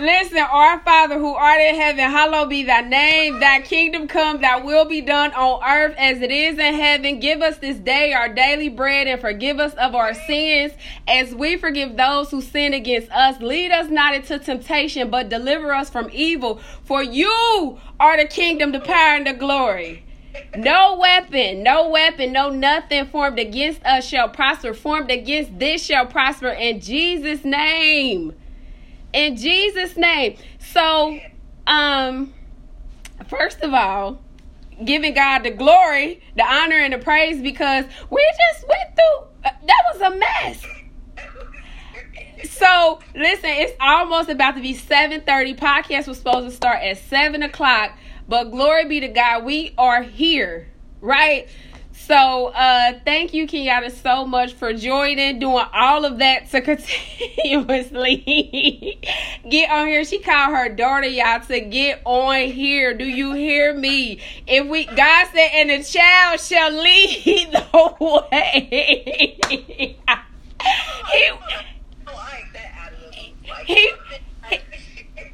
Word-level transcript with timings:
Listen, 0.00 0.38
our 0.38 0.78
Father 0.80 1.18
who 1.18 1.34
art 1.34 1.60
in 1.60 1.74
heaven, 1.74 2.04
hallowed 2.10 2.50
be 2.50 2.62
thy 2.62 2.82
name. 2.82 3.40
Thy 3.40 3.60
kingdom 3.62 4.06
come, 4.06 4.40
thy 4.40 4.60
will 4.60 4.84
be 4.84 5.00
done 5.00 5.32
on 5.32 5.60
earth 5.64 5.96
as 5.98 6.20
it 6.20 6.30
is 6.30 6.58
in 6.58 6.74
heaven. 6.74 7.18
Give 7.18 7.42
us 7.42 7.58
this 7.58 7.78
day 7.78 8.12
our 8.12 8.28
daily 8.32 8.68
bread 8.68 9.08
and 9.08 9.20
forgive 9.20 9.58
us 9.58 9.74
of 9.74 9.94
our 9.96 10.14
sins 10.14 10.72
as 11.08 11.34
we 11.34 11.56
forgive 11.56 11.96
those 11.96 12.30
who 12.30 12.40
sin 12.40 12.74
against 12.74 13.10
us. 13.10 13.40
Lead 13.40 13.72
us 13.72 13.90
not 13.90 14.14
into 14.14 14.38
temptation, 14.38 15.10
but 15.10 15.28
deliver 15.28 15.72
us 15.72 15.90
from 15.90 16.08
evil. 16.12 16.60
For 16.84 17.02
you 17.02 17.78
are 17.98 18.16
the 18.16 18.28
kingdom, 18.28 18.72
the 18.72 18.80
power, 18.80 19.16
and 19.16 19.26
the 19.26 19.32
glory. 19.32 20.04
No 20.56 20.98
weapon, 20.98 21.62
no 21.62 21.88
weapon, 21.88 22.32
no 22.32 22.50
nothing 22.50 23.06
formed 23.06 23.38
against 23.38 23.84
us 23.84 24.06
shall 24.06 24.28
prosper. 24.28 24.74
Formed 24.74 25.10
against 25.10 25.58
this 25.58 25.84
shall 25.84 26.06
prosper 26.06 26.48
in 26.48 26.80
Jesus' 26.80 27.44
name 27.44 28.34
in 29.12 29.36
Jesus' 29.36 29.96
name. 29.96 30.36
So, 30.58 31.18
um, 31.66 32.32
first 33.28 33.60
of 33.62 33.72
all, 33.72 34.20
giving 34.84 35.14
God 35.14 35.40
the 35.40 35.50
glory, 35.50 36.22
the 36.36 36.44
honor, 36.44 36.76
and 36.76 36.92
the 36.92 36.98
praise 36.98 37.40
because 37.40 37.84
we 38.10 38.32
just 38.52 38.68
went 38.68 38.94
through 38.94 39.28
uh, 39.44 39.50
that 39.66 39.82
was 39.92 40.00
a 40.00 40.16
mess. 40.16 40.66
So 42.50 43.00
listen, 43.14 43.50
it's 43.50 43.72
almost 43.80 44.28
about 44.28 44.54
to 44.54 44.60
be 44.60 44.74
7:30. 44.74 45.56
Podcast 45.58 46.06
was 46.06 46.18
supposed 46.18 46.48
to 46.48 46.54
start 46.54 46.82
at 46.82 46.98
7 46.98 47.42
o'clock, 47.42 47.92
but 48.28 48.50
glory 48.50 48.86
be 48.86 49.00
to 49.00 49.08
God, 49.08 49.44
we 49.44 49.74
are 49.78 50.02
here, 50.02 50.68
right? 51.00 51.48
So 51.92 52.46
uh 52.48 52.98
thank 53.04 53.34
you, 53.34 53.46
Kenyatta, 53.46 53.90
so 53.90 54.24
much 54.24 54.54
for 54.54 54.72
joining, 54.72 55.38
doing 55.40 55.66
all 55.74 56.04
of 56.04 56.18
that 56.18 56.48
to 56.50 56.60
continuously 56.62 58.98
get 59.50 59.70
on 59.70 59.88
here. 59.88 60.04
She 60.04 60.20
called 60.20 60.54
her 60.54 60.68
daughter, 60.68 61.06
y'all, 61.06 61.40
to 61.40 61.60
get 61.60 62.00
on 62.04 62.48
here. 62.48 62.94
Do 62.94 63.04
you 63.04 63.32
hear 63.34 63.74
me? 63.74 64.20
If 64.46 64.66
we 64.68 64.84
God 64.86 65.26
said, 65.32 65.50
and 65.54 65.70
the 65.70 65.82
child 65.82 66.40
shall 66.40 66.70
lead 66.70 67.52
the 67.72 68.26
way. 68.30 69.96
he, 73.66 73.66
he, 73.66 73.92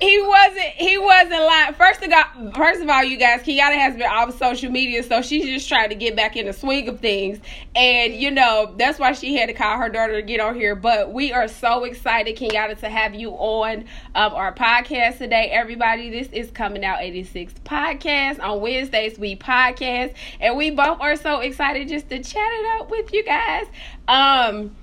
he 0.05 0.21
wasn't 0.21 0.67
he 0.77 0.99
wasn't 0.99 1.43
lying. 1.43 1.75
First 1.75 2.03
of 2.03 2.13
all, 2.13 2.53
first 2.53 2.83
of 2.83 2.89
all, 2.91 3.03
you 3.03 3.17
guys, 3.17 3.43
Kenyatta 3.43 3.75
has 3.75 3.95
been 3.95 4.03
off 4.03 4.37
social 4.37 4.71
media, 4.71 5.03
so 5.03 5.23
she's 5.23 5.47
just 5.47 5.67
trying 5.67 5.89
to 5.89 5.95
get 5.95 6.15
back 6.15 6.37
in 6.37 6.45
the 6.45 6.53
swing 6.53 6.89
of 6.89 7.01
things. 7.01 7.39
And 7.75 8.13
you 8.13 8.31
know, 8.31 8.75
that's 8.77 8.99
why 8.99 9.13
she 9.13 9.35
had 9.35 9.47
to 9.47 9.55
call 9.55 9.79
her 9.79 9.89
daughter 9.89 10.21
to 10.21 10.23
get 10.23 10.41
on 10.41 10.57
here. 10.57 10.75
But 10.75 11.13
we 11.13 11.33
are 11.33 11.49
so 11.49 11.85
excited, 11.85 12.37
Kenyatta, 12.37 12.79
to 12.81 12.91
have 12.91 13.15
you 13.15 13.31
on 13.31 13.87
um, 14.15 14.35
our 14.35 14.55
podcast 14.55 15.19
today. 15.19 15.49
Everybody, 15.51 16.11
this 16.11 16.29
is 16.33 16.51
coming 16.51 16.85
out 16.85 17.01
86 17.01 17.55
podcast. 17.65 18.41
On 18.41 18.61
Wednesdays, 18.61 19.19
we 19.19 19.37
podcast, 19.37 20.13
and 20.39 20.57
we 20.57 20.71
both 20.71 21.01
are 21.01 21.17
so 21.17 21.41
excited 21.41 21.89
just 21.89 22.11
to 22.11 22.23
chat 22.23 22.53
it 22.53 22.81
up 22.81 22.91
with 22.91 23.13
you 23.13 23.25
guys. 23.25 23.67
Um 24.07 24.77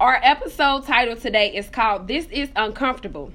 our 0.00 0.20
episode 0.22 0.84
title 0.84 1.16
today 1.16 1.56
is 1.56 1.68
called 1.68 2.06
This 2.06 2.26
is 2.26 2.50
Uncomfortable 2.54 3.32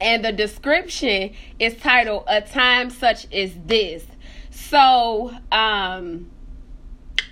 and 0.00 0.24
the 0.24 0.32
description 0.32 1.34
is 1.58 1.76
titled 1.76 2.24
a 2.26 2.40
time 2.40 2.90
such 2.90 3.32
as 3.32 3.52
this. 3.66 4.04
So 4.50 5.34
um 5.52 6.30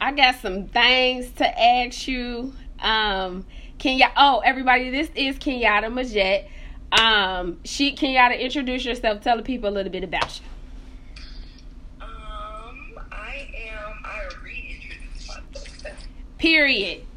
i 0.01 0.13
got 0.13 0.37
some 0.37 0.67
things 0.69 1.31
to 1.33 1.61
ask 1.61 2.07
you. 2.07 2.53
Um 2.81 3.47
kenya 3.79 4.11
oh 4.17 4.41
everybody 4.45 4.91
this 4.91 5.11
is 5.15 5.39
kenyatta 5.39 5.87
majette. 5.87 6.49
Um 6.93 7.59
she 7.65 7.95
kenyatta 7.95 8.39
introduce 8.39 8.85
yourself. 8.85 9.23
Tell 9.23 9.37
the 9.37 9.43
people 9.43 9.69
a 9.69 9.73
little 9.73 9.93
bit 9.93 10.05
about 10.05 10.41
you. 10.41 10.47
Um 12.03 12.99
i 13.11 13.49
am 13.71 14.03
i 14.05 14.29
reintroduce 14.43 15.29
myself. 15.29 15.97
Period 16.39 17.08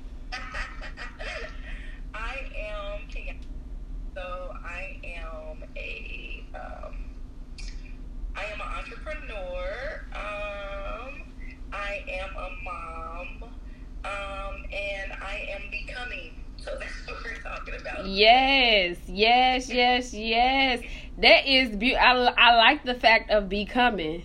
Yes, 18.05 18.97
yes, 19.07 19.69
yes, 19.69 20.13
yes. 20.13 20.81
That 21.17 21.47
is 21.47 21.75
beautiful. 21.75 22.05
I, 22.05 22.33
I 22.37 22.55
like 22.55 22.83
the 22.83 22.95
fact 22.95 23.29
of 23.31 23.49
becoming. 23.49 24.23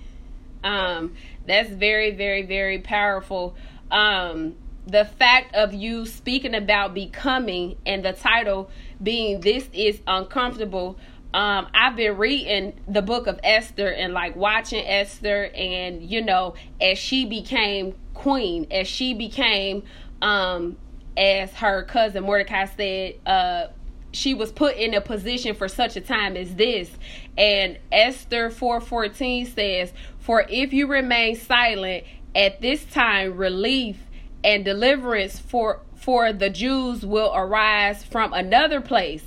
Um, 0.65 1.15
that's 1.47 1.71
very, 1.71 2.13
very, 2.13 2.43
very 2.43 2.79
powerful. 2.79 3.55
Um, 3.91 4.57
the 4.87 5.05
fact 5.05 5.55
of 5.55 5.75
you 5.75 6.07
speaking 6.07 6.55
about 6.55 6.95
becoming 6.95 7.77
and 7.85 8.05
the 8.05 8.13
title 8.13 8.71
being 9.03 9.41
"This 9.41 9.69
is 9.73 10.01
Uncomfortable." 10.07 10.99
Um, 11.35 11.67
I've 11.75 11.97
been 11.97 12.17
reading 12.17 12.73
the 12.89 13.03
book 13.03 13.27
of 13.27 13.39
Esther 13.45 13.89
and 13.89 14.15
like 14.15 14.37
watching 14.37 14.87
Esther, 14.87 15.51
and 15.55 16.03
you 16.03 16.23
know, 16.23 16.55
as 16.81 16.99
she 16.99 17.27
became 17.27 17.95
queen, 18.15 18.67
as 18.71 18.89
she 18.89 19.13
became 19.13 19.83
um 20.27 20.77
as 21.17 21.51
her 21.55 21.83
cousin 21.85 22.25
Mordecai 22.25 22.67
said, 22.67 23.15
uh, 23.25 23.69
she 24.13 24.35
was 24.35 24.53
put 24.53 24.77
in 24.77 24.93
a 24.93 25.01
position 25.01 25.55
for 25.55 25.67
such 25.67 25.97
a 25.97 26.01
time 26.01 26.37
as 26.37 26.55
this. 26.57 26.91
And 27.39 27.79
Esther 27.91 28.51
4:14 28.51 29.47
says, 29.47 29.93
"For 30.19 30.45
if 30.49 30.73
you 30.73 30.87
remain 30.87 31.37
silent 31.37 32.05
at 32.35 32.61
this 32.61 32.85
time, 32.85 33.37
relief 33.37 33.97
and 34.45 34.65
deliverance 34.65 35.39
for 35.39 35.81
for 35.95 36.33
the 36.33 36.51
Jews 36.51 37.05
will 37.05 37.33
arise 37.35 38.05
from 38.05 38.33
another 38.33 38.81
place. 38.81 39.25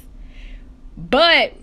But 0.96 1.54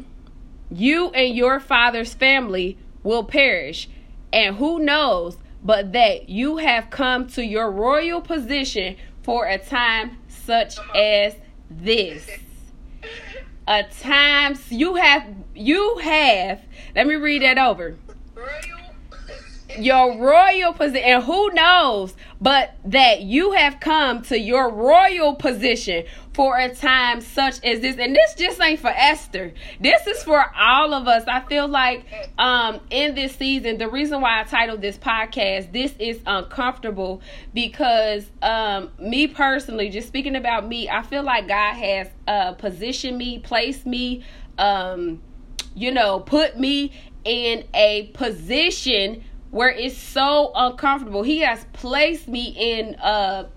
you 0.70 1.10
and 1.10 1.34
your 1.34 1.60
father's 1.60 2.12
family 2.12 2.76
will 3.02 3.24
perish. 3.24 3.88
And 4.32 4.56
who 4.56 4.78
knows 4.78 5.38
but 5.62 5.92
that 5.92 6.28
you 6.28 6.58
have 6.58 6.90
come 6.90 7.26
to 7.26 7.44
your 7.44 7.70
royal 7.70 8.20
position 8.20 8.96
for 9.26 9.44
a 9.44 9.58
time 9.58 10.16
such 10.28 10.78
as 10.94 11.34
this. 11.68 12.30
A 13.66 13.82
time 13.82 14.56
you 14.70 14.94
have 14.94 15.26
you 15.52 15.98
have 15.98 16.62
let 16.94 17.08
me 17.08 17.16
read 17.16 17.42
that 17.42 17.58
over. 17.58 17.96
Your 19.78 20.16
royal 20.16 20.72
position, 20.72 21.04
and 21.04 21.24
who 21.24 21.50
knows 21.52 22.14
but 22.40 22.76
that 22.84 23.22
you 23.22 23.52
have 23.52 23.80
come 23.80 24.22
to 24.22 24.38
your 24.38 24.70
royal 24.70 25.34
position 25.34 26.04
for 26.36 26.58
a 26.58 26.72
time 26.74 27.22
such 27.22 27.64
as 27.64 27.80
this. 27.80 27.96
And 27.96 28.14
this 28.14 28.34
just 28.34 28.60
ain't 28.60 28.78
for 28.78 28.90
esther. 28.90 29.54
This 29.80 30.06
is 30.06 30.22
for 30.22 30.44
all 30.54 30.92
of 30.92 31.08
us. 31.08 31.24
I 31.26 31.40
feel 31.40 31.66
like 31.66 32.04
um 32.38 32.80
in 32.90 33.14
this 33.14 33.34
season 33.34 33.78
the 33.78 33.88
reason 33.88 34.20
why 34.20 34.40
i 34.40 34.44
titled 34.44 34.80
this 34.82 34.98
podcast 34.98 35.72
this 35.72 35.94
is 35.98 36.20
uncomfortable 36.26 37.22
because 37.54 38.30
um 38.42 38.90
me 38.98 39.26
personally 39.26 39.88
just 39.88 40.06
speaking 40.06 40.36
about 40.36 40.66
me 40.66 40.88
i 40.88 41.02
feel 41.02 41.22
like 41.22 41.48
god 41.48 41.74
has 41.74 42.08
uh 42.28 42.52
positioned 42.52 43.16
me 43.16 43.38
placed 43.38 43.86
me 43.86 44.22
um 44.58 45.20
you 45.74 45.90
know 45.90 46.20
put 46.20 46.58
me 46.58 46.92
in 47.24 47.64
a 47.74 48.10
position 48.14 49.24
where 49.50 49.70
it's 49.70 49.96
so 49.96 50.52
uncomfortable. 50.54 51.22
He 51.22 51.38
has 51.38 51.64
placed 51.72 52.28
me 52.28 52.54
in 52.56 52.94
uh 52.96 53.48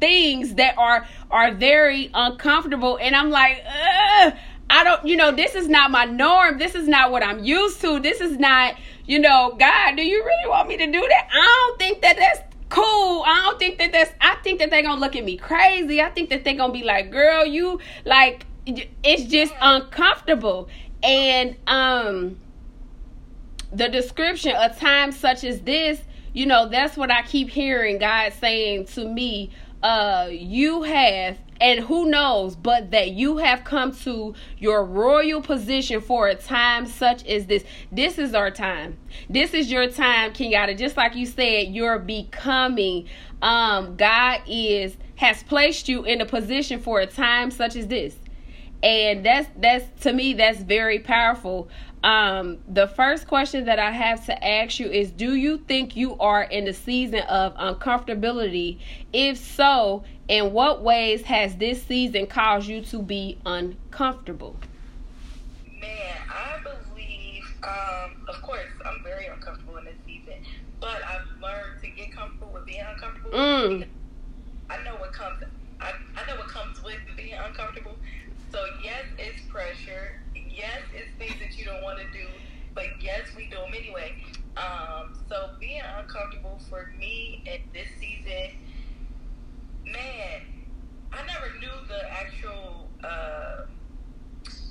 things 0.00 0.54
that 0.54 0.76
are 0.78 1.06
are 1.30 1.52
very 1.54 2.10
uncomfortable 2.14 2.98
and 3.00 3.14
I'm 3.14 3.30
like, 3.30 3.62
Ugh, 3.66 4.32
I 4.68 4.84
don't, 4.84 5.06
you 5.06 5.16
know, 5.16 5.32
this 5.32 5.54
is 5.54 5.68
not 5.68 5.90
my 5.90 6.04
norm. 6.04 6.58
This 6.58 6.74
is 6.74 6.88
not 6.88 7.12
what 7.12 7.22
I'm 7.22 7.44
used 7.44 7.80
to. 7.82 8.00
This 8.00 8.20
is 8.20 8.36
not, 8.38 8.74
you 9.06 9.18
know, 9.18 9.56
God, 9.58 9.96
do 9.96 10.02
you 10.02 10.24
really 10.24 10.50
want 10.50 10.68
me 10.68 10.76
to 10.76 10.86
do 10.86 11.00
that? 11.00 11.28
I 11.32 11.66
don't 11.68 11.78
think 11.78 12.02
that 12.02 12.16
that's 12.16 12.40
cool. 12.68 13.22
I 13.26 13.42
don't 13.44 13.58
think 13.58 13.78
that 13.78 13.92
that's 13.92 14.12
I 14.20 14.36
think 14.42 14.58
that 14.58 14.70
they're 14.70 14.82
going 14.82 14.96
to 14.96 15.00
look 15.00 15.14
at 15.14 15.24
me 15.24 15.36
crazy. 15.36 16.02
I 16.02 16.10
think 16.10 16.30
that 16.30 16.44
they're 16.44 16.56
going 16.56 16.72
to 16.72 16.78
be 16.78 16.84
like, 16.84 17.10
"Girl, 17.12 17.46
you 17.46 17.80
like 18.04 18.44
it's 18.66 19.24
just 19.30 19.54
uncomfortable." 19.60 20.68
And 21.02 21.56
um 21.68 22.38
the 23.72 23.88
description 23.88 24.54
a 24.56 24.74
time 24.74 25.12
such 25.12 25.44
as 25.44 25.60
this 25.60 26.00
you 26.32 26.46
know 26.46 26.68
that's 26.68 26.96
what 26.96 27.10
i 27.10 27.22
keep 27.22 27.48
hearing 27.48 27.98
god 27.98 28.32
saying 28.32 28.84
to 28.86 29.06
me 29.06 29.50
uh 29.86 30.28
you 30.32 30.82
have 30.82 31.38
and 31.60 31.78
who 31.78 32.10
knows 32.10 32.56
but 32.56 32.90
that 32.90 33.12
you 33.12 33.36
have 33.36 33.62
come 33.62 33.94
to 33.94 34.34
your 34.58 34.84
royal 34.84 35.40
position 35.40 36.00
for 36.00 36.26
a 36.26 36.34
time 36.34 36.86
such 36.86 37.24
as 37.24 37.46
this. 37.46 37.62
This 37.92 38.18
is 38.18 38.34
our 38.34 38.50
time. 38.50 38.98
This 39.30 39.54
is 39.54 39.70
your 39.70 39.88
time 39.88 40.32
kenyatta 40.32 40.76
just 40.76 40.96
like 40.96 41.14
you 41.14 41.24
said 41.24 41.68
you're 41.68 42.00
becoming 42.00 43.08
um 43.42 43.94
god 43.96 44.40
is 44.48 44.96
has 45.14 45.44
placed 45.44 45.88
you 45.88 46.02
in 46.04 46.20
a 46.20 46.26
position 46.26 46.80
for 46.80 46.98
a 46.98 47.06
time 47.06 47.52
such 47.52 47.76
as 47.76 47.86
this. 47.86 48.16
And 48.82 49.24
that's 49.24 49.48
that's 49.56 50.02
to 50.02 50.12
me 50.12 50.34
that's 50.34 50.58
very 50.58 50.98
powerful 50.98 51.68
um 52.06 52.58
the 52.68 52.86
first 52.86 53.26
question 53.26 53.64
that 53.64 53.78
i 53.80 53.90
have 53.90 54.24
to 54.24 54.44
ask 54.46 54.78
you 54.78 54.86
is 54.88 55.10
do 55.10 55.34
you 55.34 55.58
think 55.58 55.96
you 55.96 56.16
are 56.18 56.44
in 56.44 56.64
the 56.64 56.72
season 56.72 57.20
of 57.22 57.52
uncomfortability 57.56 58.78
if 59.12 59.36
so 59.36 60.04
in 60.28 60.52
what 60.52 60.82
ways 60.82 61.22
has 61.22 61.56
this 61.56 61.82
season 61.82 62.26
caused 62.26 62.68
you 62.68 62.80
to 62.80 63.02
be 63.02 63.36
uncomfortable 63.44 64.56
Man, 65.80 66.16
I 66.30 66.58
believe, 66.62 67.44
um, 67.62 68.26
of 68.28 68.40
course, 68.42 68.64
I'm 68.84 69.02
very 69.02 69.26
uncomfortable 69.26 69.76
in 69.76 69.84
this 69.84 69.94
season, 70.06 70.34
but 70.80 71.02
I've 71.04 71.26
learned 71.42 71.82
to 71.82 71.88
get 71.88 72.12
comfortable 72.12 72.50
with 72.52 72.64
being 72.66 72.80
uncomfortable. 72.80 73.38
Mm. 73.38 73.86
Want 81.86 81.98
to 81.98 82.10
do, 82.10 82.26
but 82.74 82.84
yes, 83.00 83.30
we 83.36 83.46
do 83.46 83.56
them 83.56 83.70
anyway. 83.78 84.12
Um, 84.56 85.14
so 85.28 85.50
being 85.60 85.80
uncomfortable 86.02 86.58
for 86.68 86.90
me 86.98 87.42
in 87.46 87.60
this 87.72 87.86
season, 88.00 88.58
man, 89.84 90.42
I 91.12 91.22
never 91.26 91.54
knew 91.60 91.76
the 91.88 92.02
actual. 92.12 92.90
Uh, 93.04 93.70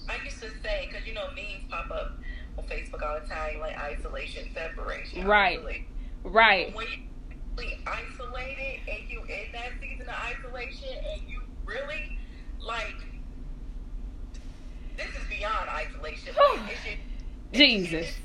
I 0.07 0.23
used 0.23 0.41
to 0.41 0.49
say 0.61 0.87
because 0.91 1.07
you 1.07 1.13
know 1.13 1.27
memes 1.33 1.63
pop 1.69 1.89
up 1.89 2.19
on 2.57 2.65
Facebook 2.65 3.01
all 3.01 3.17
the 3.19 3.27
time, 3.27 3.59
like 3.61 3.77
isolation, 3.79 4.43
separation, 4.53 5.25
Right. 5.25 5.57
isolation. 5.59 5.85
right 6.23 6.75
When 6.75 6.87
you 6.87 7.05
isolated 7.87 8.81
and 8.91 9.09
you 9.09 9.21
in 9.21 9.51
that 9.53 9.71
season 9.79 10.07
of 10.09 10.15
isolation 10.35 10.89
and 11.13 11.29
you 11.29 11.39
really 11.65 12.17
like 12.59 12.95
this 14.97 15.07
is 15.07 15.27
beyond 15.29 15.69
isolation. 15.69 16.33
Like, 16.35 16.71
it's 16.71 16.83
just, 16.83 16.97
jesus 17.55 18.15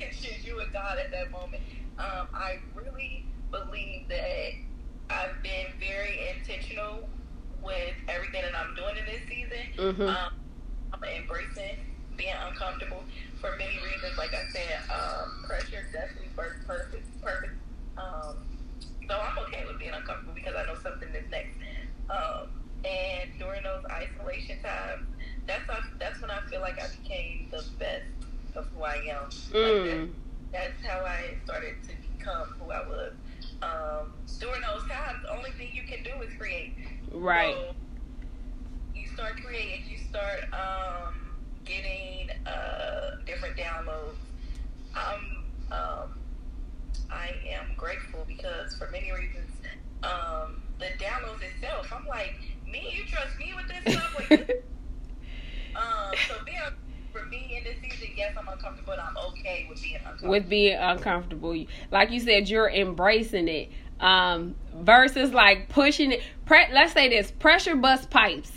it's 0.00 0.46
you 0.46 0.60
and 0.60 0.72
God 0.72 0.98
at 0.98 1.10
that 1.10 1.30
moment. 1.30 1.62
Um, 1.98 2.28
I 2.32 2.58
really 2.74 3.24
believe 3.50 4.08
that 4.08 4.52
I've 5.10 5.42
been 5.42 5.66
very 5.80 6.18
intentional 6.36 7.08
with 7.62 7.94
everything 8.08 8.42
that 8.42 8.54
I'm 8.56 8.74
doing 8.74 8.96
in 8.96 9.04
this 9.06 9.22
season. 9.28 9.64
Mhm. 9.76 10.08
Um, 10.08 10.32
I'm 10.92 11.04
embracing 11.04 11.78
being 12.16 12.34
uncomfortable 12.46 13.04
for 13.40 13.56
many 13.56 13.78
reasons. 13.82 14.16
Like 14.16 14.34
I 14.34 14.44
said, 14.52 14.80
um, 14.90 15.44
pressure 15.44 15.86
definitely 15.92 16.30
works 16.36 16.64
perfect. 16.66 17.06
Perfect. 17.22 17.54
Um, 17.96 18.36
so 19.08 19.18
I'm 19.18 19.38
okay 19.46 19.64
with 19.66 19.78
being 19.78 19.92
uncomfortable 19.92 20.34
because 20.34 20.54
I 20.54 20.64
know 20.66 20.78
something 20.82 21.08
is 21.14 21.30
next. 21.30 21.56
Um, 22.10 22.48
and 22.84 23.30
during 23.38 23.62
those 23.62 23.84
isolation 23.90 24.60
times, 24.62 25.06
that's 25.46 25.68
how, 25.68 25.80
that's 25.98 26.20
when 26.20 26.30
I 26.30 26.40
feel 26.48 26.60
like 26.60 26.78
I 26.80 26.88
became 27.02 27.48
the 27.50 27.64
best 27.78 28.04
of 28.56 28.66
who 28.74 28.82
I 28.82 28.94
am. 28.94 29.24
Like 29.24 29.52
that, 29.52 29.52
mm. 29.52 30.10
that's 30.52 30.86
how 30.86 31.00
I 31.04 31.36
started 31.44 31.74
to 31.84 31.90
become 32.16 32.48
who 32.58 32.70
I 32.70 32.86
was. 32.86 33.12
Um, 33.62 34.12
during 34.38 34.60
those 34.62 34.88
times, 34.88 35.18
the 35.24 35.36
only 35.36 35.50
thing 35.52 35.68
you 35.72 35.82
can 35.82 36.02
do 36.02 36.22
is 36.22 36.32
create. 36.38 36.74
right 37.10 37.54
So 37.54 37.74
you 38.94 39.06
start 39.08 39.42
creating, 39.42 39.84
you 39.88 39.98
start 39.98 40.44
um, 40.52 41.14
getting 41.64 42.30
uh, 42.46 43.16
different 43.26 43.56
downloads. 43.56 44.16
I'm, 44.94 45.44
um, 45.72 46.18
I 47.10 47.30
am 47.50 47.74
grateful 47.76 48.24
because 48.26 48.76
for 48.76 48.88
many 48.90 49.12
reasons, 49.12 49.50
um, 50.02 50.62
the 50.78 50.86
downloads 51.02 51.42
itself, 51.42 51.92
I'm 51.92 52.06
like, 52.06 52.34
me, 52.66 52.94
you 52.96 53.04
trust 53.06 53.38
me 53.38 53.52
with 53.56 53.66
this 53.68 53.94
stuff? 53.94 54.30
Like, 54.30 54.40
um, 55.76 56.14
so 56.28 56.34
being 56.44 56.58
for 57.18 57.26
me 57.26 57.56
in 57.56 57.64
this 57.64 57.76
season, 57.80 58.14
yes, 58.16 58.34
I'm 58.38 58.48
uncomfortable, 58.48 58.94
but 58.94 58.98
I'm 59.00 59.16
okay 59.30 59.66
with 59.68 59.82
being 59.82 59.96
uncomfortable. 59.96 60.30
with 60.30 60.48
being 60.48 60.78
uncomfortable. 60.78 61.64
Like 61.90 62.10
you 62.10 62.20
said, 62.20 62.48
you're 62.48 62.70
embracing 62.70 63.48
it. 63.48 63.70
Um, 64.00 64.54
versus 64.74 65.32
like 65.32 65.68
pushing 65.68 66.12
it. 66.12 66.22
Pre- 66.46 66.72
let's 66.72 66.92
say 66.92 67.08
this: 67.08 67.32
pressure 67.32 67.74
bust 67.74 68.10
pipes, 68.10 68.52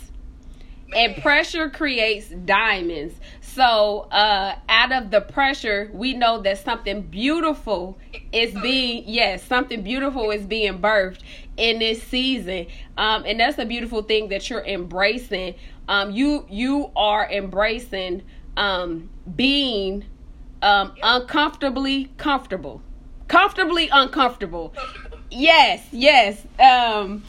and 0.94 1.16
pressure 1.16 1.68
creates 1.68 2.28
diamonds. 2.28 3.14
So, 3.40 4.06
uh, 4.12 4.54
out 4.68 4.92
of 4.92 5.10
the 5.10 5.20
pressure, 5.20 5.90
we 5.92 6.14
know 6.14 6.40
that 6.42 6.58
something 6.58 7.02
beautiful 7.02 7.98
is 8.32 8.54
being 8.62 9.04
yes, 9.06 9.42
something 9.42 9.82
beautiful 9.82 10.30
is 10.30 10.46
being 10.46 10.78
birthed 10.78 11.20
in 11.56 11.80
this 11.80 12.02
season, 12.04 12.68
um, 12.96 13.24
and 13.26 13.40
that's 13.40 13.58
a 13.58 13.66
beautiful 13.66 14.02
thing 14.02 14.28
that 14.28 14.48
you're 14.48 14.64
embracing. 14.64 15.56
Um, 15.88 16.12
you 16.12 16.46
you 16.48 16.92
are 16.94 17.28
embracing 17.28 18.22
um, 18.56 19.10
being 19.34 20.04
um, 20.62 20.94
uncomfortably 21.02 22.10
comfortable, 22.16 22.82
comfortably 23.28 23.88
uncomfortable. 23.92 24.74
Yes, 25.30 25.86
yes. 25.92 26.44
Um, 26.60 27.24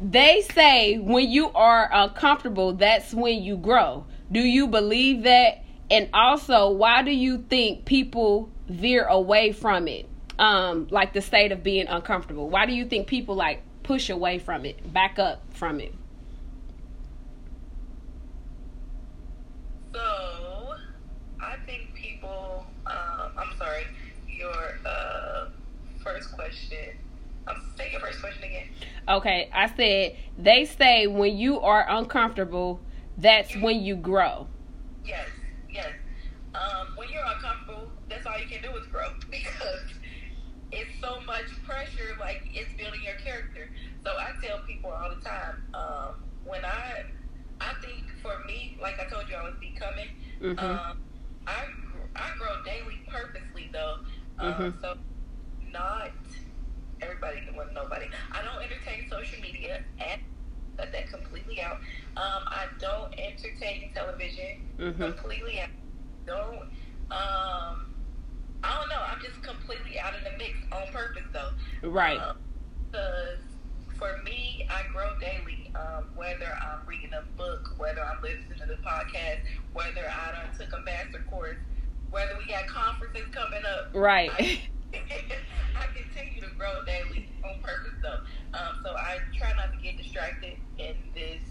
they 0.00 0.42
say 0.52 0.98
when 0.98 1.30
you 1.30 1.50
are 1.50 1.88
uncomfortable, 1.92 2.72
that's 2.72 3.14
when 3.14 3.42
you 3.42 3.56
grow. 3.56 4.04
Do 4.30 4.40
you 4.40 4.66
believe 4.66 5.22
that? 5.22 5.62
And 5.90 6.08
also, 6.12 6.70
why 6.70 7.02
do 7.02 7.12
you 7.12 7.38
think 7.38 7.84
people 7.84 8.48
veer 8.68 9.04
away 9.04 9.52
from 9.52 9.86
it? 9.86 10.08
Um, 10.38 10.88
like 10.90 11.12
the 11.12 11.20
state 11.20 11.52
of 11.52 11.62
being 11.62 11.86
uncomfortable. 11.86 12.48
Why 12.48 12.66
do 12.66 12.72
you 12.72 12.86
think 12.86 13.06
people 13.06 13.36
like 13.36 13.62
push 13.84 14.10
away 14.10 14.38
from 14.38 14.64
it, 14.64 14.92
back 14.92 15.18
up 15.18 15.42
from 15.52 15.78
it? 15.78 15.94
So, 19.92 20.74
I 21.40 21.56
think 21.66 21.94
people. 21.94 22.66
Um, 22.86 23.30
I'm 23.38 23.56
sorry. 23.56 23.84
Your 24.28 24.78
uh, 24.84 25.46
first 26.04 26.32
question. 26.32 26.78
Um, 27.46 27.56
say 27.76 27.90
your 27.92 28.00
first 28.00 28.20
question 28.20 28.44
again. 28.44 28.66
Okay, 29.08 29.48
I 29.52 29.68
said 29.74 30.16
they 30.38 30.64
say 30.64 31.06
when 31.06 31.36
you 31.36 31.60
are 31.60 31.84
uncomfortable, 31.88 32.80
that's 33.18 33.54
when 33.56 33.82
you 33.82 33.96
grow. 33.96 34.46
Yes, 35.04 35.28
yes. 35.72 35.92
Um, 36.54 36.86
when 36.96 37.08
you're 37.12 37.24
uncomfortable, 37.36 37.90
that's 38.08 38.26
all 38.26 38.38
you 38.38 38.46
can 38.46 38.62
do 38.62 38.70
is 38.78 38.86
grow 38.92 39.08
because 39.30 39.84
it's 40.72 40.90
so 41.00 41.20
much 41.26 41.48
pressure. 41.66 42.16
Like 42.20 42.40
it's 42.54 42.70
building 42.78 43.00
your 43.04 43.16
character. 43.24 43.68
So 44.04 44.10
I 44.10 44.32
tell 44.46 44.58
people 44.66 44.90
all 44.90 45.10
the 45.10 45.20
time. 45.24 45.56
Um, 45.74 46.14
when 46.44 46.64
I, 46.64 47.04
I 47.60 47.72
think 47.80 48.04
for 48.22 48.32
me, 48.46 48.76
like 48.80 48.94
I 49.00 49.08
told 49.12 49.28
you, 49.28 49.36
I 49.36 49.44
was 49.44 49.56
becoming. 49.60 50.08
Mhm. 50.40 50.58
Um, 50.62 50.96
I 51.46 51.60
I 52.16 52.28
grow 52.38 52.54
daily 52.64 53.00
purposely 53.08 53.68
though. 53.72 53.96
Um, 54.38 54.54
Mhm. 54.54 54.80
So 54.80 54.96
not 55.74 56.10
everybody, 57.02 57.40
well, 57.54 57.66
nobody. 57.74 58.06
I 58.32 58.40
don't 58.42 58.62
entertain 58.62 59.10
social 59.10 59.42
media 59.42 59.82
and 59.98 60.22
cut 60.78 60.90
that 60.92 61.10
completely 61.10 61.60
out. 61.60 61.76
Um, 62.16 62.42
I 62.46 62.66
don't 62.80 63.12
entertain 63.18 63.92
television 63.92 64.62
Mhm. 64.78 64.96
completely 64.96 65.60
out. 65.60 65.68
Don't. 66.26 66.62
Um, 67.10 67.92
I 68.62 68.78
don't 68.78 68.88
know. 68.88 69.02
I'm 69.06 69.20
just 69.20 69.42
completely 69.42 69.98
out 70.00 70.14
of 70.16 70.24
the 70.24 70.30
mix 70.38 70.54
on 70.72 70.86
purpose 70.92 71.24
though. 71.32 71.50
Right. 71.88 72.18
Because 72.90 73.40
for 73.98 74.16
me, 74.24 74.66
I 74.70 74.90
grow 74.92 75.18
daily. 75.18 75.70
Um, 75.74 76.04
whether 76.14 76.56
I'm 76.62 76.86
reading 76.86 77.10
a 77.12 77.22
book, 77.36 77.74
whether 77.76 78.02
I'm 78.02 78.22
listening 78.22 78.58
to 78.58 78.66
the 78.66 78.76
podcast, 78.76 79.40
whether 79.72 80.08
I 80.08 80.32
done 80.32 80.56
took 80.58 80.72
a 80.72 80.82
master 80.82 81.24
course, 81.28 81.58
whether 82.10 82.32
we 82.38 82.46
got 82.46 82.66
conferences 82.68 83.26
coming 83.32 83.62
up. 83.66 83.90
Right. 83.92 84.30
I, 84.38 84.60
I 85.76 85.86
continue 85.94 86.40
to 86.40 86.54
grow 86.56 86.84
daily 86.86 87.28
on 87.44 87.60
purpose 87.62 87.96
though. 88.02 88.20
Um, 88.58 88.74
so 88.84 88.90
I 88.96 89.18
try 89.36 89.52
not 89.56 89.72
to 89.72 89.78
get 89.82 89.96
distracted 89.96 90.56
in 90.78 90.94
this. 91.14 91.42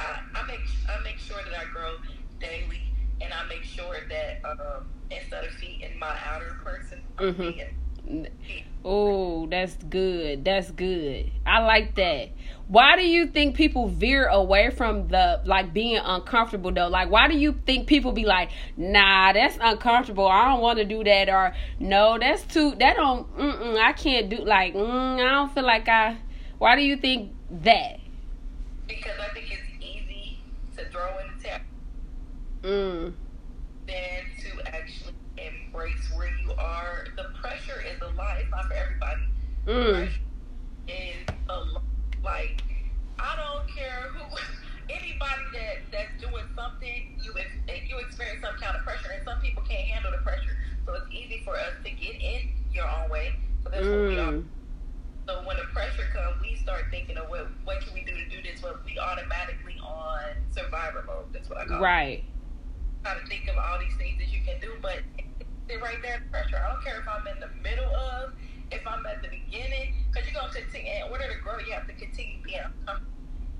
I, 0.00 0.20
I 0.34 0.46
make 0.46 0.60
I 0.88 1.02
make 1.04 1.18
sure 1.18 1.38
that 1.42 1.54
I 1.58 1.64
grow 1.72 1.96
daily, 2.40 2.92
and 3.20 3.32
I 3.32 3.46
make 3.48 3.64
sure 3.64 3.96
that 4.08 4.40
um, 4.48 4.86
instead 5.10 5.44
of 5.44 5.50
feeding 5.52 5.98
my 5.98 6.14
outer 6.32 6.56
person, 6.64 7.00
I'm 7.18 7.34
Mhm. 7.34 7.52
feeding 7.54 8.26
Oh, 8.84 9.19
that's 9.48 9.74
good. 9.74 10.44
That's 10.44 10.70
good. 10.70 11.30
I 11.46 11.60
like 11.60 11.94
that. 11.96 12.30
Why 12.68 12.96
do 12.96 13.02
you 13.02 13.26
think 13.26 13.56
people 13.56 13.88
veer 13.88 14.26
away 14.28 14.70
from 14.70 15.08
the 15.08 15.40
like 15.44 15.72
being 15.72 15.98
uncomfortable 15.98 16.72
though? 16.72 16.88
Like 16.88 17.10
why 17.10 17.28
do 17.28 17.36
you 17.36 17.52
think 17.66 17.86
people 17.86 18.12
be 18.12 18.24
like, 18.24 18.50
"Nah, 18.76 19.32
that's 19.32 19.58
uncomfortable. 19.60 20.26
I 20.28 20.48
don't 20.48 20.60
want 20.60 20.78
to 20.78 20.84
do 20.84 21.02
that," 21.04 21.28
or 21.28 21.54
"No, 21.78 22.18
that's 22.18 22.42
too 22.44 22.74
that 22.78 22.96
don't 22.96 23.26
mm-mm, 23.36 23.76
I 23.76 23.92
can't 23.92 24.28
do 24.28 24.38
like 24.44 24.74
mm, 24.74 25.14
I 25.16 25.30
don't 25.30 25.52
feel 25.54 25.64
like 25.64 25.88
I." 25.88 26.16
Why 26.58 26.76
do 26.76 26.82
you 26.82 26.96
think 26.96 27.32
that? 27.62 27.98
because 28.86 29.12
I 29.20 29.32
think 29.32 29.46
it's 29.52 29.62
easy 29.80 30.38
to 30.76 30.84
throw 30.90 31.06
in 31.18 31.26
the 31.38 31.44
tap 31.44 31.62
Mm. 32.62 33.14
than 33.86 34.24
to 34.42 34.68
actually 34.74 35.14
embrace 35.38 36.10
where 36.14 36.28
you 36.44 36.52
are. 36.58 37.06
The 37.16 37.24
pressure 37.40 37.82
is 37.82 38.00
a 38.02 38.08
lot. 38.16 38.38
It's 38.40 38.50
not 38.50 38.66
for 38.66 38.74
everybody. 38.74 38.99
Mm. 39.70 40.10
And 40.88 41.34
um, 41.48 41.78
like, 42.24 42.62
I 43.18 43.36
don't 43.36 43.68
care 43.76 44.10
who, 44.10 44.36
anybody 44.90 45.42
that 45.54 45.76
that's 45.92 46.20
doing 46.20 46.44
something, 46.56 47.20
you 47.22 47.32
you 47.86 47.98
experience 47.98 48.42
some 48.42 48.56
kind 48.58 48.76
of 48.76 48.82
pressure, 48.82 49.10
and 49.14 49.24
some 49.24 49.40
people 49.40 49.62
can't 49.68 49.86
handle 49.86 50.10
the 50.10 50.18
pressure. 50.18 50.56
So 50.86 50.94
it's 50.94 51.06
easy 51.12 51.42
for 51.44 51.54
us 51.54 51.74
to 51.84 51.90
get 51.90 52.20
in 52.20 52.50
your 52.72 52.88
own 52.88 53.10
way. 53.10 53.34
So 53.62 53.70
that's 53.70 53.86
mm. 53.86 53.90
what 53.90 54.08
we 54.08 54.18
are. 54.18 54.32
Mm. 54.32 54.44
So 55.28 55.42
when 55.46 55.56
the 55.58 55.70
pressure 55.72 56.08
comes, 56.12 56.42
we 56.42 56.56
start 56.56 56.86
thinking 56.90 57.16
of 57.16 57.28
what 57.28 57.46
what 57.62 57.80
can 57.80 57.94
we 57.94 58.02
do 58.02 58.14
to 58.16 58.28
do 58.28 58.42
this. 58.42 58.62
Well, 58.62 58.74
we 58.84 58.98
automatically 58.98 59.78
on 59.78 60.34
survivor 60.50 61.04
mode. 61.06 61.32
That's 61.32 61.48
what 61.48 61.58
I 61.58 61.66
call 61.66 61.78
right. 61.78 62.08
it. 62.08 62.24
Right. 63.04 63.14
Try 63.14 63.14
to 63.22 63.26
think 63.28 63.48
of 63.48 63.56
all 63.56 63.78
these 63.78 63.96
things 63.96 64.18
that 64.18 64.28
you 64.28 64.42
can 64.44 64.60
do, 64.60 64.74
but 64.82 64.98
right 65.78 66.02
there, 66.02 66.20
pressure. 66.30 66.58
I 66.58 66.72
don't 66.72 66.82
care 66.82 66.98
if 66.98 67.06
I'm 67.06 67.26
in 67.28 67.38
the 67.38 67.48
middle 67.62 67.94
of 67.94 68.32
if 68.70 68.86
I'm 68.86 69.04
at 69.06 69.22
the 69.22 69.28
beginning, 69.28 69.94
because 70.10 70.28
you're 70.30 70.40
gonna 70.40 70.52
continue. 70.52 70.90
In 70.90 71.10
order 71.10 71.26
to 71.28 71.38
grow, 71.42 71.58
you 71.58 71.72
have 71.72 71.86
to 71.86 71.94
continue 71.94 72.38
being 72.44 72.62
uncomfortable. 72.62 73.12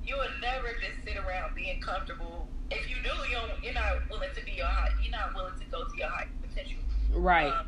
You 0.04 0.16
will 0.16 0.34
never 0.40 0.68
just 0.80 1.04
sit 1.04 1.16
around 1.16 1.54
being 1.54 1.80
comfortable. 1.80 2.48
If 2.70 2.88
you 2.88 2.96
do, 3.02 3.10
you 3.28 3.34
don't, 3.34 3.50
you're 3.62 3.74
not 3.74 4.08
willing 4.10 4.30
to 4.34 4.44
be 4.44 4.52
your 4.52 4.66
high. 4.66 4.90
You're 5.02 5.12
not 5.12 5.34
willing 5.34 5.58
to 5.58 5.66
go 5.66 5.84
to 5.84 5.94
your 5.96 6.08
high 6.08 6.26
potential. 6.42 6.80
Right. 7.12 7.52
Um, 7.52 7.66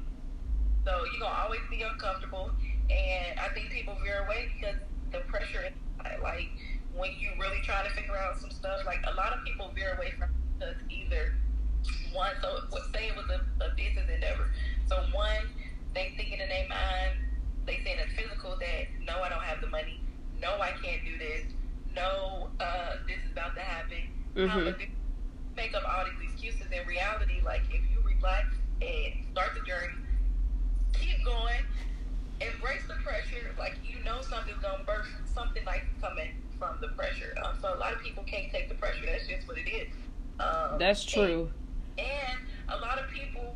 so 0.85 1.05
you're 1.13 1.21
gonna 1.21 1.39
always 1.43 1.63
be 1.71 1.83
uncomfortable, 1.83 2.51
and 2.91 3.39
I 3.39 3.49
think 3.55 3.71
people 3.71 3.97
veer 4.03 4.25
away 4.27 4.51
because 4.55 4.79
the 5.13 5.21
pressure, 5.31 5.67
is 5.67 5.75
like 6.23 6.51
when 6.95 7.11
you 7.19 7.31
really 7.39 7.61
try 7.63 7.83
to 7.83 7.91
figure 7.91 8.17
out 8.17 8.39
some 8.39 8.51
stuff, 8.51 8.81
like 8.87 9.03
a 9.07 9.15
lot 9.15 9.33
of 9.33 9.45
people 9.45 9.71
veer 9.75 9.95
away 9.95 10.13
from 10.19 10.31
because 10.59 10.77
either 10.91 11.35
one, 12.13 12.31
so 12.41 12.67
what 12.71 12.83
say 12.93 13.09
it 13.09 13.17
was 13.17 13.27
a, 13.31 13.41
a 13.65 13.75
business 13.75 14.07
endeavor. 14.13 14.51
So 14.87 14.97
one, 15.13 15.51
they 15.95 16.13
thinking 16.17 16.41
in 16.41 16.49
their 16.49 16.69
mind, 16.69 17.19
they 17.67 17.79
saying 17.85 17.99
it's 18.01 18.13
physical 18.15 18.57
that 18.59 18.83
no, 19.07 19.23
I 19.23 19.29
don't 19.29 19.43
have 19.43 19.61
the 19.61 19.69
money, 19.69 20.01
no, 20.41 20.61
I 20.61 20.73
can't 20.83 21.03
do 21.05 21.19
this, 21.19 21.47
no, 21.95 22.51
uh, 22.61 22.97
this 23.07 23.19
is 23.25 23.33
about 23.33 23.55
to 23.55 23.63
happen. 23.63 24.03
How 24.49 24.59
Mhm. 24.59 24.65
would 24.67 24.81
you 24.81 24.89
make 25.57 25.75
up 25.75 25.83
all 25.87 26.05
these 26.05 26.31
excuses? 26.31 26.67
In 26.73 26.87
reality, 26.87 27.41
like 27.45 27.63
if 27.71 27.83
you 27.91 28.01
relax 28.03 28.47
and 28.81 29.25
start 29.33 29.55
the 29.55 29.61
journey, 29.67 29.95
keep 30.95 31.25
going, 31.25 31.65
embrace 32.41 32.87
the 32.89 32.95
pressure. 33.05 33.55
Like 33.59 33.79
you 33.85 34.03
know 34.05 34.21
something's 34.23 34.59
gonna 34.59 34.85
burst, 34.85 35.11
something 35.35 35.65
like 35.65 35.85
coming 36.01 36.31
from 36.59 36.81
the 36.81 36.89
pressure. 36.89 37.35
Um, 37.45 37.55
so 37.61 37.75
a 37.75 37.79
lot 37.79 37.93
of 37.93 38.01
people 38.03 38.25
can't 38.25 38.51
take 38.53 38.69
the 38.69 38.75
pressure. 38.75 39.05
That's 39.07 39.27
just 39.27 39.47
what 39.49 39.59
it 39.59 39.69
is. 39.69 39.89
Um, 40.41 40.79
That's 40.79 41.05
true. 41.05 41.51
And 41.99 42.39
a 42.69 42.79
lot 42.81 42.99
of 42.99 43.09
people, 43.11 43.55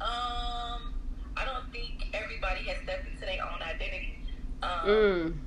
um, 0.00 0.94
I 1.36 1.44
don't 1.44 1.70
think 1.72 2.08
everybody 2.14 2.64
has 2.68 2.78
stepped 2.82 3.06
into 3.06 3.20
their 3.20 3.42
own 3.44 3.60
identity. 3.62 4.18
Um, 4.62 4.70
Mm. 4.84 5.38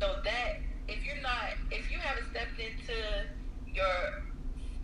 so 0.00 0.16
that 0.24 0.56
if 0.88 1.04
you're 1.04 1.20
not, 1.22 1.40
if 1.70 1.90
you 1.90 1.98
haven't 1.98 2.26
stepped 2.30 2.58
into 2.58 2.94
your 3.72 4.22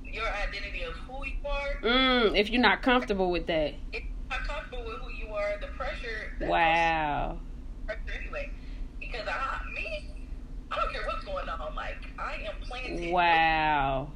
your 0.05 0.27
identity 0.29 0.83
of 0.83 0.95
who 0.95 1.25
you 1.27 1.35
are, 1.47 1.81
Mm. 1.83 2.37
If 2.37 2.51
you're 2.51 2.61
not 2.63 2.83
comfortable 2.83 3.31
with 3.31 3.47
that. 3.47 3.75
if 3.93 4.03
you're 4.05 4.29
not 4.31 4.47
comfortable 4.47 4.85
with 4.85 4.97
who 4.99 5.11
you 5.13 5.33
are, 5.35 5.59
the 5.61 5.69
pressure. 5.69 6.33
Wow. 6.41 7.39
pressure 7.87 8.01
anyway. 8.21 8.51
Because 8.99 9.27
I, 9.29 9.61
me, 9.75 10.11
I 10.71 10.77
don't 10.77 10.93
care 10.93 11.03
what's 11.07 11.25
going 11.25 11.49
on. 11.49 11.75
Like 11.75 11.97
I 12.19 12.35
am 12.47 12.55
planted. 12.63 13.13
Wow. 13.13 14.11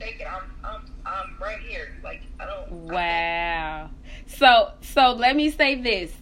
Take 0.00 0.20
it. 0.20 0.26
I'm, 0.30 0.50
I'm, 0.64 0.82
I'm 1.04 1.36
right 1.40 1.58
here. 1.60 1.96
Like 2.04 2.22
I 2.40 2.46
don't. 2.46 2.70
Wow. 2.72 3.90
So 4.26 4.72
so 4.80 5.12
let 5.12 5.34
me 5.36 5.50
say 5.50 5.74
this. 5.80 6.12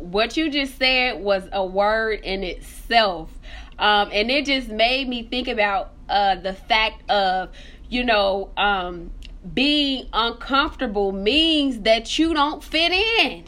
What 0.00 0.36
you 0.36 0.50
just 0.50 0.78
said 0.78 1.20
was 1.20 1.48
a 1.52 1.64
word 1.64 2.20
in 2.22 2.42
itself. 2.42 3.30
Um, 3.78 4.10
and 4.12 4.30
it 4.30 4.46
just 4.46 4.68
made 4.68 5.08
me 5.08 5.22
think 5.22 5.46
about 5.46 5.92
uh, 6.08 6.36
the 6.36 6.52
fact 6.52 7.08
of, 7.10 7.50
you 7.88 8.04
know, 8.04 8.50
um, 8.56 9.10
being 9.54 10.06
uncomfortable 10.12 11.12
means 11.12 11.80
that 11.80 12.18
you 12.18 12.34
don't 12.34 12.62
fit 12.64 12.92
in. 12.92 13.44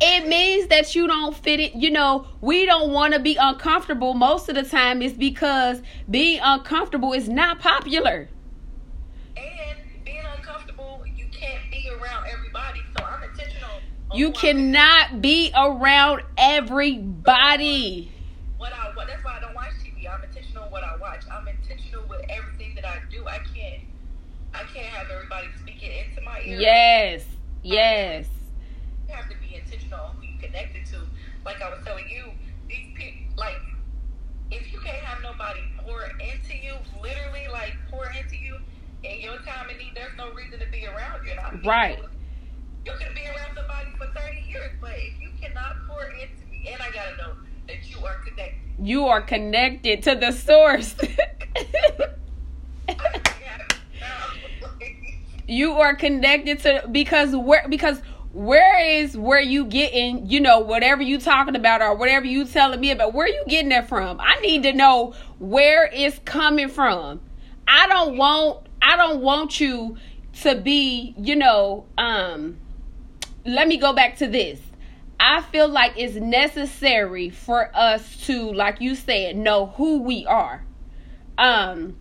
It 0.00 0.26
means 0.26 0.66
that 0.68 0.96
you 0.96 1.06
don't 1.06 1.34
fit 1.34 1.60
it. 1.60 1.74
You 1.76 1.90
know, 1.90 2.26
we 2.40 2.66
don't 2.66 2.90
want 2.90 3.14
to 3.14 3.20
be 3.20 3.36
uncomfortable 3.36 4.14
most 4.14 4.48
of 4.48 4.56
the 4.56 4.64
time 4.64 5.00
is 5.00 5.12
because 5.12 5.80
being 6.10 6.40
uncomfortable 6.42 7.12
is 7.12 7.28
not 7.28 7.60
popular. 7.60 8.28
And 9.36 9.78
being 10.04 10.24
uncomfortable, 10.36 11.04
you 11.16 11.26
can't 11.30 11.70
be 11.70 11.88
around 11.88 12.26
everybody. 12.26 12.80
So 12.98 13.04
I'm 13.04 13.22
intentional. 13.22 13.70
on 13.70 13.80
You 14.14 14.32
cannot 14.32 15.22
be 15.22 15.52
around 15.56 16.22
everybody. 16.36 18.10
what 18.58 18.72
I 18.72 18.90
what 18.94 19.06
that's 19.08 19.24
why 19.24 19.36
I 19.38 19.40
don't 19.40 19.54
watch 19.54 19.72
TV. 19.82 20.08
I'm 20.08 20.22
intentional 20.24 20.64
what 20.70 20.84
I 20.84 20.96
watch. 21.00 21.24
I'm 21.32 21.48
intentional 21.48 22.04
with 22.08 22.20
everything 22.28 22.74
that 22.76 22.84
I 22.84 22.98
do. 23.10 23.24
I 23.26 23.38
can't 23.54 23.82
I 24.54 24.64
can't 24.64 24.86
have 24.86 25.06
everybody 25.10 25.46
speaking 25.60 25.90
into 25.90 26.20
my 26.22 26.40
ear. 26.44 26.60
Yes. 26.60 27.24
Yes. 27.62 28.28
You 29.08 29.14
have 29.14 29.28
to 29.30 29.36
be 29.40 29.56
intentional 29.56 30.00
on 30.00 30.16
who 30.16 30.26
you 30.26 30.38
connected 30.38 30.84
to. 30.86 30.98
Like 31.44 31.62
I 31.62 31.70
was 31.70 31.80
telling 31.84 32.04
you, 32.08 32.32
these 32.68 32.86
people 32.94 33.34
like 33.36 33.60
if 34.50 34.72
you 34.72 34.80
can't 34.80 35.02
have 35.04 35.22
nobody 35.22 35.60
pour 35.78 36.02
into 36.20 36.54
you, 36.54 36.76
literally 37.00 37.48
like 37.50 37.72
pour 37.90 38.04
into 38.12 38.36
you 38.36 38.58
in 39.04 39.20
your 39.20 39.38
time 39.38 39.70
of 39.70 39.76
need, 39.76 39.92
there's 39.94 40.16
no 40.18 40.32
reason 40.34 40.60
to 40.60 40.66
be 40.70 40.86
around 40.86 41.24
you. 41.24 41.32
And 41.32 41.64
Right. 41.64 41.98
You 42.84 42.92
can 42.98 43.14
be 43.14 43.22
around 43.26 43.56
somebody 43.56 43.90
for 43.96 44.06
30 44.18 44.40
years, 44.48 44.72
but 44.80 44.92
if 44.96 45.20
you 45.20 45.30
cannot 45.40 45.76
pour 45.86 46.04
into 46.04 46.46
me, 46.50 46.68
and 46.72 46.82
I 46.82 46.90
gotta 46.90 47.16
know 47.16 47.34
that 47.68 47.88
you 47.88 48.04
are 48.04 48.16
connected. 48.24 48.58
You 48.80 49.06
are 49.06 49.22
connected 49.22 50.02
to 50.04 50.14
the 50.14 50.32
source. 50.32 50.94
You 55.48 55.72
are 55.80 55.94
connected 55.94 56.60
to 56.60 56.88
because 56.90 57.36
where 57.36 57.68
because 57.68 58.00
where 58.32 58.82
is 58.82 59.16
where 59.16 59.40
you 59.40 59.66
getting 59.66 60.26
you 60.30 60.40
know 60.40 60.60
whatever 60.60 61.02
you 61.02 61.18
talking 61.18 61.54
about 61.54 61.82
or 61.82 61.94
whatever 61.94 62.24
you 62.24 62.46
telling 62.46 62.80
me 62.80 62.90
about 62.90 63.12
where 63.12 63.28
you 63.28 63.44
getting 63.46 63.68
that 63.68 63.86
from 63.86 64.18
i 64.20 64.40
need 64.40 64.62
to 64.62 64.72
know 64.72 65.12
where 65.38 65.90
it's 65.92 66.18
coming 66.20 66.68
from 66.68 67.20
i 67.68 67.86
don't 67.88 68.16
want 68.16 68.66
i 68.80 68.96
don't 68.96 69.20
want 69.20 69.60
you 69.60 69.98
to 70.32 70.54
be 70.54 71.14
you 71.18 71.36
know 71.36 71.84
um 71.98 72.56
let 73.44 73.68
me 73.68 73.76
go 73.76 73.92
back 73.92 74.16
to 74.18 74.26
this. 74.26 74.60
I 75.18 75.42
feel 75.42 75.68
like 75.68 75.92
it's 75.96 76.16
necessary 76.16 77.30
for 77.30 77.70
us 77.74 78.16
to 78.26 78.52
like 78.52 78.80
you 78.80 78.94
said 78.94 79.36
know 79.36 79.66
who 79.66 80.02
we 80.02 80.26
are. 80.26 80.64
Um 81.38 81.96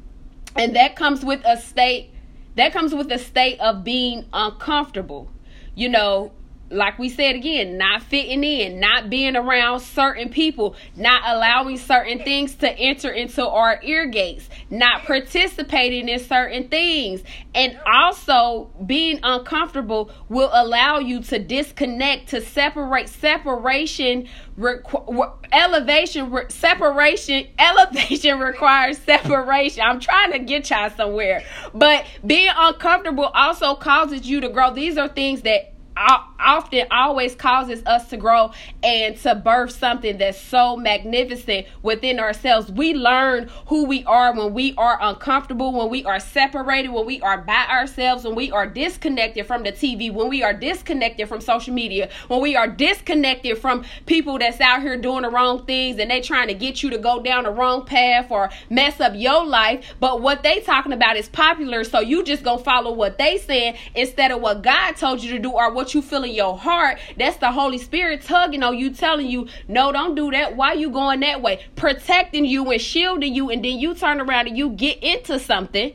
and 0.56 0.76
that 0.76 0.96
comes 0.96 1.24
with 1.24 1.42
a 1.46 1.58
state 1.58 2.12
that 2.56 2.74
comes 2.74 2.94
with 2.94 3.12
a 3.12 3.20
state 3.20 3.60
of 3.60 3.84
being 3.84 4.26
uncomfortable. 4.34 5.30
You 5.76 5.90
know 5.90 6.32
like 6.72 6.98
we 6.98 7.10
said 7.10 7.36
again 7.36 7.78
not 7.78 8.01
fitting 8.04 8.44
in 8.44 8.80
not 8.80 9.10
being 9.10 9.36
around 9.36 9.80
certain 9.80 10.30
people 10.30 10.75
not 10.96 11.22
allowing 11.25 11.78
certain 11.78 12.20
things 12.20 12.56
to 12.56 12.70
enter 12.78 13.12
into 13.12 13.48
our 13.48 13.80
ear 13.84 14.06
gates 14.06 14.50
not 14.72 15.04
participating 15.04 16.08
in 16.08 16.18
certain 16.20 16.70
things. 16.70 17.22
And 17.54 17.78
also 17.86 18.72
being 18.86 19.20
uncomfortable 19.22 20.10
will 20.30 20.50
allow 20.54 21.00
you 21.00 21.22
to 21.24 21.40
disconnect 21.40 22.30
to 22.30 22.42
separate 22.42 23.10
separation 23.10 24.30
requ- 24.58 25.34
elevation 25.51 26.32
re- 26.32 26.46
separation 26.48 27.48
elevation 27.60 28.40
requires 28.40 28.98
separation. 29.00 29.84
I'm 29.86 30.00
trying 30.00 30.32
to 30.32 30.40
get 30.40 30.70
y'all 30.70 30.90
somewhere. 30.90 31.44
But 31.74 32.06
being 32.25 32.51
uncomfortable 32.56 33.25
also 33.25 33.75
causes 33.75 34.28
you 34.28 34.40
to 34.42 34.50
grow. 34.50 34.74
These 34.74 34.98
are 34.98 35.10
things 35.10 35.42
that 35.42 35.71
often 35.98 36.86
always 36.90 37.36
causes 37.36 37.84
us 37.86 38.10
to 38.10 38.18
grow 38.18 38.52
and 38.84 39.18
to 39.18 39.36
birth 39.36 39.72
something 39.72 40.18
that's 40.18 40.40
so 40.40 40.76
magnificent 40.76 41.68
within 41.82 42.20
ourselves. 42.20 42.72
We 42.72 42.94
learn 42.94 43.50
who 43.68 43.86
we 43.86 44.04
are 44.06 44.34
when 44.34 44.54
we 44.54 44.74
are 44.78 44.98
uncomfortable, 45.02 45.72
when 45.74 45.90
we 45.90 46.04
are 46.06 46.20
separated, 46.20 46.90
when 46.90 47.06
we 47.06 47.22
are 47.22 47.38
by 47.40 47.68
ourselves, 47.70 48.24
when 48.24 48.36
we 48.36 48.52
are 48.52 48.68
disconnected 48.68 49.46
from 49.46 49.64
the 49.64 49.72
TV, 49.72 50.12
when 50.12 50.30
we 50.30 50.44
are 50.44 50.54
disconnected 50.54 51.28
from 51.28 51.42
social 51.42 51.74
media, 51.74 52.10
when 52.28 52.42
we 52.42 52.56
are 52.56 52.68
disconnected 52.68 53.58
from 53.58 53.84
people 54.06 54.40
that's 54.40 54.60
out 54.60 54.82
here 54.82 54.98
doing 54.98 55.24
the 55.24 55.30
wrong 55.30 55.66
things 55.66 56.00
and 56.00 56.10
they 56.10 56.22
trying 56.22 56.48
to 56.48 56.54
get 56.54 56.82
you 56.82 56.90
to 56.90 56.98
go 56.98 57.22
down 57.22 57.44
the 57.44 57.52
wrong 57.52 57.86
path 57.86 58.32
or 58.32 58.50
mess 58.70 59.00
up 59.00 59.14
your 59.16 59.46
life. 59.46 59.94
But 60.00 60.22
what 60.22 60.44
they 60.44 60.62
talking 60.62 60.94
about 60.94 61.18
is 61.18 61.30
popular, 61.30 61.84
so 61.84 62.00
you 62.00 62.24
just 62.24 62.44
gonna 62.44 62.64
follow 62.64 62.92
what 62.92 63.18
they 63.18 63.38
saying 63.38 63.76
instead 63.96 64.32
of 64.32 64.42
what 64.42 64.62
God 64.62 64.94
told 64.94 65.24
you 65.24 65.32
to 65.32 65.40
do 65.40 65.52
or 65.52 65.72
what 65.72 65.81
you 65.94 66.02
feel 66.02 66.24
in 66.24 66.32
your 66.32 66.58
heart. 66.58 67.00
That's 67.18 67.38
the 67.38 67.52
Holy 67.52 67.78
Spirit 67.78 68.22
tugging 68.22 68.64
on 68.64 68.78
you, 68.78 68.92
telling 68.92 69.28
you, 69.28 69.48
no, 69.68 69.92
don't 69.92 70.16
do 70.16 70.32
that. 70.32 70.56
Why 70.56 70.74
you 70.74 70.90
going 70.90 71.22
that 71.22 71.42
way? 71.42 71.66
Protecting 71.76 72.46
you 72.46 72.70
and 72.72 72.82
shielding 72.82 73.34
you, 73.34 73.50
and 73.50 73.64
then 73.64 73.80
you 73.80 73.94
turn 73.96 74.22
around 74.22 74.48
and 74.48 74.58
you 74.58 74.70
get 74.70 75.02
into 75.02 75.40
something. 75.40 75.94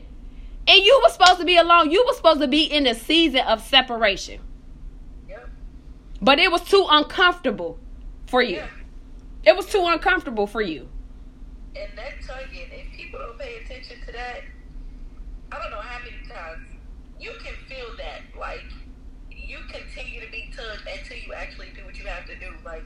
And 0.67 0.83
you 0.83 1.01
were 1.01 1.09
supposed 1.09 1.39
to 1.39 1.45
be 1.45 1.55
alone. 1.55 1.91
You 1.91 2.03
were 2.05 2.13
supposed 2.13 2.41
to 2.41 2.47
be 2.47 2.63
in 2.63 2.85
a 2.87 2.93
season 2.93 3.39
of 3.41 3.61
separation. 3.61 4.41
Yep. 5.29 5.49
But 6.21 6.39
it 6.39 6.51
was 6.51 6.61
too 6.63 6.85
uncomfortable 6.89 7.79
for 8.27 8.41
you. 8.41 8.57
Yeah. 8.57 8.67
It 9.45 9.55
was 9.55 9.65
too 9.67 9.83
uncomfortable 9.85 10.45
for 10.45 10.61
you. 10.61 10.89
And 11.73 11.97
that 11.97 12.15
tugging, 12.25 12.67
if 12.71 12.91
people 12.97 13.19
don't 13.19 13.39
pay 13.39 13.59
attention 13.63 14.01
to 14.05 14.11
that, 14.11 14.41
I 15.53 15.61
don't 15.61 15.71
know 15.71 15.79
how 15.79 15.99
many 15.99 16.17
times 16.27 16.67
you 17.17 17.31
can 17.41 17.53
feel 17.69 17.95
that. 17.97 18.23
Like 18.37 18.65
you 19.31 19.59
continue 19.71 20.19
to 20.19 20.29
be 20.29 20.51
tugged 20.53 20.85
until 20.85 21.17
you 21.17 21.33
actually 21.33 21.69
do 21.77 21.85
what 21.85 21.97
you 21.97 22.05
have 22.07 22.25
to 22.25 22.35
do. 22.35 22.51
Like 22.65 22.83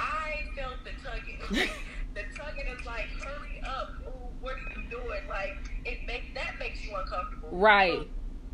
I 0.00 0.42
felt 0.56 0.74
the 0.82 0.90
tugging. 1.04 1.38
the 2.14 2.22
tugging 2.36 2.66
is 2.66 2.84
like, 2.84 3.06
hurry 3.22 3.62
up. 3.64 3.90
Ooh, 4.08 4.10
what 4.40 4.54
are 4.54 4.80
you 4.80 4.90
doing? 4.90 5.20
Like 5.28 5.56
uncomfortable. 7.06 7.45
Right. 7.56 8.06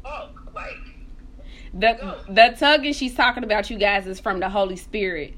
Oh, 0.05 0.29
like 0.55 0.77
The 1.75 1.99
Go. 2.01 2.21
the 2.29 2.57
tugging 2.59 2.93
she's 2.93 3.15
talking 3.15 3.43
about 3.43 3.69
you 3.69 3.79
guys 3.79 4.07
is 4.07 4.21
from 4.21 4.39
the 4.41 4.49
Holy 4.49 4.77
Spirit. 4.77 5.35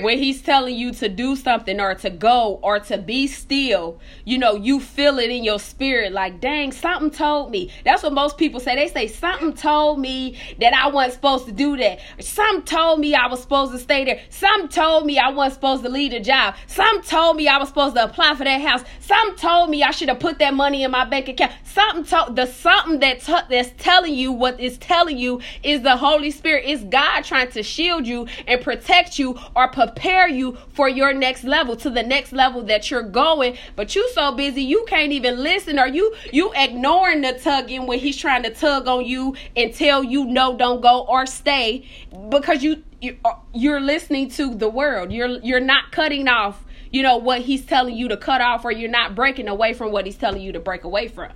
When 0.00 0.18
he's 0.18 0.42
telling 0.42 0.74
you 0.74 0.92
to 0.92 1.08
do 1.08 1.36
something 1.36 1.80
or 1.80 1.94
to 1.94 2.10
go 2.10 2.58
or 2.62 2.80
to 2.80 2.98
be 2.98 3.26
still, 3.26 4.00
you 4.24 4.38
know, 4.38 4.54
you 4.54 4.80
feel 4.80 5.18
it 5.18 5.30
in 5.30 5.44
your 5.44 5.58
spirit 5.58 6.12
like, 6.12 6.40
dang, 6.40 6.72
something 6.72 7.10
told 7.10 7.50
me. 7.50 7.70
That's 7.84 8.02
what 8.02 8.12
most 8.12 8.38
people 8.38 8.60
say. 8.60 8.74
They 8.74 8.88
say, 8.88 9.06
something 9.06 9.52
told 9.52 10.00
me 10.00 10.38
that 10.60 10.74
I 10.74 10.88
wasn't 10.88 11.14
supposed 11.14 11.46
to 11.46 11.52
do 11.52 11.76
that. 11.76 12.00
Some 12.20 12.62
told 12.62 13.00
me 13.00 13.14
I 13.14 13.26
was 13.26 13.40
supposed 13.42 13.72
to 13.72 13.78
stay 13.78 14.04
there. 14.04 14.20
Some 14.30 14.68
told 14.68 15.06
me 15.06 15.18
I 15.18 15.28
wasn't 15.28 15.54
supposed 15.54 15.82
to 15.84 15.88
leave 15.88 16.12
a 16.12 16.20
job. 16.20 16.54
Some 16.66 17.02
told 17.02 17.36
me 17.36 17.48
I 17.48 17.58
was 17.58 17.68
supposed 17.68 17.96
to 17.96 18.04
apply 18.04 18.34
for 18.34 18.44
that 18.44 18.60
house. 18.60 18.82
Some 19.00 19.36
told 19.36 19.70
me 19.70 19.82
I 19.82 19.90
should 19.90 20.08
have 20.08 20.20
put 20.20 20.38
that 20.38 20.54
money 20.54 20.82
in 20.82 20.90
my 20.90 21.04
bank 21.04 21.28
account. 21.28 21.52
Something 21.64 22.04
told 22.04 22.36
the 22.36 22.46
something 22.46 23.00
that 23.00 23.20
t- 23.20 23.32
that's 23.48 23.70
telling 23.78 24.14
you 24.14 24.32
what 24.32 24.58
is 24.60 24.78
telling 24.78 25.18
you 25.18 25.40
is 25.62 25.82
the 25.82 25.96
Holy 25.96 26.30
Spirit. 26.30 26.64
Is 26.64 26.82
God 26.84 27.22
trying 27.22 27.50
to 27.52 27.62
shield 27.62 28.06
you 28.06 28.26
and 28.46 28.60
protect 28.60 29.18
you 29.18 29.38
or 29.54 29.68
prepare 29.86 30.28
you 30.28 30.56
for 30.70 30.88
your 30.88 31.12
next 31.12 31.44
level 31.44 31.76
to 31.76 31.90
the 31.90 32.02
next 32.02 32.32
level 32.32 32.62
that 32.62 32.90
you're 32.90 33.02
going. 33.02 33.56
But 33.76 33.94
you 33.94 34.08
so 34.10 34.32
busy 34.32 34.62
you 34.62 34.84
can't 34.88 35.12
even 35.12 35.42
listen 35.42 35.78
or 35.78 35.86
you 35.86 36.14
you 36.32 36.52
ignoring 36.54 37.20
the 37.22 37.32
tugging 37.34 37.86
when 37.86 37.98
he's 37.98 38.16
trying 38.16 38.42
to 38.44 38.50
tug 38.50 38.88
on 38.88 39.04
you 39.04 39.34
and 39.56 39.74
tell 39.74 40.02
you 40.04 40.24
no, 40.24 40.56
don't 40.56 40.80
go 40.80 41.02
or 41.08 41.26
stay 41.26 41.86
because 42.30 42.62
you 42.62 42.82
you- 43.00 43.18
you're 43.52 43.80
listening 43.80 44.28
to 44.30 44.54
the 44.54 44.68
world. 44.68 45.12
You're 45.12 45.38
you're 45.40 45.60
not 45.60 45.92
cutting 45.92 46.28
off, 46.28 46.64
you 46.90 47.02
know, 47.02 47.16
what 47.18 47.42
he's 47.42 47.64
telling 47.64 47.94
you 47.96 48.08
to 48.08 48.16
cut 48.16 48.40
off 48.40 48.64
or 48.64 48.72
you're 48.72 48.90
not 48.90 49.14
breaking 49.14 49.48
away 49.48 49.74
from 49.74 49.92
what 49.92 50.06
he's 50.06 50.16
telling 50.16 50.40
you 50.40 50.52
to 50.52 50.60
break 50.60 50.84
away 50.84 51.08
from. 51.08 51.30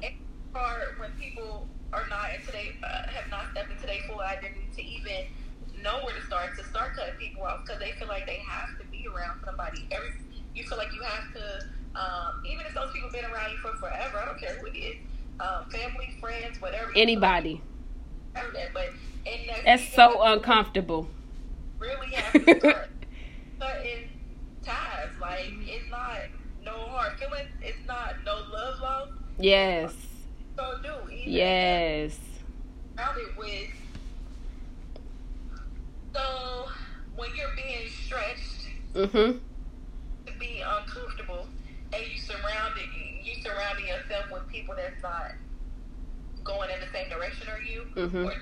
hard 0.54 0.98
when 0.98 1.10
people 1.20 1.68
are 1.92 2.06
not 2.08 2.34
into 2.34 2.52
their 2.52 2.72
uh, 2.82 3.08
have 3.08 3.30
not 3.30 3.44
stepped 3.52 3.70
into 3.70 3.86
their 3.86 4.00
full 4.08 4.20
identity 4.20 4.68
to 4.76 4.82
even 4.82 5.26
know 5.82 6.00
where 6.04 6.14
to 6.14 6.22
start 6.26 6.56
to 6.56 6.64
start 6.64 6.94
cutting 6.96 7.14
off 7.48 7.64
because 7.64 7.80
they 7.80 7.92
feel 7.98 8.08
like 8.08 8.26
they 8.26 8.38
have 8.44 8.76
to 8.78 8.84
be 8.92 9.08
around 9.08 9.40
somebody. 9.44 9.88
Every 9.90 10.12
you 10.54 10.64
feel 10.64 10.78
like 10.78 10.92
you 10.94 11.02
have 11.02 11.32
to, 11.34 11.44
um, 11.98 12.32
even 12.44 12.66
if 12.66 12.74
those 12.74 12.90
people 12.92 13.08
been 13.12 13.24
around 13.24 13.50
you 13.52 13.58
for 13.58 13.72
forever. 13.78 14.18
I 14.20 14.26
don't 14.26 14.38
care 14.40 14.56
who 14.60 14.66
it 14.66 14.76
is, 14.76 14.96
um, 15.40 15.64
family, 15.70 16.08
friends, 16.20 16.60
whatever. 16.60 16.90
Anybody. 16.94 17.62
Whatever 18.32 18.52
that, 18.54 18.74
but 18.74 18.86
that 19.24 19.64
That's 19.64 19.88
so 19.94 20.22
uncomfortable. 20.22 21.08
Really 21.80 22.10
have 22.14 22.32
to 22.32 22.58
start 22.58 22.88
cutting 23.58 24.08
ties. 24.62 25.10
Like 25.20 25.52
it's 25.66 25.90
not 25.90 26.16
no 26.64 26.88
hard 26.90 27.18
feelings. 27.18 27.48
It's 27.62 27.86
not 27.86 28.14
no 28.24 28.34
love 28.34 28.74
lost. 28.82 29.12
Yes. 29.38 29.94
So 30.56 30.64
do 30.82 30.90
even 31.12 31.32
Yes. 31.32 32.18
surrounded 32.96 33.36
with. 33.38 33.68
So 36.12 36.20
when 36.20 36.26
you're 36.26 36.66
being 36.66 36.77
stretched 39.06 39.14
Mhm. 39.14 39.40
to 40.26 40.32
be 40.38 40.62
uncomfortable, 40.66 41.46
and 41.92 42.02
you 42.02 42.18
surrounded 42.18 42.84
you 43.24 43.34
surrounding 43.42 43.86
yourself 43.86 44.30
with 44.32 44.46
people 44.48 44.74
that's 44.76 45.02
not 45.02 45.32
going 46.44 46.70
in 46.70 46.80
the 46.80 46.86
same 46.92 47.08
direction 47.08 47.48
as 47.48 47.64
you, 47.68 47.84
Mhm. 47.94 48.26
or 48.26 48.32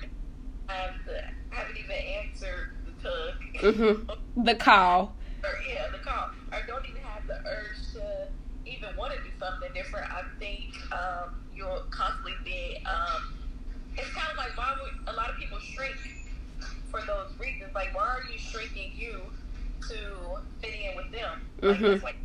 have 0.69 0.93
the, 1.05 1.19
haven't 1.49 1.77
even 1.77 1.95
answered 1.95 2.67
the 2.85 2.91
tug, 3.03 3.35
Mhm. 3.61 4.09
The 4.45 4.55
call. 4.55 5.15
or 5.43 5.55
yeah, 5.67 5.87
the 5.91 5.99
call, 5.99 6.29
or 6.51 6.59
don't 6.67 6.85
even 6.87 7.01
have 7.03 7.25
the 7.27 7.37
urge 7.47 7.93
to 7.93 8.27
even 8.65 8.95
want 8.97 9.13
to 9.13 9.19
do 9.23 9.31
something 9.39 9.71
different. 9.73 10.11
I 10.11 10.23
think 10.39 10.75
um, 10.91 11.31
you'll 11.55 11.83
constantly 11.89 12.35
be. 12.43 12.77
Um, 12.85 13.21
it's 13.97 14.09
kind 14.13 14.29
of 14.31 14.37
like 14.37 14.55
why 14.57 14.75
would 14.81 15.13
a 15.13 15.15
lot 15.17 15.29
of 15.29 15.37
people 15.37 15.59
shrink 15.59 15.95
for 16.91 17.01
those 17.07 17.33
reasons? 17.39 17.73
Like, 17.73 17.95
why 17.95 18.03
are 18.07 18.23
you 18.31 18.37
shrinking 18.37 18.91
you 18.95 19.31
to 19.89 20.41
fit 20.61 20.73
in 20.73 20.95
with 20.95 21.11
them? 21.11 21.41
Like, 21.61 21.79
Mhm. 21.79 21.91
that's 21.91 22.03
like 22.03 22.17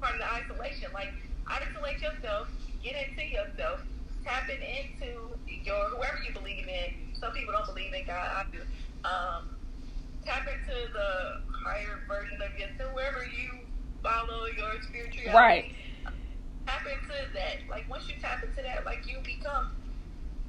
part 0.00 0.14
of 0.14 0.20
the 0.20 0.30
isolation. 0.32 0.88
Like, 0.92 1.12
isolate 1.46 2.00
yourself, 2.00 2.48
get 2.82 2.96
into 2.96 3.24
yourself, 3.26 3.84
tapping 4.24 4.60
into 4.62 5.38
your 5.64 5.88
whoever 5.90 6.18
you 6.26 6.32
believe 6.32 6.66
in. 6.68 7.14
Some 7.20 7.32
people 7.32 7.52
don't 7.52 7.66
believe 7.66 7.92
in 7.92 8.04
God. 8.06 8.28
I 8.32 8.44
do. 8.52 8.60
Um, 9.04 9.56
tap 10.24 10.48
into 10.48 10.92
the 10.92 11.10
higher 11.64 12.00
version 12.08 12.40
of 12.40 12.52
yourself, 12.58 12.92
whoever 12.92 13.24
you 13.24 13.60
follow 14.02 14.46
your 14.56 14.80
spirituality. 14.82 15.36
Right. 15.36 15.74
Tap 16.66 16.86
into 16.86 17.32
that. 17.34 17.68
Like 17.68 17.88
once 17.90 18.08
you 18.08 18.14
tap 18.20 18.42
into 18.42 18.62
that, 18.62 18.84
like 18.84 19.06
you 19.08 19.18
become, 19.24 19.68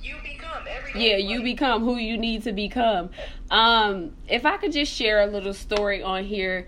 you 0.01 0.15
become. 0.23 0.63
Yeah, 0.95 1.17
you 1.17 1.43
become 1.43 1.83
who 1.83 1.97
you 1.97 2.17
need 2.17 2.43
to 2.43 2.53
become. 2.53 3.09
Um, 3.51 4.15
if 4.27 4.45
I 4.45 4.57
could 4.57 4.71
just 4.71 4.91
share 4.93 5.21
a 5.21 5.27
little 5.27 5.53
story 5.53 6.01
on 6.01 6.23
here, 6.23 6.67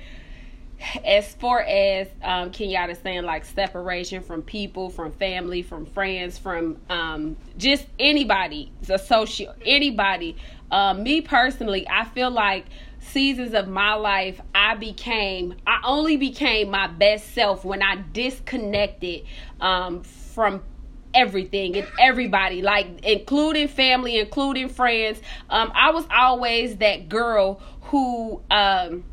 as 1.03 1.33
far 1.35 1.61
as 1.61 2.07
um, 2.21 2.51
Kenyatta 2.51 3.01
saying, 3.01 3.23
like 3.23 3.45
separation 3.45 4.21
from 4.21 4.43
people, 4.43 4.89
from 4.89 5.11
family, 5.11 5.61
from 5.61 5.85
friends, 5.85 6.37
from 6.37 6.77
um, 6.89 7.35
just 7.57 7.85
anybody, 7.99 8.71
associate, 8.87 9.55
anybody. 9.65 10.35
Uh, 10.69 10.93
me 10.93 11.21
personally, 11.21 11.87
I 11.89 12.05
feel 12.05 12.29
like 12.29 12.65
seasons 12.99 13.53
of 13.53 13.67
my 13.67 13.93
life, 13.93 14.39
I 14.53 14.75
became, 14.75 15.55
I 15.65 15.81
only 15.83 16.17
became 16.17 16.69
my 16.69 16.87
best 16.87 17.33
self 17.33 17.65
when 17.65 17.81
I 17.81 18.03
disconnected 18.13 19.23
um, 19.59 20.03
from 20.03 20.61
everything 21.17 21.75
and 21.75 21.87
everybody 21.99 22.61
like 22.61 22.87
including 23.03 23.67
family 23.67 24.19
including 24.19 24.69
friends 24.69 25.19
um 25.49 25.71
i 25.73 25.91
was 25.91 26.05
always 26.11 26.77
that 26.77 27.09
girl 27.09 27.61
who 27.81 28.41
um 28.51 29.03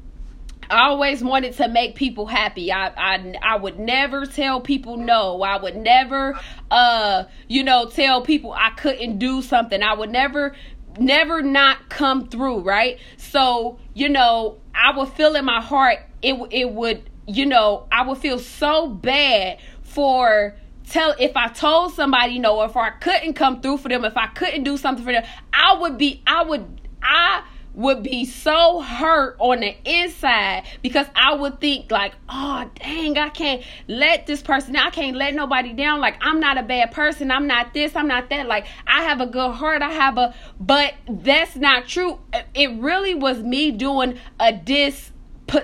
I 0.70 0.86
always 0.86 1.22
wanted 1.22 1.54
to 1.58 1.68
make 1.68 1.94
people 1.94 2.26
happy. 2.26 2.72
I, 2.72 2.88
I 2.88 3.34
I 3.42 3.56
would 3.56 3.78
never 3.78 4.24
tell 4.26 4.60
people 4.60 4.96
no. 4.96 5.42
I 5.42 5.60
would 5.60 5.76
never 5.76 6.38
uh 6.70 7.24
you 7.48 7.62
know 7.62 7.86
tell 7.90 8.22
people 8.22 8.52
I 8.52 8.70
couldn't 8.70 9.18
do 9.18 9.42
something. 9.42 9.82
I 9.82 9.94
would 9.94 10.10
never 10.10 10.54
never 10.98 11.42
not 11.42 11.88
come 11.88 12.28
through, 12.28 12.60
right? 12.60 12.98
So, 13.16 13.78
you 13.94 14.08
know, 14.08 14.58
I 14.74 14.96
would 14.96 15.08
feel 15.10 15.34
in 15.36 15.44
my 15.44 15.60
heart 15.60 15.98
it 16.22 16.34
it 16.50 16.70
would, 16.70 17.08
you 17.26 17.46
know, 17.46 17.86
I 17.92 18.06
would 18.06 18.18
feel 18.18 18.38
so 18.38 18.88
bad 18.88 19.58
for 19.82 20.56
tell 20.94 21.14
if 21.18 21.36
I 21.36 21.48
told 21.48 21.92
somebody 21.92 22.38
no, 22.38 22.62
if 22.62 22.76
I 22.76 22.90
couldn't 22.90 23.34
come 23.34 23.60
through 23.60 23.78
for 23.78 23.88
them, 23.88 24.04
if 24.04 24.16
I 24.16 24.28
couldn't 24.28 24.62
do 24.62 24.76
something 24.76 25.04
for 25.04 25.12
them, 25.12 25.24
I 25.52 25.74
would 25.74 25.98
be 25.98 26.22
I 26.26 26.44
would 26.44 26.80
I 27.02 27.42
would 27.74 28.04
be 28.04 28.24
so 28.24 28.80
hurt 28.80 29.34
on 29.40 29.58
the 29.58 29.74
inside 29.84 30.62
because 30.80 31.08
I 31.16 31.34
would 31.34 31.60
think 31.60 31.90
like, 31.90 32.12
oh 32.28 32.70
dang, 32.76 33.18
I 33.18 33.28
can't 33.30 33.64
let 33.88 34.28
this 34.28 34.40
person 34.40 34.76
I 34.76 34.90
can't 34.90 35.16
let 35.16 35.34
nobody 35.34 35.72
down. 35.72 36.00
Like 36.00 36.16
I'm 36.20 36.38
not 36.38 36.56
a 36.58 36.62
bad 36.62 36.92
person. 36.92 37.32
I'm 37.32 37.48
not 37.48 37.74
this, 37.74 37.96
I'm 37.96 38.06
not 38.06 38.30
that. 38.30 38.46
Like 38.46 38.66
I 38.86 39.02
have 39.02 39.20
a 39.20 39.26
good 39.26 39.50
heart. 39.50 39.82
I 39.82 39.90
have 39.90 40.16
a 40.16 40.32
but 40.60 40.94
that's 41.08 41.56
not 41.56 41.88
true. 41.88 42.20
It 42.54 42.70
really 42.80 43.16
was 43.16 43.42
me 43.42 43.72
doing 43.72 44.18
a 44.38 44.52
dis 44.52 45.10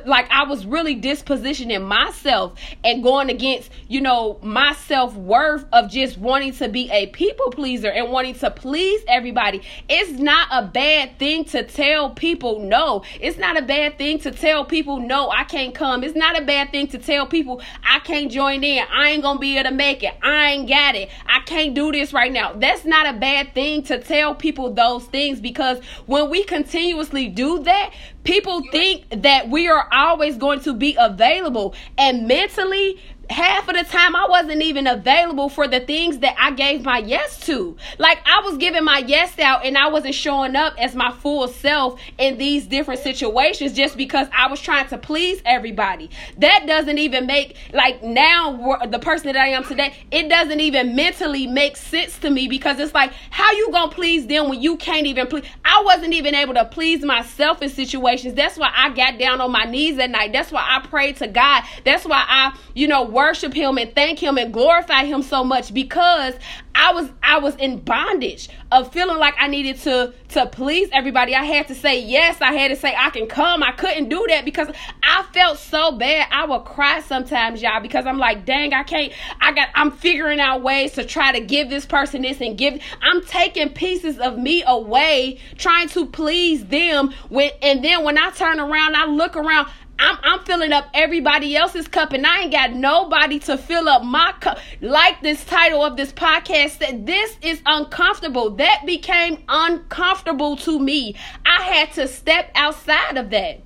like 0.07 0.31
I 0.31 0.45
was 0.45 0.67
really 0.67 1.01
dispositioning 1.01 1.87
myself 1.87 2.55
and 2.85 3.03
going 3.03 3.31
against, 3.31 3.71
you 3.89 4.01
know, 4.01 4.39
my 4.43 4.73
self 4.75 5.15
worth 5.15 5.65
of 5.73 5.91
just 5.91 6.19
wanting 6.19 6.53
to 6.55 6.69
be 6.69 6.91
a 6.91 7.07
people 7.09 7.51
pleaser 7.51 7.91
and 7.91 8.11
wanting 8.11 8.35
to 8.37 8.51
please 8.51 9.03
everybody. 9.09 9.63
It's 9.89 10.13
not 10.13 10.49
a 10.51 10.67
bad 10.67 11.19
thing 11.19 11.45
to 11.47 11.65
tell 11.65 12.11
people 12.11 12.61
no. 12.61 13.03
It's 13.21 13.39
not 13.39 13.57
a 13.57 13.63
bad 13.63 13.99
thing 13.99 14.19
to 14.21 14.31
tell 14.31 14.65
people 14.65 15.01
no, 15.01 15.31
I 15.31 15.45
can't 15.45 15.75
come. 15.75 16.05
It's 16.05 16.17
not 16.17 16.41
a 16.41 16.45
bad 16.45 16.71
thing 16.71 16.89
to 16.89 16.99
tell 16.99 17.27
people 17.27 17.63
I 17.83 18.01
can't 18.01 18.31
join 18.31 18.63
in. 18.63 18.85
I 18.93 19.11
ain't 19.11 19.23
gonna 19.23 19.41
be 19.41 19.59
able 19.59 19.71
to 19.71 19.75
make 19.75 20.03
it. 20.03 20.15
I 20.23 20.53
ain't 20.53 20.69
got 20.69 20.95
it. 20.95 21.11
I 21.27 21.41
can't 21.41 21.75
do 21.75 21.91
this 21.91 22.13
right 22.13 22.33
now. 22.33 22.53
That's 22.53 22.85
not 22.85 23.07
a 23.07 23.19
bad 23.19 23.55
thing 23.55 23.83
to 23.85 23.99
tell 23.99 24.35
people 24.35 24.73
those 24.73 25.05
things 25.07 25.41
because 25.41 25.83
when 26.07 26.31
we 26.31 26.45
continuously 26.45 27.29
do 27.29 27.63
that, 27.63 27.93
people 28.25 28.63
think 28.71 29.05
that 29.23 29.49
we 29.49 29.69
are 29.69 29.89
always 29.93 30.37
going 30.37 30.61
to 30.61 30.75
be 30.75 30.97
available 30.99 31.75
and 31.97 32.27
mentally 32.29 32.99
half 33.31 33.69
of 33.69 33.77
the 33.77 33.85
time 33.85 34.17
I 34.17 34.27
wasn't 34.29 34.63
even 34.63 34.87
available 34.87 35.49
for 35.49 35.69
the 35.69 35.81
things 35.81 36.19
that 36.19 36.35
I 36.39 36.51
gave 36.51 36.85
my 36.85 36.99
yes 36.99 37.39
to. 37.47 37.77
Like 37.99 38.19
I 38.27 38.41
was 38.45 38.57
giving 38.57 38.85
my 38.85 38.99
yes 38.99 39.39
out 39.39 39.65
and 39.65 39.79
I 39.79 39.89
wasn't 39.89 40.15
showing 40.15 40.57
up 40.57 40.75
as 40.79 40.95
my 40.95 41.13
full 41.13 41.47
self 41.49 42.01
in 42.19 42.39
these 42.39 42.67
different 42.67 43.01
situations 43.01 43.73
just 43.73 43.97
because 43.97 44.27
I 44.37 44.49
was 44.49 44.61
trying 44.61 44.89
to 44.89 44.99
please 44.99 45.41
everybody. 45.45 46.11
That 46.39 46.67
doesn't 46.67 46.99
even 46.99 47.27
make 47.27 47.57
like 47.73 48.03
now 48.03 48.79
the 48.87 48.99
person 48.99 49.27
that 49.27 49.37
I 49.37 49.49
am 49.49 49.65
today, 49.65 49.95
it 50.11 50.29
doesn't 50.29 50.61
even 50.61 50.97
mentally 50.97 51.47
make 51.47 51.77
sense 51.77 52.19
to 52.19 52.31
me 52.31 52.49
because 52.49 52.81
it's 52.81 52.95
like 52.95 53.13
how 53.31 53.51
you 53.53 53.71
going 53.71 53.91
to 53.91 53.95
please 53.95 54.27
them 54.27 54.49
when 54.49 54.61
you 54.61 54.77
can't 54.77 55.07
even 55.07 55.29
please 55.29 55.45
I 55.65 55.83
wasn't 55.85 56.15
even 56.15 56.35
able 56.35 56.55
to 56.55 56.65
please 56.65 57.05
myself 57.05 57.63
in 57.63 57.69
situations. 57.69 58.35
That's 58.35 58.59
why 58.59 58.73
I 58.75 58.91
got 58.91 59.19
down 59.19 59.41
on 59.41 59.53
my 59.53 59.65
knees 59.65 59.99
at 59.99 60.11
night. 60.11 60.33
That's 60.33 60.51
why 60.51 60.67
I 60.67 60.85
prayed 60.87 61.17
to 61.19 61.29
God. 61.29 61.63
That's 61.85 62.05
why 62.05 62.25
I, 62.27 62.59
you 62.75 62.89
know, 62.89 63.05
worship 63.21 63.53
him 63.53 63.77
and 63.77 63.95
thank 63.95 64.19
him 64.19 64.39
and 64.39 64.51
glorify 64.51 65.05
him 65.05 65.21
so 65.21 65.45
much 65.45 65.75
because 65.75 66.35
I 66.75 66.93
was 66.95 67.11
I 67.23 67.39
was 67.39 67.55
in 67.57 67.81
bondage 67.81 68.49
of 68.73 68.91
feeling 68.95 69.19
like 69.19 69.35
I 69.39 69.47
needed 69.47 69.77
to 69.81 70.15
to 70.31 70.47
please 70.47 70.89
everybody. 70.91 71.35
I 71.35 71.45
had 71.45 71.69
to 71.69 71.75
say 71.75 72.01
yes. 72.01 72.41
I 72.41 72.55
had 72.55 72.69
to 72.69 72.77
say 72.77 72.95
I 72.97 73.11
can 73.11 73.27
come. 73.27 73.63
I 73.63 73.73
couldn't 73.73 74.09
do 74.09 74.25
that 74.29 74.47
because 74.47 74.69
I 75.03 75.25
felt 75.35 75.59
so 75.59 75.93
bad. 75.93 76.29
I 76.31 76.47
would 76.47 76.65
cry 76.65 77.01
sometimes, 77.01 77.61
y'all, 77.61 77.83
because 77.83 78.07
I'm 78.07 78.17
like, 78.17 78.47
dang, 78.47 78.73
I 78.73 78.85
can't. 78.85 79.13
I 79.39 79.53
got. 79.53 79.69
I'm 79.75 79.91
figuring 79.91 80.41
out 80.41 80.63
ways 80.63 80.93
to 80.93 81.05
try 81.05 81.31
to 81.33 81.41
give 81.41 81.69
this 81.69 81.85
person 81.85 82.23
this 82.23 82.41
and 82.41 82.57
give. 82.57 82.81
I'm 83.03 83.23
taking 83.27 83.69
pieces 83.69 84.19
of 84.19 84.39
me 84.39 84.63
away, 84.67 85.39
trying 85.57 85.89
to 85.91 86.07
please 86.07 86.65
them. 86.67 87.13
When 87.29 87.51
and 87.61 87.85
then 87.85 88.03
when 88.05 88.17
I 88.17 88.31
turn 88.31 88.59
around, 88.59 88.97
I 88.97 89.05
look 89.05 89.37
around. 89.37 89.69
I'm, 90.01 90.17
I'm 90.23 90.41
filling 90.45 90.73
up 90.73 90.89
everybody 90.95 91.55
else's 91.55 91.87
cup 91.87 92.15
and 92.15 92.27
I 92.27 92.43
ain't 92.43 92.53
got 92.53 92.73
nobody 92.73 93.39
to 93.41 93.59
fill 93.59 93.87
up 93.87 94.03
my 94.03 94.33
cup. 94.41 94.59
Like 94.81 95.21
this 95.21 95.45
title 95.45 95.85
of 95.85 95.99
this 95.99 96.11
podcast 96.11 96.79
said, 96.79 97.07
this 97.07 97.37
is 97.43 97.61
uncomfortable. 97.67 98.51
That 98.51 98.85
became 98.87 99.45
uncomfortable 99.47 100.57
to 100.59 100.79
me. 100.79 101.17
I 101.45 101.63
had 101.63 101.93
to 101.93 102.09
step 102.09 102.51
outside 102.55 103.19
of 103.19 103.29
that. 103.31 103.61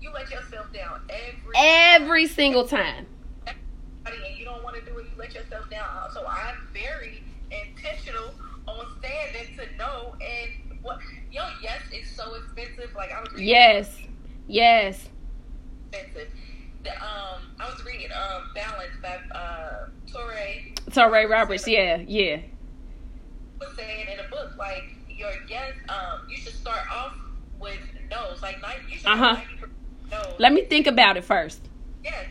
You 0.00 0.10
let 0.12 0.28
yourself 0.28 0.72
down 0.72 1.02
every 1.08 1.52
every 1.56 2.26
single 2.26 2.66
time. 2.66 3.06
And 3.46 3.56
you 4.36 4.44
don't 4.44 4.64
want 4.64 4.74
to 4.74 4.82
do 4.82 4.98
it. 4.98 5.04
You 5.04 5.10
let 5.16 5.32
yourself 5.34 5.70
down. 5.70 6.10
So 6.12 6.26
I'm 6.26 6.66
very 6.72 7.22
intentional 7.52 8.34
on 8.66 8.86
standing 8.98 9.56
to 9.56 9.76
know 9.76 10.16
and 10.20 10.80
what. 10.82 10.98
Yo, 11.30 11.46
yes, 11.62 11.80
it's 11.92 12.10
so 12.10 12.34
expensive. 12.34 12.92
Like 12.96 13.12
I 13.12 13.20
was. 13.20 13.40
Yes. 13.40 13.96
Yes 14.48 15.09
expensive. 15.92 16.28
The, 16.82 16.90
um, 16.92 17.42
I 17.58 17.68
was 17.68 17.84
reading 17.84 18.08
um, 18.12 18.50
Balance 18.54 18.92
by 19.02 19.18
uh, 19.36 19.88
Touré. 20.06 20.74
Touré 20.90 21.28
Roberts, 21.28 21.68
yeah, 21.68 21.96
yeah. 22.06 22.40
Was 23.60 23.76
saying 23.76 24.06
in 24.10 24.18
a 24.24 24.28
book 24.28 24.56
like 24.58 24.84
your 25.08 25.30
yes, 25.48 25.74
um, 25.88 26.26
you 26.28 26.36
should 26.36 26.54
start 26.54 26.80
off 26.90 27.14
with 27.58 27.78
no's. 28.10 28.40
Like 28.40 28.62
nine, 28.62 28.76
you 28.88 28.96
should 28.96 29.06
uh 29.06 29.16
huh. 29.16 29.36
No's. 30.10 30.34
Let 30.38 30.52
me 30.52 30.64
think 30.64 30.86
about 30.86 31.18
it 31.18 31.24
first. 31.24 31.60
Yes, 32.02 32.24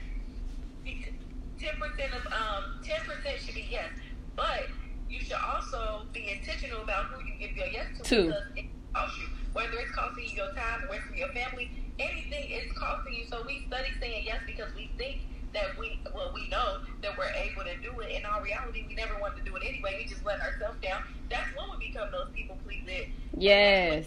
ten 1.60 1.76
percent 1.80 2.14
of 2.14 2.26
um, 2.34 2.80
ten 2.84 3.00
percent 3.02 3.40
should 3.40 3.54
be 3.54 3.68
yes, 3.70 3.90
but 4.36 4.68
you 5.08 5.20
should 5.20 5.34
also 5.34 6.02
be 6.12 6.32
intentional 6.32 6.82
about 6.82 7.06
who 7.06 7.24
you 7.28 7.36
give 7.38 7.56
your 7.56 7.68
yes 7.68 7.86
to. 8.00 8.04
Two. 8.04 8.26
Because 8.26 8.44
it 8.56 8.66
costs 8.96 9.18
you, 9.20 9.28
whether 9.54 9.78
it's 9.78 9.92
costing 9.92 10.26
you 10.26 10.38
your 10.38 10.54
time, 10.54 10.88
away 10.88 11.00
from 11.00 11.18
your 11.18 11.30
family 11.30 11.72
anything 12.00 12.50
is 12.50 12.72
costing 12.74 13.14
you. 13.14 13.26
So 13.28 13.44
we 13.46 13.66
study 13.68 13.90
saying 14.00 14.24
yes 14.26 14.40
because 14.48 14.74
we 14.76 14.90
think 14.98 15.22
that 15.54 15.78
we, 15.78 16.00
well, 16.14 16.32
we 16.34 16.48
know 16.50 16.80
that 17.02 17.18
we're 17.18 17.32
able 17.32 17.64
to 17.64 17.76
do 17.78 18.00
it. 18.00 18.12
In 18.12 18.26
our 18.26 18.42
reality, 18.42 18.86
we 18.88 18.96
never 18.96 19.20
wanted 19.20 19.44
to 19.44 19.50
do 19.50 19.56
it 19.56 19.64
anyway. 19.68 20.02
We 20.04 20.10
just 20.10 20.26
let 20.26 20.40
ourselves 20.42 20.80
down. 20.82 21.04
That's 21.30 21.48
when 21.56 21.78
we 21.78 21.88
become 21.88 22.10
those 22.12 22.30
people 22.34 22.58
pleasing. 22.66 23.14
Yes. 23.38 24.06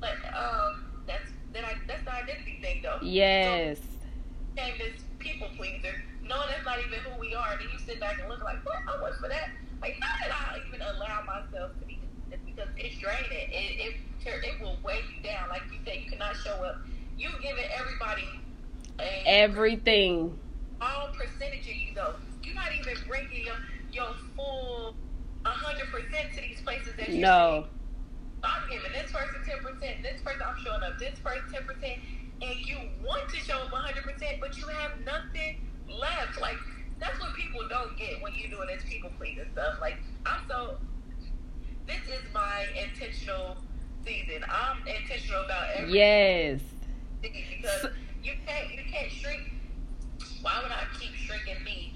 But 0.00 0.16
um, 0.34 0.84
that's 1.06 1.30
that 1.54 1.64
I, 1.64 1.74
that's 1.86 2.04
the 2.04 2.14
identity 2.14 2.58
thing 2.60 2.82
though. 2.82 2.98
Yes. 3.02 3.78
So, 4.56 4.64
this 4.78 5.00
people 5.18 5.48
pleaser, 5.56 5.94
knowing 6.22 6.48
that's 6.50 6.64
not 6.64 6.78
even 6.80 6.98
who 7.00 7.18
we 7.20 7.34
are, 7.34 7.52
and 7.52 7.60
then 7.60 7.68
you 7.72 7.78
sit 7.78 8.00
back 8.00 8.18
and 8.20 8.28
look 8.28 8.42
like, 8.42 8.64
what? 8.64 8.78
I 8.86 9.00
was 9.00 9.16
for 9.20 9.28
that. 9.28 9.50
Like, 9.80 9.96
how 10.00 10.24
did 10.24 10.32
I 10.32 10.58
even 10.66 10.82
allow 10.82 11.22
myself 11.24 11.78
to 11.80 11.86
be? 11.86 11.98
Because 12.30 12.70
it's 12.76 12.98
draining. 12.98 13.48
It, 13.52 13.92
it 13.92 13.94
it 14.26 14.56
will 14.60 14.76
weigh 14.84 15.00
you 15.08 15.22
down. 15.24 15.48
Like 15.48 15.62
you 15.72 15.78
said, 15.84 15.96
you 16.02 16.08
cannot 16.10 16.36
show 16.36 16.52
up 16.64 16.84
you 17.18 17.28
giving 17.42 17.66
everybody 17.74 18.28
a, 19.00 19.10
everything. 19.26 20.38
All 20.80 21.10
percentage 21.18 21.66
of 21.66 21.74
you 21.74 21.90
though. 21.94 22.14
You're 22.44 22.54
not 22.54 22.70
even 22.78 22.94
bringing 23.08 23.44
your 23.44 23.58
your 23.92 24.12
full 24.36 24.94
hundred 25.44 25.90
percent 25.90 26.30
to 26.34 26.40
these 26.40 26.60
places 26.62 26.94
that 26.96 27.10
you 27.10 27.20
No. 27.20 27.66
I'm 28.44 28.62
giving 28.70 28.92
this 28.94 29.10
person 29.10 29.42
ten 29.42 29.58
percent, 29.58 29.98
this 30.06 30.22
person 30.22 30.40
I'm 30.46 30.54
showing 30.62 30.82
up, 30.86 30.94
this 31.02 31.18
person 31.18 31.42
ten 31.50 31.64
percent, 31.66 31.98
and 32.42 32.54
you 32.62 32.78
want 33.02 33.26
to 33.34 33.38
show 33.42 33.58
up 33.66 33.74
hundred 33.74 34.06
percent, 34.06 34.38
but 34.38 34.54
you 34.56 34.66
have 34.78 34.94
nothing 35.02 35.58
left. 35.90 36.38
Like 36.40 36.58
that's 37.02 37.18
what 37.18 37.34
people 37.34 37.66
don't 37.66 37.98
get 37.98 38.22
when 38.22 38.32
you're 38.38 38.50
doing 38.54 38.70
this 38.70 38.86
people 38.86 39.10
pleasing 39.18 39.50
stuff. 39.50 39.82
Like 39.82 39.98
I'm 40.26 40.46
so 40.46 40.78
this 41.90 42.04
is 42.06 42.22
my 42.34 42.66
intentional 43.00 43.56
season. 44.04 44.44
I'm 44.48 44.86
intentional 44.86 45.44
about 45.44 45.66
everything. 45.76 45.94
Yes 45.94 46.60
because 47.22 47.86
you 48.22 48.32
can't 48.46 48.72
you 48.72 48.82
can't 48.90 49.10
shrink. 49.10 49.52
Why 50.42 50.60
would 50.62 50.72
I 50.72 50.84
keep 50.98 51.14
shrinking 51.14 51.62
me 51.64 51.94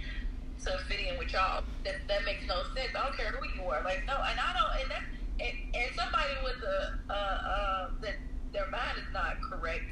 to 0.65 0.79
fit 0.89 1.01
in 1.01 1.19
with 1.19 1.33
y'all? 1.33 1.63
That 1.85 1.97
that 2.09 2.25
makes 2.25 2.47
no 2.47 2.63
sense. 2.75 2.91
I 2.97 3.05
don't 3.05 3.17
care 3.17 3.33
who 3.33 3.47
you 3.57 3.69
are. 3.69 3.83
Like 3.85 4.05
no, 4.07 4.15
and 4.15 4.39
I 4.39 4.53
don't. 4.53 4.83
And 4.83 4.91
that 4.91 5.03
and, 5.41 5.75
and 5.75 5.95
somebody 5.95 6.33
with 6.45 6.63
a 6.63 7.13
uh 7.13 7.15
uh 7.15 7.91
that 8.03 8.17
their 8.53 8.71
mind 8.71 8.99
is 8.99 9.13
not 9.13 9.41
correct. 9.43 9.83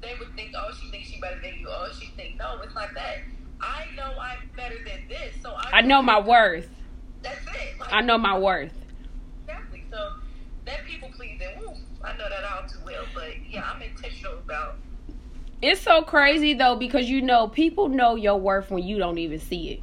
They 0.00 0.14
would 0.18 0.34
think, 0.36 0.52
oh, 0.56 0.70
she 0.78 0.90
thinks 0.90 1.08
she 1.08 1.20
better 1.20 1.40
than 1.42 1.54
you. 1.58 1.66
Oh, 1.68 1.88
she 1.98 2.08
think 2.16 2.38
no, 2.38 2.60
it's 2.62 2.74
not 2.74 2.92
that. 2.94 3.18
I 3.60 3.86
know 3.96 4.12
I'm 4.20 4.50
better 4.54 4.76
than 4.84 5.08
this, 5.08 5.34
so 5.42 5.54
I, 5.54 5.78
I 5.78 5.80
know 5.80 6.02
my 6.02 6.20
worth. 6.20 6.68
That's 7.22 7.40
it. 7.46 7.80
Like, 7.80 7.92
I 7.92 8.02
know 8.02 8.18
my 8.18 8.38
worth. 8.38 8.72
Exactly. 11.44 11.64
So 11.64 11.72
that 11.72 11.84
people 11.84 11.94
pleasing, 11.94 11.98
woo, 12.00 12.04
I 12.04 12.16
know 12.16 12.28
that 12.28 12.44
all 12.44 12.68
too 12.68 12.78
well, 12.84 13.04
but 13.14 13.50
yeah, 13.50 13.70
I'm 13.70 13.82
intentional 13.82 14.38
about. 14.38 14.76
It's 15.62 15.80
so 15.80 16.02
crazy 16.02 16.54
though 16.54 16.76
because 16.76 17.08
you 17.08 17.22
know 17.22 17.48
people 17.48 17.88
know 17.88 18.16
your 18.16 18.38
worth 18.38 18.70
when 18.70 18.82
you 18.82 18.98
don't 18.98 19.18
even 19.18 19.40
see 19.40 19.70
it. 19.70 19.80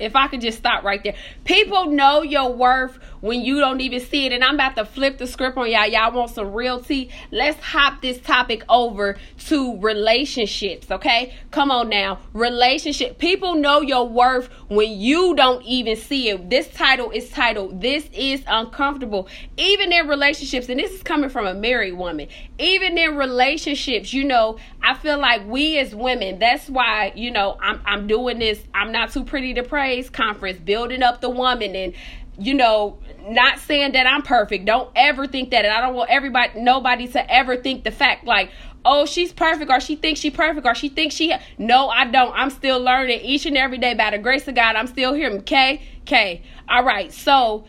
If 0.00 0.16
I 0.16 0.28
could 0.28 0.40
just 0.40 0.58
stop 0.58 0.84
right 0.84 1.02
there. 1.02 1.14
People 1.44 1.86
know 1.86 2.22
your 2.22 2.52
worth 2.52 2.98
when 3.26 3.42
you 3.42 3.58
don't 3.58 3.80
even 3.80 4.00
see 4.00 4.26
it. 4.26 4.32
And 4.32 4.42
I'm 4.42 4.54
about 4.54 4.76
to 4.76 4.84
flip 4.84 5.18
the 5.18 5.26
script 5.26 5.56
on 5.56 5.70
y'all. 5.70 5.86
Y'all 5.86 6.12
want 6.12 6.30
some 6.30 6.52
real 6.52 6.80
tea? 6.80 7.10
Let's 7.30 7.62
hop 7.62 8.00
this 8.00 8.18
topic 8.20 8.64
over 8.68 9.18
to 9.46 9.78
relationships, 9.80 10.90
okay? 10.90 11.34
Come 11.50 11.70
on 11.70 11.88
now. 11.88 12.20
Relationship. 12.32 13.18
People 13.18 13.54
know 13.54 13.80
your 13.80 14.08
worth 14.08 14.48
when 14.68 14.98
you 14.98 15.34
don't 15.34 15.62
even 15.62 15.96
see 15.96 16.30
it. 16.30 16.48
This 16.48 16.68
title 16.68 17.10
is 17.10 17.28
titled 17.30 17.80
This 17.80 18.08
is 18.12 18.42
Uncomfortable. 18.46 19.28
Even 19.56 19.92
in 19.92 20.08
relationships, 20.08 20.68
and 20.68 20.80
this 20.80 20.92
is 20.92 21.02
coming 21.02 21.30
from 21.30 21.46
a 21.46 21.54
married 21.54 21.94
woman, 21.94 22.28
even 22.58 22.96
in 22.96 23.16
relationships, 23.16 24.12
you 24.12 24.24
know, 24.24 24.58
I 24.82 24.94
feel 24.94 25.18
like 25.18 25.46
we 25.46 25.78
as 25.78 25.94
women, 25.94 26.38
that's 26.38 26.68
why, 26.68 27.12
you 27.14 27.30
know, 27.30 27.58
I'm 27.60 27.80
I'm 27.84 28.06
doing 28.06 28.38
this. 28.38 28.62
I'm 28.72 28.92
not 28.92 29.10
too 29.10 29.24
pretty 29.24 29.54
to 29.54 29.62
praise 29.62 30.08
conference, 30.08 30.58
building 30.58 31.02
up 31.02 31.20
the 31.20 31.30
woman 31.30 31.74
and 31.74 31.94
you 32.38 32.54
know, 32.54 32.98
not 33.28 33.58
saying 33.58 33.92
that 33.92 34.06
I'm 34.06 34.22
perfect. 34.22 34.64
Don't 34.66 34.90
ever 34.94 35.26
think 35.26 35.50
that. 35.50 35.64
And 35.64 35.72
I 35.72 35.80
don't 35.80 35.94
want 35.94 36.10
everybody, 36.10 36.60
nobody 36.60 37.08
to 37.08 37.32
ever 37.32 37.56
think 37.56 37.84
the 37.84 37.90
fact 37.90 38.24
like, 38.24 38.50
oh, 38.84 39.06
she's 39.06 39.32
perfect 39.32 39.70
or 39.70 39.80
she 39.80 39.96
thinks 39.96 40.20
she 40.20 40.30
perfect 40.30 40.66
or 40.66 40.74
she 40.74 40.88
thinks 40.88 41.14
she. 41.14 41.34
No, 41.58 41.88
I 41.88 42.04
don't. 42.06 42.32
I'm 42.34 42.50
still 42.50 42.80
learning 42.80 43.20
each 43.20 43.46
and 43.46 43.56
every 43.56 43.78
day 43.78 43.94
by 43.94 44.10
the 44.10 44.18
grace 44.18 44.46
of 44.48 44.54
God. 44.54 44.76
I'm 44.76 44.86
still 44.86 45.12
here. 45.14 45.30
Okay? 45.30 45.82
Okay. 46.02 46.42
All 46.68 46.84
right. 46.84 47.12
So 47.12 47.64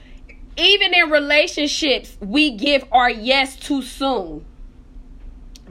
even 0.58 0.94
in 0.94 1.10
relationships, 1.10 2.18
we 2.20 2.52
give 2.52 2.84
our 2.92 3.10
yes 3.10 3.56
too 3.56 3.82
soon 3.82 4.46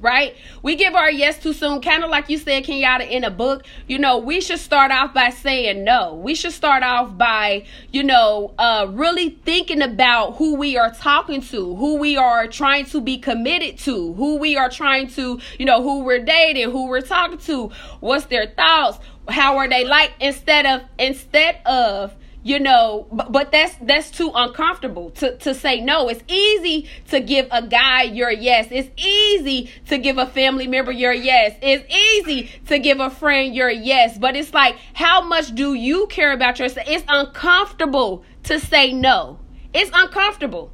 right? 0.00 0.34
We 0.62 0.76
give 0.76 0.94
our 0.94 1.10
yes 1.10 1.38
too 1.42 1.52
soon, 1.52 1.80
kind 1.80 2.04
of 2.04 2.10
like 2.10 2.28
you 2.28 2.38
said, 2.38 2.64
Kenyatta, 2.64 3.08
in 3.08 3.24
a 3.24 3.30
book. 3.30 3.64
You 3.86 3.98
know, 3.98 4.18
we 4.18 4.40
should 4.40 4.58
start 4.58 4.90
off 4.90 5.14
by 5.14 5.30
saying 5.30 5.84
no. 5.84 6.14
We 6.14 6.34
should 6.34 6.52
start 6.52 6.82
off 6.82 7.16
by, 7.16 7.64
you 7.92 8.02
know, 8.02 8.54
uh, 8.58 8.86
really 8.90 9.30
thinking 9.44 9.82
about 9.82 10.36
who 10.36 10.56
we 10.56 10.76
are 10.76 10.92
talking 10.92 11.40
to, 11.42 11.76
who 11.76 11.96
we 11.96 12.16
are 12.16 12.46
trying 12.46 12.86
to 12.86 13.00
be 13.00 13.18
committed 13.18 13.78
to, 13.78 14.12
who 14.14 14.36
we 14.36 14.56
are 14.56 14.70
trying 14.70 15.08
to, 15.08 15.40
you 15.58 15.64
know, 15.64 15.82
who 15.82 16.04
we're 16.04 16.24
dating, 16.24 16.70
who 16.70 16.86
we're 16.86 17.00
talking 17.00 17.38
to, 17.38 17.70
what's 18.00 18.26
their 18.26 18.46
thoughts, 18.46 18.98
how 19.28 19.56
are 19.58 19.68
they 19.68 19.84
like, 19.84 20.12
instead 20.20 20.66
of, 20.66 20.82
instead 20.98 21.58
of, 21.66 22.14
you 22.46 22.60
know 22.60 23.08
but, 23.10 23.32
but 23.32 23.50
that's 23.50 23.74
that's 23.82 24.08
too 24.10 24.30
uncomfortable 24.32 25.10
to, 25.10 25.36
to 25.38 25.52
say 25.52 25.80
no. 25.80 26.08
It's 26.08 26.22
easy 26.28 26.88
to 27.08 27.18
give 27.20 27.48
a 27.50 27.66
guy 27.66 28.02
your 28.02 28.30
yes. 28.30 28.68
It's 28.70 28.88
easy 28.96 29.70
to 29.88 29.98
give 29.98 30.16
a 30.16 30.26
family 30.26 30.68
member 30.68 30.92
your 30.92 31.12
yes. 31.12 31.56
It's 31.60 31.84
easy 31.92 32.50
to 32.66 32.78
give 32.78 33.00
a 33.00 33.10
friend 33.10 33.54
your 33.54 33.70
yes. 33.70 34.16
But 34.16 34.36
it's 34.36 34.54
like 34.54 34.76
how 34.94 35.22
much 35.22 35.54
do 35.54 35.74
you 35.74 36.06
care 36.06 36.32
about 36.32 36.60
yourself? 36.60 36.86
It's 36.88 37.04
uncomfortable 37.08 38.22
to 38.44 38.60
say 38.60 38.92
no. 38.92 39.40
It's 39.74 39.90
uncomfortable 39.92 40.72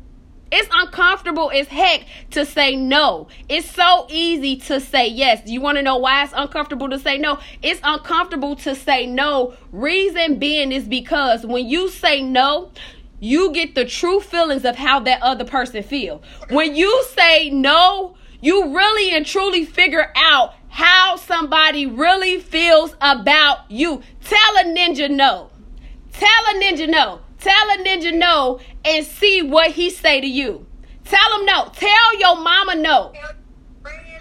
it's 0.52 0.68
uncomfortable 0.70 1.50
as 1.50 1.66
heck 1.66 2.04
to 2.32 2.44
say 2.44 2.76
no. 2.76 3.28
It's 3.48 3.70
so 3.70 4.06
easy 4.10 4.56
to 4.56 4.80
say 4.80 5.08
yes. 5.08 5.42
Do 5.44 5.52
you 5.52 5.62
want 5.62 5.78
to 5.78 5.82
know 5.82 5.96
why 5.96 6.22
it's 6.22 6.34
uncomfortable 6.36 6.90
to 6.90 6.98
say 6.98 7.16
no? 7.16 7.38
It's 7.62 7.80
uncomfortable 7.82 8.54
to 8.56 8.74
say 8.74 9.06
no. 9.06 9.54
Reason 9.72 10.38
being 10.38 10.70
is 10.70 10.84
because 10.84 11.46
when 11.46 11.66
you 11.66 11.88
say 11.88 12.20
no, 12.22 12.70
you 13.18 13.52
get 13.52 13.74
the 13.74 13.86
true 13.86 14.20
feelings 14.20 14.66
of 14.66 14.76
how 14.76 15.00
that 15.00 15.22
other 15.22 15.44
person 15.44 15.82
feel. 15.82 16.22
When 16.50 16.76
you 16.76 17.02
say 17.14 17.48
no, 17.48 18.16
you 18.42 18.76
really 18.76 19.14
and 19.14 19.24
truly 19.24 19.64
figure 19.64 20.12
out 20.14 20.54
how 20.68 21.16
somebody 21.16 21.86
really 21.86 22.40
feels 22.40 22.94
about 23.00 23.70
you. 23.70 24.02
Tell 24.22 24.56
a 24.58 24.64
ninja 24.64 25.10
no. 25.10 25.50
Tell 26.12 26.28
a 26.28 26.60
ninja 26.60 26.88
no. 26.88 27.20
Tell 27.42 27.70
a 27.70 27.78
ninja 27.78 28.14
no 28.16 28.60
and 28.84 29.04
see 29.04 29.42
what 29.42 29.72
he 29.72 29.90
say 29.90 30.20
to 30.20 30.26
you. 30.26 30.64
Tell 31.04 31.38
him 31.38 31.44
no. 31.44 31.70
Tell 31.74 32.18
your 32.20 32.36
mama 32.36 32.76
no. 32.76 33.12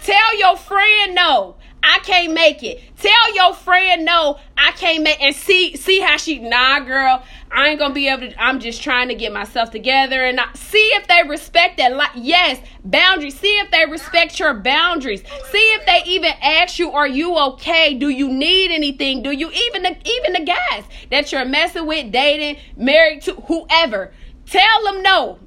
Tell 0.02 0.38
your 0.38 0.56
friend 0.56 1.14
no. 1.14 1.56
I 1.82 1.98
can't 2.00 2.32
make 2.32 2.62
it. 2.62 2.80
Tell 2.98 3.34
your 3.34 3.54
friend 3.54 4.04
no, 4.04 4.38
I 4.56 4.70
can't 4.72 5.02
make 5.02 5.20
and 5.20 5.34
see 5.34 5.76
see 5.76 6.00
how 6.00 6.16
she 6.16 6.38
nah 6.38 6.80
girl. 6.80 7.22
I 7.50 7.68
ain't 7.68 7.78
gonna 7.78 7.92
be 7.92 8.08
able 8.08 8.30
to 8.30 8.42
I'm 8.42 8.60
just 8.60 8.82
trying 8.82 9.08
to 9.08 9.14
get 9.14 9.32
myself 9.32 9.70
together 9.70 10.24
and 10.24 10.38
I, 10.38 10.52
see 10.54 10.78
if 10.94 11.08
they 11.08 11.22
respect 11.28 11.78
that 11.78 11.94
like 11.94 12.12
yes, 12.14 12.60
boundaries. 12.84 13.38
See 13.38 13.58
if 13.58 13.70
they 13.70 13.84
respect 13.86 14.38
your 14.38 14.54
boundaries. 14.54 15.22
See 15.50 15.58
if 15.58 15.84
they 15.86 16.02
even 16.06 16.32
ask 16.40 16.78
you, 16.78 16.92
are 16.92 17.08
you 17.08 17.36
okay? 17.36 17.94
Do 17.94 18.08
you 18.08 18.28
need 18.28 18.70
anything? 18.70 19.22
Do 19.22 19.32
you 19.32 19.50
even 19.50 19.82
the 19.82 19.96
even 20.04 20.32
the 20.34 20.44
guys 20.44 20.84
that 21.10 21.32
you're 21.32 21.44
messing 21.44 21.86
with, 21.86 22.12
dating, 22.12 22.62
married 22.76 23.22
to 23.22 23.34
whoever, 23.34 24.12
tell 24.46 24.84
them 24.84 25.02
no. 25.02 25.38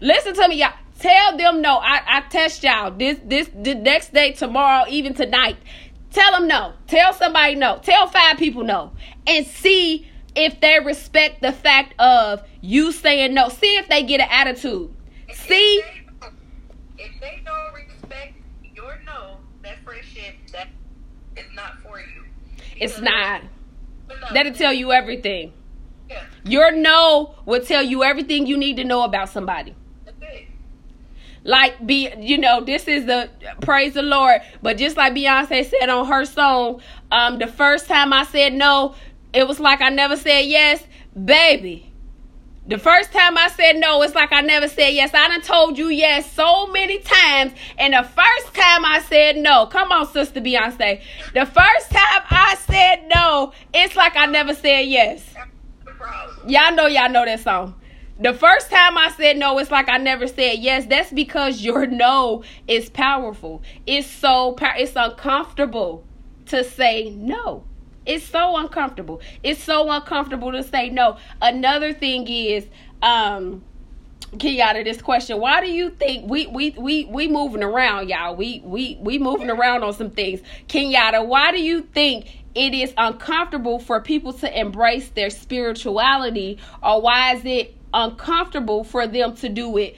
Listen 0.00 0.32
to 0.34 0.48
me, 0.48 0.60
y'all. 0.60 0.72
Tell 0.98 1.36
them 1.36 1.62
no. 1.62 1.76
I, 1.76 2.02
I 2.06 2.20
test 2.28 2.62
y'all 2.62 2.90
this 2.90 3.18
this 3.24 3.48
the 3.54 3.74
next 3.74 4.12
day, 4.12 4.32
tomorrow, 4.32 4.84
even 4.88 5.14
tonight. 5.14 5.56
Tell 6.10 6.32
them 6.32 6.48
no. 6.48 6.72
Tell 6.86 7.12
somebody 7.12 7.54
no. 7.54 7.78
Tell 7.82 8.08
five 8.08 8.38
people 8.38 8.64
no. 8.64 8.92
And 9.26 9.46
see 9.46 10.08
if 10.34 10.60
they 10.60 10.80
respect 10.80 11.40
the 11.42 11.52
fact 11.52 11.94
of 12.00 12.42
you 12.60 12.92
saying 12.92 13.34
no. 13.34 13.48
See 13.48 13.76
if 13.76 13.88
they 13.88 14.02
get 14.02 14.20
an 14.20 14.28
attitude. 14.30 14.92
If 15.28 15.36
see 15.36 15.82
they, 15.82 17.04
if 17.04 17.20
they 17.20 17.42
don't 17.44 17.74
respect 17.74 18.34
your 18.74 18.98
no, 19.06 19.36
that 19.62 19.78
friendship 19.84 20.34
that 20.52 20.68
is 21.36 21.46
not 21.54 21.78
for 21.80 22.00
you. 22.00 22.24
it's 22.76 23.00
not. 23.00 23.42
That'll 24.32 24.54
tell 24.54 24.72
you 24.72 24.90
everything. 24.92 25.52
Yeah, 26.08 26.24
Your 26.44 26.72
no 26.72 27.34
will 27.44 27.62
tell 27.62 27.82
you 27.82 28.02
everything 28.02 28.46
you 28.46 28.56
need 28.56 28.76
to 28.78 28.84
know 28.84 29.02
about 29.02 29.28
somebody. 29.28 29.74
Like 31.44 31.86
be 31.86 32.12
you 32.18 32.36
know 32.38 32.62
this 32.62 32.88
is 32.88 33.06
the 33.06 33.28
praise 33.60 33.94
the 33.94 34.02
lord 34.02 34.40
but 34.62 34.76
just 34.76 34.96
like 34.96 35.14
beyonce 35.14 35.68
said 35.68 35.88
on 35.88 36.06
her 36.06 36.24
song 36.24 36.80
um 37.12 37.38
the 37.38 37.46
first 37.46 37.86
time 37.86 38.12
i 38.12 38.24
said 38.24 38.52
no 38.52 38.94
it 39.32 39.46
was 39.46 39.60
like 39.60 39.80
i 39.80 39.88
never 39.88 40.16
said 40.16 40.40
yes 40.40 40.84
baby 41.24 41.88
the 42.68 42.76
first 42.76 43.12
time 43.12 43.38
I 43.38 43.48
said 43.48 43.76
no, 43.78 44.02
it's 44.02 44.14
like 44.14 44.30
I 44.30 44.42
never 44.42 44.68
said 44.68 44.90
yes. 44.90 45.14
I 45.14 45.28
done 45.28 45.40
told 45.40 45.78
you 45.78 45.88
yes 45.88 46.30
so 46.30 46.66
many 46.66 46.98
times. 46.98 47.52
And 47.78 47.94
the 47.94 48.02
first 48.02 48.54
time 48.54 48.84
I 48.84 49.02
said 49.08 49.38
no, 49.38 49.64
come 49.64 49.90
on, 49.90 50.06
Sister 50.06 50.42
Beyonce. 50.42 51.00
The 51.32 51.46
first 51.46 51.90
time 51.90 52.22
I 52.28 52.56
said 52.66 53.08
no, 53.14 53.54
it's 53.72 53.96
like 53.96 54.18
I 54.18 54.26
never 54.26 54.54
said 54.54 54.80
yes. 54.80 55.24
Y'all 56.46 56.74
know 56.74 56.86
y'all 56.86 57.08
know 57.08 57.24
that 57.24 57.40
song. 57.40 57.74
The 58.20 58.34
first 58.34 58.68
time 58.68 58.98
I 58.98 59.12
said 59.16 59.36
no, 59.36 59.58
it's 59.58 59.70
like 59.70 59.88
I 59.88 59.96
never 59.98 60.26
said 60.26 60.58
yes. 60.58 60.86
That's 60.86 61.12
because 61.12 61.60
your 61.62 61.86
no 61.86 62.42
is 62.66 62.90
powerful. 62.90 63.62
It's 63.86 64.08
so 64.08 64.56
it's 64.60 64.96
uncomfortable 64.96 66.04
to 66.46 66.64
say 66.64 67.10
no. 67.10 67.64
It's 68.06 68.24
so 68.24 68.56
uncomfortable. 68.56 69.20
It's 69.42 69.62
so 69.62 69.90
uncomfortable 69.90 70.50
to 70.52 70.64
say 70.64 70.88
no. 70.88 71.18
Another 71.42 71.92
thing 71.92 72.26
is, 72.26 72.66
um, 73.02 73.62
Kenyatta, 74.32 74.82
this 74.82 75.00
question: 75.00 75.38
Why 75.38 75.60
do 75.60 75.70
you 75.70 75.90
think 75.90 76.28
we 76.28 76.46
we 76.48 76.70
we 76.70 77.04
we 77.04 77.28
moving 77.28 77.62
around, 77.62 78.08
y'all? 78.08 78.34
We 78.34 78.62
we 78.64 78.98
we 79.00 79.18
moving 79.18 79.48
around 79.48 79.84
on 79.84 79.92
some 79.92 80.10
things. 80.10 80.40
Kenyatta, 80.68 81.24
why 81.24 81.52
do 81.52 81.62
you 81.62 81.82
think 81.82 82.26
it 82.54 82.74
is 82.74 82.92
uncomfortable 82.96 83.78
for 83.78 84.00
people 84.00 84.32
to 84.32 84.58
embrace 84.58 85.10
their 85.10 85.30
spirituality, 85.30 86.58
or 86.82 87.00
why 87.00 87.34
is 87.34 87.44
it 87.44 87.77
uncomfortable 87.98 88.84
for 88.84 89.06
them 89.06 89.34
to 89.36 89.48
do 89.48 89.76
it 89.76 89.96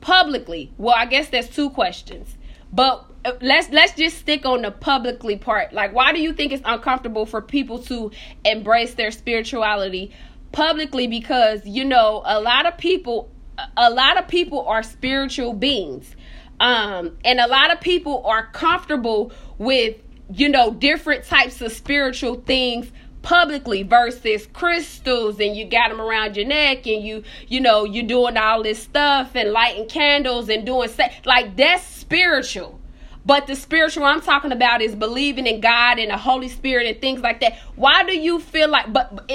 publicly? 0.00 0.72
Well, 0.78 0.94
I 0.96 1.06
guess 1.06 1.28
that's 1.28 1.48
two 1.48 1.70
questions, 1.70 2.36
but 2.72 3.04
uh, 3.24 3.32
let's 3.42 3.68
let's 3.70 3.94
just 3.94 4.18
stick 4.18 4.46
on 4.46 4.62
the 4.62 4.70
publicly 4.70 5.36
part. 5.36 5.72
Like, 5.72 5.92
why 5.92 6.12
do 6.12 6.20
you 6.20 6.32
think 6.32 6.52
it's 6.52 6.62
uncomfortable 6.64 7.26
for 7.26 7.42
people 7.42 7.80
to 7.84 8.12
embrace 8.44 8.94
their 8.94 9.10
spirituality 9.10 10.12
publicly? 10.52 11.06
Because 11.06 11.66
you 11.66 11.84
know, 11.84 12.22
a 12.24 12.40
lot 12.40 12.66
of 12.66 12.78
people, 12.78 13.30
a 13.76 13.90
lot 13.90 14.16
of 14.16 14.28
people 14.28 14.64
are 14.66 14.82
spiritual 14.82 15.52
beings, 15.52 16.14
um, 16.60 17.18
and 17.24 17.40
a 17.40 17.48
lot 17.48 17.72
of 17.72 17.80
people 17.80 18.24
are 18.24 18.46
comfortable 18.52 19.32
with 19.58 19.96
you 20.32 20.48
know 20.48 20.72
different 20.72 21.24
types 21.24 21.60
of 21.60 21.72
spiritual 21.72 22.36
things 22.46 22.90
publicly 23.22 23.82
versus 23.82 24.46
crystals 24.52 25.38
and 25.40 25.56
you 25.56 25.64
got 25.64 25.90
them 25.90 26.00
around 26.00 26.36
your 26.36 26.46
neck 26.46 26.86
and 26.86 27.04
you 27.04 27.22
you 27.48 27.60
know 27.60 27.84
you're 27.84 28.06
doing 28.06 28.36
all 28.36 28.62
this 28.62 28.82
stuff 28.82 29.34
and 29.34 29.52
lighting 29.52 29.86
candles 29.88 30.48
and 30.48 30.64
doing 30.64 30.88
se- 30.88 31.20
like 31.24 31.54
that's 31.56 31.84
spiritual 31.84 32.79
but 33.24 33.46
the 33.46 33.54
spiritual 33.54 34.04
I'm 34.04 34.20
talking 34.20 34.52
about 34.52 34.80
is 34.80 34.94
believing 34.94 35.46
in 35.46 35.60
God 35.60 35.98
and 35.98 36.10
the 36.10 36.16
Holy 36.16 36.48
Spirit 36.48 36.86
and 36.86 37.00
things 37.00 37.20
like 37.20 37.40
that. 37.40 37.58
Why 37.76 38.02
do 38.04 38.16
you 38.16 38.40
feel 38.40 38.68
like 38.68 38.92
but 38.92 39.30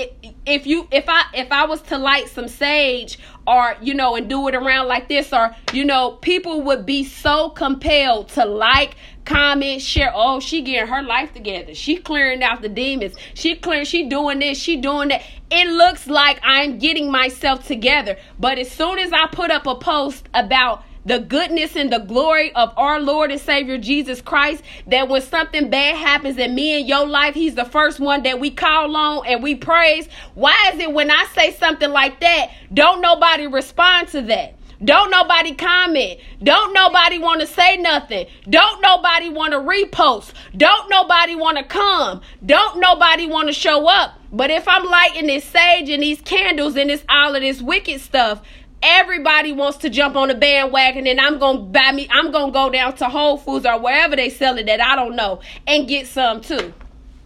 if 0.45 0.65
you 0.65 0.87
if 0.91 1.05
I 1.07 1.23
if 1.33 1.51
I 1.51 1.65
was 1.65 1.81
to 1.83 1.97
light 1.97 2.27
some 2.27 2.47
sage 2.47 3.19
or 3.45 3.75
you 3.81 3.93
know 3.93 4.15
and 4.15 4.27
do 4.27 4.47
it 4.47 4.55
around 4.55 4.87
like 4.87 5.07
this 5.07 5.31
or 5.31 5.55
you 5.71 5.85
know 5.85 6.11
people 6.21 6.61
would 6.63 6.85
be 6.85 7.03
so 7.03 7.49
compelled 7.49 8.29
to 8.29 8.45
like 8.45 8.95
comment 9.23 9.81
share 9.81 10.11
oh 10.13 10.39
she 10.39 10.61
getting 10.61 10.87
her 10.87 11.03
life 11.03 11.33
together. 11.33 11.75
She 11.75 11.97
clearing 11.97 12.41
out 12.41 12.61
the 12.61 12.69
demons. 12.69 13.15
She 13.35 13.55
clearing 13.55 13.85
she 13.85 14.09
doing 14.09 14.39
this 14.39 14.57
she 14.57 14.77
doing 14.77 15.09
that. 15.09 15.21
It 15.51 15.67
looks 15.67 16.07
like 16.07 16.39
i'm 16.41 16.79
getting 16.79 17.11
myself 17.11 17.67
together. 17.67 18.17
But 18.39 18.57
as 18.57 18.71
soon 18.71 18.97
as 18.97 19.13
i 19.13 19.27
put 19.27 19.51
up 19.51 19.67
a 19.67 19.75
post 19.75 20.27
about 20.33 20.83
the 21.05 21.19
goodness 21.19 21.75
and 21.75 21.91
the 21.91 21.99
glory 21.99 22.53
of 22.55 22.73
our 22.77 22.99
Lord 22.99 23.31
and 23.31 23.39
Savior 23.39 23.77
Jesus 23.77 24.21
Christ. 24.21 24.63
That 24.87 25.07
when 25.07 25.21
something 25.21 25.69
bad 25.69 25.95
happens 25.95 26.37
in 26.37 26.55
me 26.55 26.79
and 26.79 26.87
your 26.87 27.05
life, 27.05 27.33
He's 27.35 27.55
the 27.55 27.65
first 27.65 27.99
one 27.99 28.23
that 28.23 28.39
we 28.39 28.51
call 28.51 28.95
on 28.95 29.25
and 29.25 29.41
we 29.41 29.55
praise. 29.55 30.07
Why 30.33 30.71
is 30.73 30.79
it 30.79 30.91
when 30.91 31.11
I 31.11 31.25
say 31.33 31.53
something 31.53 31.91
like 31.91 32.19
that, 32.19 32.51
don't 32.73 33.01
nobody 33.01 33.47
respond 33.47 34.09
to 34.09 34.21
that? 34.23 34.55
Don't 34.83 35.09
nobody 35.09 35.55
comment. 35.55 36.19
Don't 36.43 36.73
nobody 36.73 37.17
want 37.17 37.41
to 37.41 37.47
say 37.47 37.77
nothing. 37.77 38.27
Don't 38.49 38.81
nobody 38.81 39.29
want 39.29 39.53
to 39.53 39.59
repost. 39.59 40.33
Don't 40.55 40.89
nobody 40.89 41.35
want 41.35 41.57
to 41.57 41.63
come. 41.63 42.21
Don't 42.45 42.79
nobody 42.79 43.25
want 43.25 43.47
to 43.47 43.53
show 43.53 43.87
up. 43.87 44.19
But 44.33 44.51
if 44.51 44.67
I'm 44.67 44.85
lighting 44.85 45.27
this 45.27 45.45
sage 45.45 45.89
and 45.89 46.03
these 46.03 46.19
candles 46.21 46.75
and 46.75 46.89
this 46.89 47.05
all 47.07 47.35
of 47.35 47.41
this 47.41 47.61
wicked 47.61 48.01
stuff, 48.01 48.41
everybody 48.85 49.51
wants 49.51 49.79
to 49.79 49.89
jump 49.89 50.15
on 50.15 50.27
the 50.27 50.35
bandwagon 50.35 51.07
and 51.07 51.19
I'm 51.19 51.39
gonna 51.39 51.59
buy 51.59 51.91
me 51.91 52.07
I'm 52.11 52.31
gonna 52.31 52.51
go 52.51 52.69
down 52.69 52.95
to 52.97 53.05
Whole 53.05 53.37
Foods 53.37 53.65
or 53.65 53.79
wherever 53.79 54.15
they 54.15 54.29
sell 54.29 54.57
it 54.57 54.65
that 54.67 54.79
I 54.81 54.95
don't 54.95 55.15
know 55.15 55.41
and 55.65 55.87
get 55.87 56.07
some 56.07 56.41
too. 56.41 56.73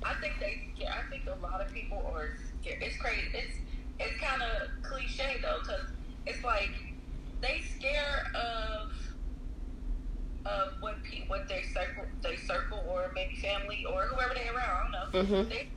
I 0.04 0.14
think 0.16 0.34
they. 0.40 0.70
Yeah, 0.78 0.94
I 0.98 1.10
think 1.10 1.24
a 1.28 1.40
lot 1.46 1.60
of 1.62 1.72
people 1.74 1.98
are 2.16 2.30
scared. 2.62 2.82
It's 2.82 2.98
crazy. 2.98 3.28
It's 3.34 3.56
it's 4.00 4.20
kind 4.22 4.42
of 4.42 4.70
cliche 4.84 5.38
though, 5.42 5.60
because 5.62 5.82
it's 6.26 6.44
like 6.44 6.72
they 7.42 7.62
scare 7.78 8.32
of 8.34 8.92
of 10.46 10.74
what 10.80 10.96
pe- 11.04 11.28
what 11.28 11.48
they 11.50 11.64
circle 11.74 12.06
they 12.24 12.38
circle 12.38 12.80
or 12.90 13.12
maybe 13.14 13.36
family 13.36 13.86
or 13.92 14.04
whoever 14.08 14.34
they 14.34 14.48
around. 14.48 14.96
I 14.96 15.12
don't 15.12 15.14
know. 15.32 15.38
Mhm. 15.38 15.50
They 15.50 15.68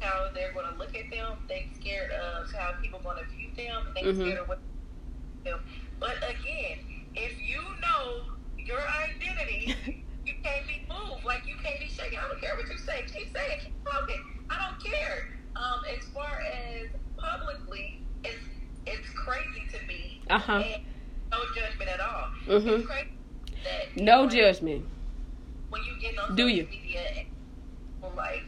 how 0.00 0.26
they're 0.34 0.52
going 0.52 0.66
to 0.70 0.76
look 0.78 0.94
at 0.96 1.08
them. 1.10 1.38
They 1.48 1.68
scared 1.80 2.10
of 2.10 2.52
how 2.52 2.72
people 2.82 3.00
going 3.02 3.16
to 3.18 3.24
view 3.34 3.48
them. 3.56 3.86
They 3.94 4.02
Mhm. 4.02 4.20
scared 4.20 4.38
of 4.40 4.48
what 4.48 4.58
them. 5.44 5.60
But 6.00 6.16
again, 6.24 6.76
if 7.14 7.36
you 7.40 7.60
know 7.80 8.04
your 8.58 8.80
identity, 8.80 9.76
you 10.26 10.34
can't 10.42 10.66
be 10.66 10.84
moved. 10.88 11.24
Like 11.24 11.44
you 11.46 11.56
can't 11.62 11.78
be 11.80 11.88
shaken. 11.88 12.18
I 12.18 12.26
don't 12.28 12.40
care 12.40 12.56
what 12.56 12.68
you 12.68 12.78
say. 12.80 13.04
Keep 13.06 13.28
saying. 13.32 13.58
Keep 13.62 13.76
talking. 13.84 14.20
I 14.50 14.56
don't 14.58 14.78
care. 14.82 15.16
Um, 15.56 15.80
as 15.94 16.02
far 16.10 16.32
as 16.74 16.88
publicly, 17.16 18.02
it's 18.24 18.42
it's 18.86 19.08
crazy 19.14 19.64
to 19.72 19.78
me. 19.86 20.02
Uh-huh. 20.30 20.58
No 21.32 21.38
judgment 21.54 21.90
at 21.92 22.00
all. 22.00 22.26
Mhm. 22.48 22.80
It's 22.80 22.88
that 23.64 24.02
No 24.02 24.28
judgment. 24.28 24.86
When 25.70 25.82
you 25.84 25.94
get 26.00 26.14
on 26.18 26.36
Do 26.36 26.44
social 26.48 26.56
you? 26.56 26.64
media, 26.70 27.02
and 27.18 27.26
people 28.00 28.14
like, 28.16 28.44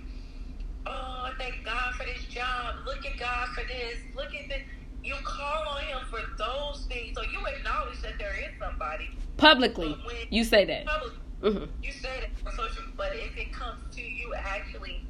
oh, 0.87 1.31
thank 1.39 1.55
God 1.65 1.95
for 1.99 2.05
this 2.05 2.25
job. 2.31 2.75
Look 2.87 3.05
at 3.07 3.19
God 3.19 3.49
for 3.55 3.65
this. 3.67 3.99
Look 4.15 4.31
at 4.35 4.49
this. 4.49 4.63
You 5.07 5.15
call 5.23 5.69
on 5.69 5.83
Him 5.85 5.99
for 6.11 6.19
those 6.37 6.85
things, 6.87 7.17
so 7.17 7.23
you 7.23 7.39
acknowledge 7.47 8.01
that 8.03 8.19
there 8.19 8.35
is 8.37 8.59
somebody. 8.59 9.11
Publicly. 9.37 9.97
You 10.31 10.43
say 10.43 10.65
that. 10.65 10.85
public, 10.87 11.13
Mhm. 11.43 11.69
you 11.83 11.93
say 11.93 12.21
that 12.23 12.31
for 12.43 12.51
social, 12.57 12.83
but 12.97 13.15
if 13.15 13.37
it 13.37 13.53
comes 13.53 13.81
to 13.95 14.03
you 14.03 14.35
actually 14.35 15.03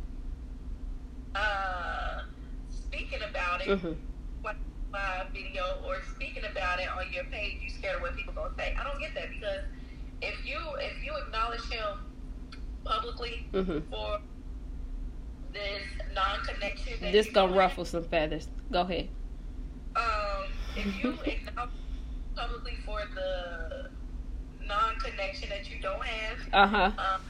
uh, 1.35 2.23
speaking 2.69 3.21
about 3.29 3.61
it, 3.61 3.69
Mhm. 3.69 3.97
like 4.45 4.57
my 4.91 5.25
video 5.33 5.65
or 5.87 6.03
speaking 6.15 6.45
about 6.45 6.81
it 6.81 6.89
on 6.89 7.13
your 7.13 7.25
page, 7.25 7.59
you 7.63 7.71
scared 7.71 7.97
of 7.97 8.03
what 8.03 8.17
people 8.17 8.33
gonna 8.35 8.55
say. 8.57 8.75
I 8.79 8.85
don't 8.85 8.99
get 8.99 9.15
that 9.15 9.29
because 9.31 9.61
if 10.23 10.47
you 10.47 10.59
if 10.81 11.05
you 11.05 11.13
acknowledge 11.27 11.63
him 11.71 11.99
publicly 12.85 13.47
hmm 13.53 13.81
for 13.91 14.21
this 15.53 15.83
non-connection. 16.15 17.13
This 17.13 17.31
gonna 17.31 17.55
ruffle 17.55 17.85
some 17.85 18.05
feathers. 18.05 18.49
Go 18.73 18.81
ahead. 18.83 19.09
If 20.77 21.03
you 21.03 21.11
acknowledge 21.25 21.71
publicly 22.35 22.77
for 22.85 23.01
the 23.15 23.89
non-connection 24.67 25.49
that 25.49 25.71
you 25.71 25.81
don't 25.81 26.05
have, 26.05 26.39
Uh 26.53 26.67
huh. 26.67 26.91
um, 27.15 27.21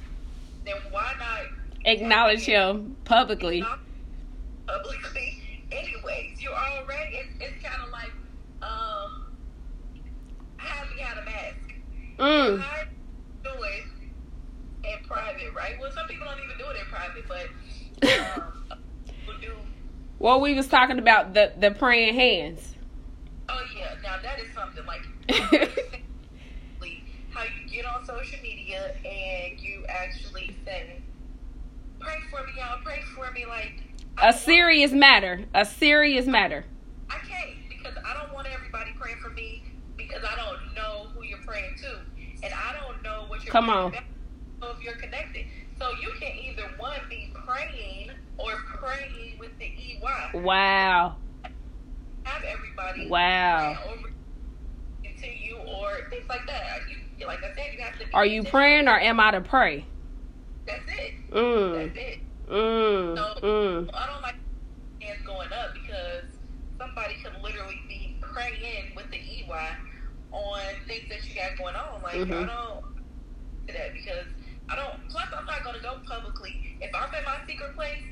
then 0.64 0.74
why 0.90 1.12
not 1.18 1.42
Acknowledge 1.84 2.40
him 2.44 2.96
publicly. 3.04 3.64
publicly? 4.66 5.42
Anyways, 5.70 6.40
you're 6.42 6.52
already. 6.52 7.16
It's, 7.16 7.28
it's 7.40 7.62
kind 7.64 7.82
of 7.84 7.90
like 7.90 8.10
um, 8.62 9.26
have 10.56 10.88
me 10.96 11.02
out 11.02 11.18
a 11.18 11.24
mask. 11.24 11.56
Mm. 12.18 12.64
Do 13.44 13.50
it 13.62 13.84
in 14.84 15.04
private, 15.06 15.52
right? 15.54 15.74
Well, 15.80 15.92
some 15.92 16.08
people 16.08 16.26
don't 16.26 16.38
even 16.44 16.58
do 16.58 16.64
it 16.70 16.76
in 16.80 16.86
private, 16.86 17.24
but 17.28 18.42
um, 18.42 18.78
do. 19.40 19.52
Well, 20.18 20.40
we 20.40 20.54
was 20.54 20.66
talking 20.66 20.98
about 20.98 21.34
the 21.34 21.52
the 21.58 21.70
praying 21.70 22.14
hands. 22.14 22.74
Oh 23.48 23.62
yeah, 23.78 23.94
now 24.02 24.16
that 24.22 24.38
is 24.40 24.52
something 24.52 24.84
like 24.86 25.02
how 27.36 27.44
you 27.44 27.68
get 27.70 27.84
on 27.84 28.04
social 28.04 28.38
media 28.42 28.94
and 29.04 29.60
you 29.60 29.84
actually 29.88 30.56
say, 30.64 31.02
"Pray 32.00 32.14
for 32.30 32.40
me, 32.46 32.52
y'all. 32.56 32.78
Pray 32.82 33.00
for 33.14 33.30
me." 33.32 33.44
Like 33.46 33.82
A 34.22 34.32
serious 34.32 34.92
matter. 34.92 35.44
A 35.54 35.66
serious 35.66 36.26
matter. 36.26 36.64
I 37.10 37.18
can't 37.18 37.50
because 37.68 37.92
I 38.04 38.14
don't 38.14 38.32
want 38.32 38.48
everybody 38.52 38.92
praying 38.98 39.18
for 39.22 39.30
me 39.30 39.64
because 39.98 40.22
I 40.24 40.34
don't 40.34 40.74
know 40.74 41.08
who 41.14 41.24
you're 41.24 41.44
praying 41.46 41.76
to, 41.82 42.00
and 42.42 42.54
I 42.54 42.72
don't 42.72 43.02
know 43.02 43.26
what 43.28 43.44
you're. 43.44 43.52
Come 43.52 43.68
on. 43.68 43.88
about, 43.88 44.76
if 44.78 44.82
you're 44.82 44.96
connected, 44.96 45.44
so 45.78 45.90
you 46.00 46.12
can 46.18 46.32
either 46.38 46.70
one 46.78 47.00
be 47.10 47.30
praying 47.34 48.12
or 48.38 48.52
praying 48.78 49.38
with 49.38 49.56
the 49.58 49.66
EY. 49.66 50.40
Wow. 50.40 51.16
Have 52.26 52.42
everybody 52.42 53.08
Wow. 53.08 53.78
over 53.86 54.08
to 55.06 55.28
you 55.30 55.56
or 55.56 55.88
things 56.10 56.26
like 56.28 56.44
that. 56.46 56.82
You, 57.18 57.26
like 57.26 57.38
I 57.40 57.50
said, 57.54 57.70
you 57.72 57.80
have 57.82 57.96
to. 57.98 58.04
Are 58.14 58.26
you 58.26 58.42
praying 58.44 58.88
or 58.88 58.98
am 58.98 59.20
I 59.20 59.30
to 59.30 59.40
pray? 59.40 59.86
That's 60.66 60.84
it. 60.90 61.12
Mm. 61.32 61.74
That's 61.78 61.96
it. 61.96 62.18
Mm. 62.50 63.16
So 63.16 63.22
Mm. 63.42 63.90
I 63.94 64.04
don't 64.10 64.22
like 64.22 64.38
hands 65.00 65.22
going 65.26 65.50
up 65.54 65.70
because 65.74 66.26
somebody 66.78 67.14
could 67.22 67.34
literally 67.42 67.78
be 67.88 68.18
praying 68.22 68.94
with 68.96 69.06
the 69.10 69.20
EY 69.22 69.68
on 70.32 70.60
things 70.86 71.06
that 71.10 71.22
you 71.28 71.34
got 71.38 71.54
going 71.58 71.76
on. 71.78 72.02
Like 72.02 72.18
Mhm. 72.18 72.42
I 72.42 72.46
don't 72.50 72.82
do 73.68 73.72
that 73.74 73.94
because 73.94 74.26
I 74.68 74.76
don't. 74.76 74.96
Plus, 75.10 75.28
I'm 75.38 75.46
not 75.46 75.62
gonna 75.64 75.82
go 75.82 75.96
publicly 76.08 76.54
if 76.80 76.90
I'm 76.94 77.10
in 77.14 77.24
my 77.24 77.38
secret 77.46 77.72
place 77.74 78.04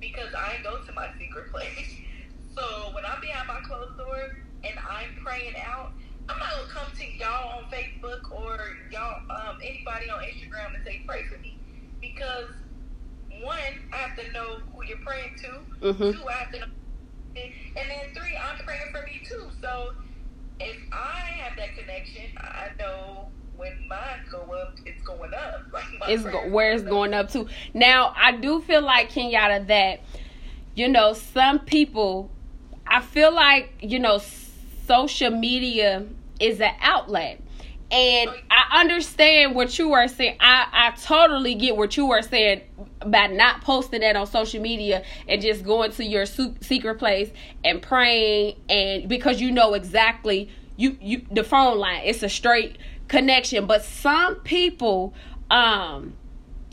because 0.00 0.32
I 0.36 0.60
go 0.62 0.78
to 0.84 0.92
my 0.92 1.08
secret 1.18 1.48
place. 1.50 2.00
So 2.56 2.90
when 2.94 3.04
I'm 3.04 3.20
behind 3.20 3.48
my 3.48 3.60
closed 3.60 3.96
doors 3.98 4.32
and 4.64 4.74
I'm 4.78 5.22
praying 5.24 5.54
out, 5.56 5.92
I'm 6.28 6.38
not 6.38 6.50
gonna 6.50 6.68
come 6.68 6.96
to 6.96 7.06
y'all 7.18 7.58
on 7.58 7.64
Facebook 7.64 8.30
or 8.32 8.58
y'all 8.90 9.20
um, 9.30 9.58
anybody 9.62 10.08
on 10.10 10.22
Instagram 10.22 10.74
and 10.74 10.84
say 10.84 11.02
pray 11.06 11.24
for 11.24 11.38
me 11.40 11.58
because 12.00 12.48
one, 13.42 13.58
I 13.92 13.96
have 13.96 14.16
to 14.18 14.32
know 14.32 14.58
who 14.74 14.84
you're 14.84 14.98
praying 14.98 15.36
to. 15.38 15.92
Mhm. 15.92 16.12
Two, 16.18 16.28
I 16.28 16.32
have 16.32 16.52
to 16.52 16.60
know, 16.60 16.66
and 17.36 17.52
then 17.90 18.14
three, 18.14 18.36
I'm 18.36 18.64
praying 18.64 18.92
for 18.92 19.02
me 19.02 19.20
too. 19.28 19.50
So 19.60 19.92
if 20.60 20.76
I 20.92 21.18
have 21.42 21.56
that 21.58 21.76
connection, 21.76 22.22
I 22.38 22.68
know 22.78 23.28
when 23.56 23.72
mine 23.88 24.24
go 24.30 24.38
up, 24.54 24.76
it's 24.86 25.02
going 25.02 25.32
up. 25.34 25.62
Like 25.72 25.84
my 25.98 26.06
It's 26.08 26.22
go- 26.22 26.48
where 26.48 26.72
it's 26.72 26.84
going 26.84 27.12
up 27.12 27.28
to. 27.32 27.46
Now, 27.74 28.14
I 28.16 28.32
do 28.32 28.60
feel 28.62 28.82
like 28.82 29.10
Kenyatta 29.10 29.66
that 29.66 30.00
you 30.74 30.88
know 30.88 31.12
some 31.12 31.58
people. 31.58 32.30
I 32.86 33.00
feel 33.00 33.34
like 33.34 33.72
you 33.80 33.98
know 33.98 34.20
social 34.86 35.30
media 35.30 36.04
is 36.40 36.60
an 36.60 36.74
outlet. 36.80 37.40
And 37.90 38.30
I 38.50 38.80
understand 38.80 39.54
what 39.54 39.78
you 39.78 39.92
are 39.92 40.08
saying. 40.08 40.38
I, 40.40 40.66
I 40.72 40.90
totally 41.00 41.54
get 41.54 41.76
what 41.76 41.96
you 41.96 42.10
are 42.10 42.22
saying 42.22 42.62
by 43.06 43.28
not 43.28 43.60
posting 43.60 44.00
that 44.00 44.16
on 44.16 44.26
social 44.26 44.60
media 44.60 45.04
and 45.28 45.40
just 45.40 45.64
going 45.64 45.92
to 45.92 46.04
your 46.04 46.26
secret 46.26 46.98
place 46.98 47.30
and 47.64 47.80
praying 47.80 48.56
and 48.68 49.08
because 49.08 49.40
you 49.40 49.50
know 49.52 49.74
exactly 49.74 50.48
you 50.76 50.96
you 51.00 51.26
the 51.30 51.44
phone 51.44 51.78
line 51.78 52.02
it's 52.04 52.22
a 52.22 52.28
straight 52.28 52.78
connection 53.08 53.66
but 53.66 53.84
some 53.84 54.36
people 54.36 55.12
um 55.50 56.14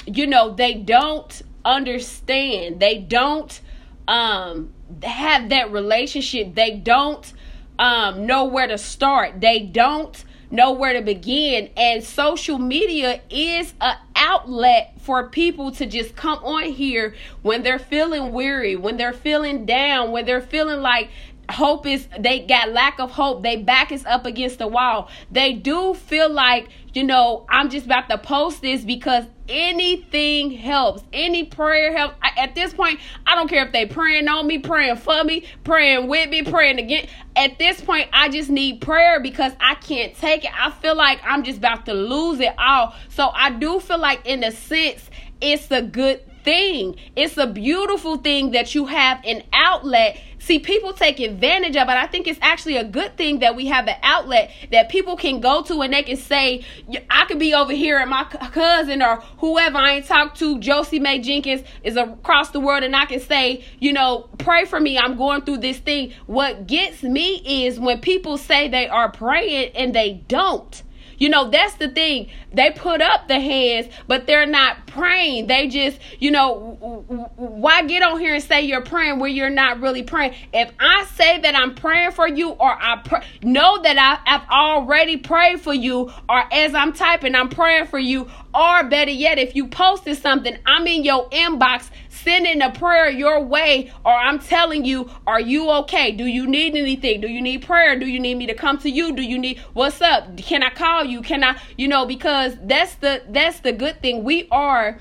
you 0.06 0.26
know 0.26 0.54
they 0.54 0.74
don't 0.74 1.41
understand 1.65 2.80
they 2.80 2.97
don't 2.97 3.62
um 4.08 4.74
have 5.04 5.49
that 5.49 5.71
relationship 5.71 6.56
they 6.56 6.71
don't 6.71 7.34
um 7.80 8.25
know 8.25 8.45
where 8.45 8.67
to 8.67 8.77
start. 8.77 9.41
They 9.41 9.60
don't 9.60 10.23
know 10.51 10.73
where 10.73 10.93
to 10.93 11.01
begin. 11.01 11.69
And 11.77 12.04
social 12.04 12.58
media 12.58 13.21
is 13.30 13.73
a 13.80 13.95
outlet 14.15 14.93
for 14.99 15.30
people 15.30 15.71
to 15.71 15.86
just 15.86 16.15
come 16.15 16.39
on 16.43 16.63
here 16.65 17.15
when 17.41 17.63
they're 17.63 17.80
feeling 17.80 18.34
weary 18.34 18.75
when 18.75 18.97
they're 18.97 19.13
feeling 19.13 19.65
down 19.65 20.12
when 20.12 20.25
they're 20.25 20.41
feeling 20.41 20.80
like 20.82 21.10
hope 21.51 21.86
is 21.86 22.08
they 22.19 22.39
got 22.39 22.71
lack 22.71 22.99
of 22.99 23.12
hope. 23.12 23.43
They 23.43 23.58
back 23.58 23.91
is 23.91 24.06
up 24.06 24.25
against 24.25 24.58
the 24.58 24.67
wall. 24.67 25.10
They 25.32 25.54
do 25.54 25.93
feel 25.93 26.30
like 26.30 26.69
you 26.93 27.04
know 27.04 27.45
i'm 27.49 27.69
just 27.69 27.86
about 27.86 28.10
to 28.10 28.17
post 28.17 28.62
this 28.62 28.84
because 28.84 29.25
anything 29.47 30.51
helps 30.51 31.04
any 31.13 31.43
prayer 31.43 31.95
helps 31.95 32.15
I, 32.21 32.32
at 32.38 32.56
this 32.56 32.73
point 32.73 32.99
i 33.25 33.36
don't 33.36 33.47
care 33.47 33.65
if 33.65 33.71
they 33.71 33.86
praying 33.86 34.27
on 34.27 34.47
me 34.47 34.60
praying 34.60 34.97
for 34.97 35.23
me 35.23 35.45
praying 35.63 36.08
with 36.08 36.30
me 36.30 36.43
praying 36.43 36.80
again 36.80 37.08
at 37.36 37.60
this 37.60 37.82
point 37.82 38.10
i 38.13 38.30
just 38.30 38.49
need 38.49 38.82
prayer 38.82 39.19
because 39.19 39.54
i 39.60 39.75
can't 39.75 40.15
take 40.15 40.45
it 40.45 40.51
i 40.54 40.71
feel 40.71 40.95
like 40.95 41.19
i'm 41.23 41.43
just 41.43 41.58
about 41.58 41.86
to 41.86 41.93
lose 41.93 42.39
it 42.39 42.54
all 42.58 42.93
so 43.10 43.30
i 43.30 43.49
do 43.49 43.80
feel 43.80 43.99
like 43.99 44.25
in 44.25 44.43
a 44.43 44.51
sense 44.51 45.10
it's 45.41 45.71
a 45.71 45.82
good 45.82 46.21
thing. 46.43 46.95
It's 47.15 47.38
a 47.38 47.47
beautiful 47.47 48.17
thing 48.17 48.51
that 48.51 48.73
you 48.75 48.86
have 48.86 49.19
an 49.25 49.43
outlet. 49.54 50.19
See, 50.41 50.58
people 50.58 50.91
take 50.91 51.19
advantage 51.19 51.75
of 51.77 51.88
it. 51.88 51.91
I 51.91 52.08
think 52.08 52.25
it's 52.25 52.39
actually 52.41 52.75
a 52.75 52.84
good 52.84 53.15
thing 53.15 53.39
that 53.39 53.56
we 53.56 53.67
have 53.67 53.88
an 53.88 53.97
outlet 54.01 54.51
that 54.71 54.89
people 54.89 55.15
can 55.15 55.39
go 55.39 55.62
to 55.62 55.84
and 55.84 55.93
they 55.93 56.01
can 56.01 56.17
say, 56.17 56.65
I 57.12 57.25
could 57.25 57.38
be 57.38 57.54
over 57.54 57.71
here 57.71 57.99
and 57.99 58.10
my 58.10 58.23
cousin 58.23 59.04
or 59.04 59.17
whoever 59.38 59.77
I 59.77 59.97
ain't 59.97 60.08
talked 60.08 60.39
to, 60.39 60.58
Josie 60.58 60.99
Mae 60.99 61.19
Jenkins, 61.19 61.62
is 61.84 61.95
across 61.95 62.49
the 62.49 62.60
world 62.60 62.84
and 62.84 62.95
I 62.95 63.06
can 63.06 63.19
say, 63.19 63.63
you 63.77 63.93
know, 63.93 64.30
pray 64.39 64.65
for 64.65 64.80
me. 64.80 64.97
I'm 64.97 65.15
going 65.15 65.43
through 65.43 65.60
this 65.60 65.77
thing. 65.77 66.12
What 66.25 66.65
gets 66.65 67.04
me 67.04 67.65
is 67.65 67.80
when 67.80 68.01
people 68.01 68.39
say 68.39 68.67
they 68.67 68.88
are 68.88 69.12
praying 69.12 69.73
and 69.75 69.93
they 69.93 70.23
don't. 70.27 70.82
You 71.21 71.29
know, 71.29 71.51
that's 71.51 71.75
the 71.75 71.88
thing. 71.88 72.31
They 72.51 72.71
put 72.71 72.99
up 72.99 73.27
the 73.27 73.39
hands, 73.39 73.93
but 74.07 74.25
they're 74.25 74.47
not 74.47 74.88
praying. 74.88 75.45
They 75.45 75.67
just, 75.67 75.99
you 76.17 76.31
know, 76.31 77.05
why 77.38 77.84
get 77.84 78.01
on 78.01 78.19
here 78.19 78.34
and 78.34 78.43
say 78.43 78.63
you're 78.63 78.81
praying 78.81 79.19
where 79.19 79.29
you're 79.29 79.51
not 79.51 79.81
really 79.81 80.01
praying? 80.01 80.34
If 80.51 80.71
I 80.79 81.05
say 81.13 81.39
that 81.41 81.55
I'm 81.55 81.75
praying 81.75 82.13
for 82.13 82.27
you, 82.27 82.49
or 82.49 82.71
I 82.71 83.03
pr- 83.05 83.23
know 83.43 83.79
that 83.84 83.99
I, 83.99 84.31
have 84.31 84.49
already 84.49 85.17
prayed 85.17 85.62
for 85.62 85.75
you, 85.75 86.12
or 86.27 86.43
as 86.51 86.73
I'm 86.73 86.91
typing, 86.91 87.36
I'm 87.36 87.49
praying 87.49 87.86
for 87.86 87.99
you, 87.99 88.27
or 88.55 88.84
better 88.86 89.12
yet, 89.12 89.38
if 89.38 89.55
you 89.55 89.67
posted 89.67 90.17
something, 90.17 90.57
I'm 90.65 90.88
in 90.88 91.03
your 91.03 91.30
inbox 91.30 91.91
sending 92.12 92.62
a 92.62 92.70
prayer 92.72 93.09
your 93.09 93.41
way, 93.41 93.91
or 94.05 94.14
I'm 94.14 94.38
telling 94.38 94.86
you, 94.86 95.09
are 95.26 95.39
you 95.39 95.70
okay? 95.72 96.12
Do 96.12 96.26
you 96.26 96.45
need 96.45 96.76
anything? 96.76 97.22
Do 97.22 97.28
you 97.28 97.41
need 97.41 97.66
prayer? 97.66 97.97
Do 97.97 98.05
you 98.05 98.20
need 98.20 98.36
me 98.36 98.45
to 98.47 98.53
come 98.53 98.78
to 98.80 98.89
you? 98.89 99.16
Do 99.16 99.22
you 99.22 99.39
need 99.39 99.59
what's 99.74 100.01
up? 100.01 100.38
Can 100.38 100.62
I 100.62 100.70
call 100.70 101.05
you? 101.05 101.22
Can 101.22 101.43
I, 101.43 101.59
you 101.78 101.88
know, 101.88 102.05
because 102.05 102.55
that's 102.62 102.95
the 102.95 103.24
that's 103.30 103.62
the 103.62 103.72
good 103.72 104.01
thing. 104.01 104.24
We 104.24 104.47
are 104.51 104.99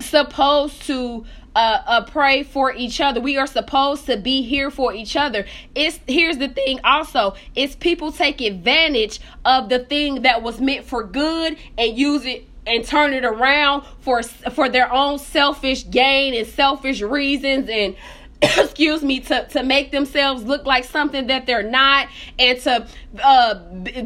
supposed 0.00 0.82
to 0.82 1.24
uh, 1.56 1.82
uh, 1.86 2.04
pray 2.04 2.44
for 2.44 2.72
each 2.72 3.00
other. 3.00 3.20
We 3.20 3.36
are 3.36 3.46
supposed 3.46 4.06
to 4.06 4.16
be 4.16 4.42
here 4.42 4.70
for 4.70 4.94
each 4.94 5.16
other. 5.16 5.44
It's 5.74 5.98
here's 6.06 6.38
the 6.38 6.48
thing. 6.48 6.78
Also, 6.84 7.34
it's 7.56 7.74
people 7.74 8.12
take 8.12 8.40
advantage 8.40 9.20
of 9.44 9.68
the 9.68 9.80
thing 9.80 10.22
that 10.22 10.42
was 10.42 10.60
meant 10.60 10.84
for 10.84 11.02
good 11.02 11.56
and 11.76 11.98
use 11.98 12.24
it 12.24 12.47
and 12.68 12.84
turn 12.84 13.12
it 13.12 13.24
around 13.24 13.84
for 14.00 14.22
for 14.22 14.68
their 14.68 14.92
own 14.92 15.18
selfish 15.18 15.88
gain 15.90 16.34
and 16.34 16.46
selfish 16.46 17.00
reasons 17.00 17.68
and 17.68 17.96
excuse 18.42 19.02
me 19.02 19.20
to 19.20 19.46
to 19.48 19.62
make 19.62 19.90
themselves 19.90 20.44
look 20.44 20.64
like 20.66 20.84
something 20.84 21.26
that 21.26 21.46
they're 21.46 21.62
not 21.62 22.08
and 22.38 22.60
to 22.60 22.86
uh 23.22 23.54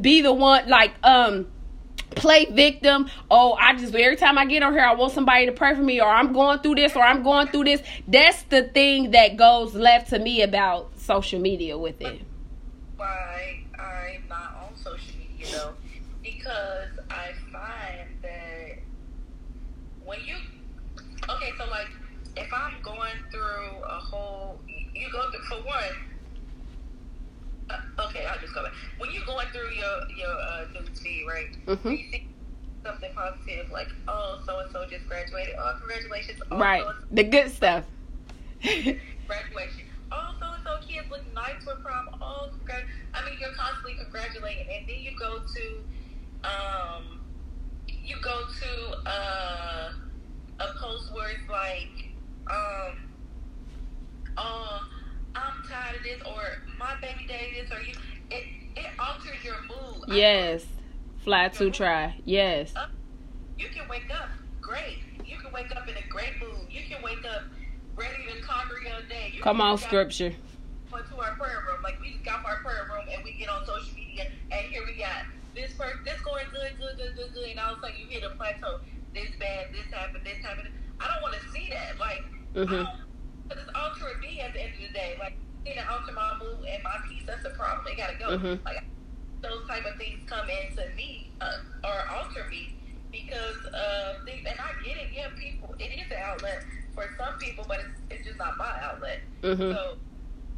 be 0.00 0.20
the 0.20 0.32
one 0.32 0.68
like 0.68 0.92
um 1.02 1.46
play 2.14 2.44
victim. 2.44 3.08
Oh, 3.30 3.54
I 3.54 3.74
just 3.74 3.94
every 3.94 4.16
time 4.16 4.36
I 4.36 4.44
get 4.44 4.62
on 4.62 4.74
here, 4.74 4.82
I 4.84 4.94
want 4.94 5.14
somebody 5.14 5.46
to 5.46 5.52
pray 5.52 5.74
for 5.74 5.80
me, 5.80 5.98
or 5.98 6.08
I'm 6.08 6.34
going 6.34 6.58
through 6.58 6.74
this, 6.74 6.94
or 6.94 7.02
I'm 7.02 7.22
going 7.22 7.46
through 7.46 7.64
this. 7.64 7.82
That's 8.06 8.42
the 8.42 8.64
thing 8.64 9.12
that 9.12 9.38
goes 9.38 9.74
left 9.74 10.10
to 10.10 10.18
me 10.18 10.42
about 10.42 10.90
social 10.98 11.40
media 11.40 11.78
with 11.78 12.02
it 12.02 12.20
I'm 13.02 14.28
not 14.28 14.56
on 14.62 14.76
social 14.76 15.16
media 15.18 15.46
though, 15.52 15.74
because 16.22 16.90
I 17.10 17.32
find 17.50 18.08
that 18.22 18.78
when 20.04 20.20
you 20.24 20.36
okay, 21.42 21.52
so 21.58 21.68
like 21.70 21.88
if 22.36 22.52
I'm 22.52 22.80
going 22.82 23.18
through 23.30 23.82
a 23.84 23.98
whole, 24.00 24.60
you 24.94 25.10
go 25.12 25.30
through 25.30 25.40
for 25.48 25.66
one. 25.66 25.96
Uh, 27.70 28.06
okay, 28.08 28.24
I'll 28.26 28.38
just 28.40 28.54
go 28.54 28.62
back. 28.62 28.72
When 28.98 29.10
you're 29.12 29.24
going 29.24 29.46
through 29.52 29.70
your 29.74 29.96
your 30.16 30.30
uh, 30.30 30.64
news 30.80 30.98
feed, 31.00 31.24
right? 31.28 31.56
Mm-hmm. 31.66 31.90
You 31.90 31.96
see 32.10 32.26
something 32.84 33.10
positive 33.14 33.70
like, 33.70 33.88
oh, 34.08 34.40
so 34.46 34.58
and 34.60 34.70
so 34.72 34.84
just 34.90 35.06
graduated. 35.06 35.54
Oh, 35.58 35.74
congratulations! 35.78 36.40
Oh, 36.50 36.58
Right. 36.58 36.82
so-and-so 36.82 37.06
The 37.12 37.24
good 37.24 37.50
stuff. 37.50 37.84
graduation. 38.62 39.86
Oh, 40.10 40.34
so 40.40 40.46
and 40.52 40.62
so 40.64 40.86
kids 40.86 41.06
look 41.10 41.22
nice 41.34 41.62
for 41.64 41.74
prom. 41.76 42.08
Oh, 42.20 42.50
congrat- 42.58 42.84
I 43.14 43.24
mean, 43.24 43.38
you're 43.40 43.54
constantly 43.56 43.94
congratulating, 44.02 44.66
and 44.76 44.88
then 44.88 45.00
you 45.00 45.12
go 45.18 45.38
to, 45.38 45.64
um, 46.48 47.20
you 48.04 48.16
go 48.22 48.42
to 48.60 49.08
uh, 49.08 49.92
a 50.60 50.66
post 50.78 51.14
where 51.14 51.30
it's 51.30 51.46
like, 51.72 52.10
um, 52.50 52.96
oh, 54.36 54.80
I'm 55.34 55.62
tired 55.68 55.96
of 55.96 56.02
this, 56.02 56.20
or 56.26 56.42
my 56.78 56.94
baby 57.00 57.26
daddy 57.26 57.60
this, 57.60 57.70
or 57.70 57.82
you. 57.82 57.94
It 58.30 58.44
it 58.76 58.86
alters 58.98 59.44
your 59.44 59.56
mood. 59.62 60.08
Yes. 60.08 60.64
Fly 61.24 61.48
to 61.50 61.70
try. 61.70 62.16
Yes. 62.24 62.72
you 63.58 63.68
can 63.68 63.88
wake 63.88 64.10
up 64.12 64.28
great. 64.60 64.98
You 65.24 65.38
can 65.38 65.52
wake 65.52 65.74
up 65.76 65.88
in 65.88 65.96
a 65.96 66.08
great 66.08 66.40
mood. 66.40 66.66
You 66.70 66.80
can 66.88 67.02
wake 67.02 67.24
up 67.24 67.42
ready 67.94 68.24
to 68.34 68.42
conquer 68.42 68.80
your 68.82 69.02
day. 69.08 69.32
You 69.34 69.42
Come 69.42 69.60
on, 69.60 69.78
scripture. 69.78 70.32
went 70.90 71.06
to 71.08 71.16
our 71.16 71.36
prayer 71.36 71.62
room. 71.68 71.82
Like 71.82 72.00
we 72.00 72.12
just 72.12 72.24
got 72.24 72.44
our 72.44 72.56
prayer 72.62 72.88
room 72.92 73.06
and 73.12 73.22
we 73.22 73.34
get 73.34 73.48
on 73.48 73.64
social 73.66 73.94
media 73.94 74.30
and 74.50 74.66
here 74.66 74.82
we 74.86 74.98
got 74.98 75.26
this 75.54 75.72
person 75.74 76.00
this 76.04 76.20
going 76.22 76.46
good, 76.50 76.72
good, 76.78 76.96
good, 76.96 77.16
good, 77.16 77.34
good, 77.34 77.50
and 77.50 77.60
all 77.60 77.74
of 77.74 77.78
a 77.78 77.82
sudden 77.82 77.96
you 78.00 78.06
hit 78.06 78.24
a 78.24 78.30
plateau. 78.30 78.80
This 79.14 79.28
bad, 79.38 79.66
this 79.72 79.84
happened, 79.92 80.24
this 80.24 80.38
happened. 80.42 80.70
I 81.02 81.10
don't 81.10 81.22
want 81.22 81.34
to 81.34 81.44
see 81.50 81.66
that. 81.74 81.98
Like 81.98 82.22
Mhm. 82.54 82.70
I 82.70 82.86
don't, 82.86 83.00
cause 83.50 83.58
it's 83.58 83.72
altering 83.74 84.20
me 84.22 84.40
at 84.40 84.54
the 84.54 84.62
end 84.62 84.72
of 84.78 84.80
the 84.86 84.92
day. 84.94 85.18
Like 85.18 85.34
you 85.66 85.74
know, 85.74 85.82
alter 85.90 86.14
my 86.14 86.30
mood 86.40 86.62
and 86.70 86.82
my 86.82 86.96
peace. 87.10 87.24
That's 87.26 87.44
a 87.44 87.50
problem. 87.58 87.82
They 87.86 87.96
gotta 87.98 88.18
go. 88.18 88.38
Mhm. 88.38 88.62
Like 88.64 88.82
those 89.42 89.66
type 89.66 89.84
of 89.86 89.98
things 89.98 90.22
come 90.26 90.46
into 90.46 90.86
me 90.96 91.30
uh, 91.42 91.86
or 91.86 91.98
alter 92.14 92.46
me 92.50 92.70
because 93.10 93.58
uh, 93.74 94.14
things. 94.24 94.46
And 94.46 94.58
I 94.58 94.70
get 94.86 94.96
it. 94.98 95.10
Yeah, 95.14 95.28
people. 95.38 95.74
It 95.78 95.90
is 95.98 96.06
an 96.10 96.22
outlet 96.22 96.62
for 96.94 97.04
some 97.18 97.34
people, 97.38 97.64
but 97.66 97.78
it's, 97.82 97.98
it's 98.10 98.24
just 98.26 98.38
not 98.38 98.54
my 98.58 98.70
outlet. 98.86 99.20
Mhm. 99.42 99.74
So, 99.74 99.98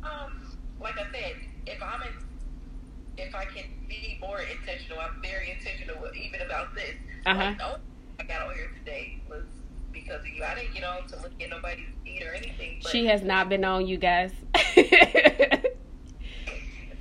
um, 0.04 0.32
like 0.80 0.98
I 0.98 1.06
said, 1.12 1.34
if 1.66 1.80
I'm 1.82 2.02
in, 2.02 2.14
if 3.16 3.34
I 3.34 3.44
can 3.46 3.64
be 3.88 4.18
more 4.20 4.40
intentional, 4.40 4.98
I'm 5.00 5.16
very 5.22 5.50
intentional 5.50 5.96
with, 6.02 6.16
even 6.16 6.40
about 6.44 6.74
this. 6.74 6.96
Uh-huh. 7.26 7.38
Like, 7.38 7.80
I 8.20 8.24
got 8.26 8.42
on 8.48 8.54
here 8.54 8.70
today 8.78 9.18
was 9.30 9.46
because 9.94 10.20
of 10.20 10.30
you. 10.34 10.42
I 10.42 10.54
didn't 10.58 10.74
get 10.74 10.84
on 10.84 11.06
to 11.08 11.16
look 11.22 11.32
at 11.40 11.48
nobody's 11.48 11.88
feed 12.04 12.20
or 12.26 12.34
anything. 12.34 12.82
But 12.82 12.90
She 12.90 13.06
has 13.06 13.22
not 13.22 13.48
been 13.48 13.64
on 13.64 13.86
you 13.86 13.96
guys. 13.96 14.34
It's 14.76 15.70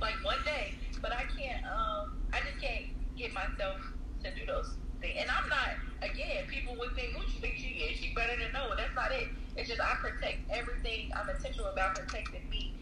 like 0.00 0.16
one 0.24 0.40
day, 0.46 0.72
but 1.02 1.10
I 1.12 1.26
can't. 1.34 1.60
Um, 1.66 2.14
I 2.32 2.38
just 2.46 2.62
can't 2.62 2.86
get 3.18 3.34
myself 3.34 3.82
to 4.24 4.30
do 4.38 4.46
those 4.46 4.78
things. 5.02 5.18
And 5.20 5.28
I'm 5.28 5.48
not. 5.50 5.74
Again, 6.06 6.44
people 6.48 6.76
would 6.78 6.94
think, 6.94 7.12
"Who 7.16 7.20
she 7.32 7.40
think 7.40 7.56
she 7.56 7.74
is? 7.90 7.98
She 7.98 8.14
better 8.14 8.36
than 8.38 8.52
no." 8.54 8.70
That's 8.78 8.94
not 8.94 9.10
it. 9.10 9.28
It's 9.56 9.68
just 9.68 9.80
I 9.80 9.96
protect 10.00 10.46
everything. 10.52 11.10
I'm 11.18 11.28
intentional 11.28 11.72
about 11.72 11.94
protecting 11.96 12.44
me 12.50 12.72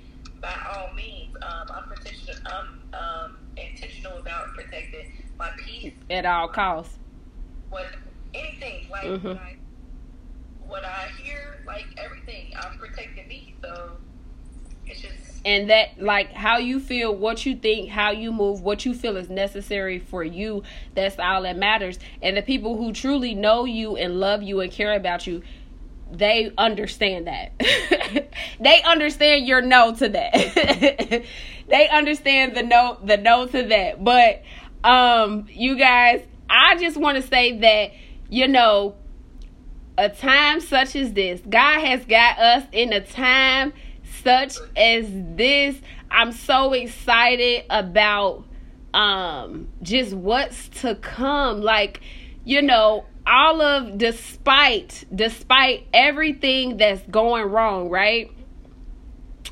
by 0.43 0.55
all 0.75 0.93
means. 0.95 1.31
Um, 1.43 1.67
I'm 1.73 1.87
intentional. 1.93 2.37
I'm 2.51 2.69
um, 2.93 3.31
intentional 3.57 4.19
about 4.19 4.51
protecting 4.59 5.07
my 5.39 5.49
peace. 5.65 5.95
At 6.11 6.27
all 6.27 6.49
costs. 6.49 6.99
What 7.71 7.87
anything 8.35 8.91
like 8.91 9.05
Mhm. 9.05 9.39
What 10.73 10.87
I 10.87 11.09
hear, 11.23 11.61
like 11.67 11.87
everything, 12.03 12.55
I'm 12.59 12.79
protecting 12.79 13.29
me. 13.29 13.55
So 13.63 13.93
it's 14.87 15.03
just 15.03 15.15
and 15.45 15.69
that 15.71 16.01
like 16.01 16.33
how 16.33 16.57
you 16.57 16.81
feel 16.81 17.15
what 17.15 17.45
you 17.45 17.57
think 17.57 17.91
how 17.91 18.13
you 18.13 18.31
move 18.31 18.63
what 18.63 18.85
you 18.87 18.95
feel 18.95 19.17
is 19.19 19.29
necessary 19.29 19.99
for 19.99 20.25
you. 20.25 20.63
That's 20.95 21.19
all 21.19 21.43
that 21.43 21.59
matters. 21.59 21.99
And 22.23 22.39
the 22.39 22.43
people 22.43 22.79
who 22.79 22.93
truly 22.93 23.35
know 23.35 23.67
you 23.67 23.97
and 23.97 24.19
love 24.19 24.43
you 24.43 24.61
and 24.61 24.73
care 24.73 24.95
about 24.95 25.27
you 25.27 25.43
they 26.11 26.53
understand 26.59 27.27
that. 27.27 27.53
They 28.61 28.83
understand 28.83 29.47
your 29.47 29.63
no 29.63 29.95
to 29.95 30.09
that. 30.11 31.25
They 31.69 31.89
understand 31.89 32.55
the 32.55 32.63
no 32.63 32.99
the 33.05 33.17
no 33.17 33.47
to 33.47 33.63
that. 33.63 34.03
But 34.03 34.43
um 34.85 35.47
you 35.49 35.77
guys 35.77 36.27
i 36.51 36.77
just 36.77 36.97
want 36.97 37.17
to 37.17 37.23
say 37.29 37.59
that 37.59 37.93
you 38.29 38.49
know 38.49 38.97
a 39.99 40.09
time 40.09 40.61
such 40.61 40.97
as 40.97 41.13
this. 41.13 41.41
God 41.49 41.81
has 41.81 42.05
got 42.05 42.39
us 42.39 42.65
in 42.73 42.93
a 42.93 43.01
time 43.01 43.73
such 44.23 44.57
as 44.77 45.07
this. 45.09 45.77
I'm 46.11 46.33
so 46.33 46.73
excited 46.73 47.65
about 47.71 48.45
um 48.95 49.69
just 49.83 50.13
what's 50.13 50.69
to 50.81 50.95
come. 50.97 51.61
Like 51.61 52.01
you 52.45 52.63
know 52.63 53.05
all 53.27 53.61
of 53.61 53.99
despite 53.99 55.05
despite 55.15 55.87
everything 55.93 56.77
that's 56.77 57.03
going 57.09 57.45
wrong 57.45 57.89
right? 57.89 58.31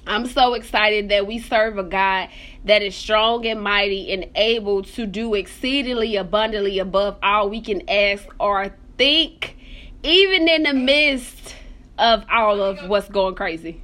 I'm 0.07 0.27
so 0.27 0.55
excited 0.55 1.11
that 1.11 1.27
we 1.27 1.39
serve 1.39 1.79
a 1.79 1.83
god 1.83 2.31
that 2.65 2.83
is 2.83 2.95
strong 2.95 3.47
and 3.47 3.63
mighty 3.63 4.13
and 4.13 4.27
able 4.35 4.83
to 4.83 5.07
do 5.07 5.35
exceedingly 5.35 6.17
abundantly 6.17 6.79
above 6.79 7.19
all 7.23 7.49
we 7.49 7.61
can 7.61 7.89
ask 7.89 8.27
or 8.39 8.75
think 8.97 9.57
even 10.03 10.49
in 10.49 10.63
the 10.63 10.75
midst 10.75 11.55
of 11.99 12.25
all 12.33 12.61
of 12.63 12.89
what's 12.89 13.09
going 13.09 13.35
crazy 13.35 13.81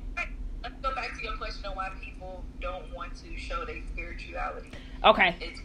let's 0.62 0.76
go 0.82 0.94
back 0.94 1.16
to 1.18 1.24
your 1.24 1.36
question 1.36 1.70
on 1.70 1.76
why 1.76 1.88
people 2.02 2.44
don't 2.60 2.84
want 2.94 3.14
to 3.14 3.36
show 3.36 3.64
their 3.64 3.82
spirituality. 3.92 4.68
okay 5.04 5.36
It's 5.40 5.60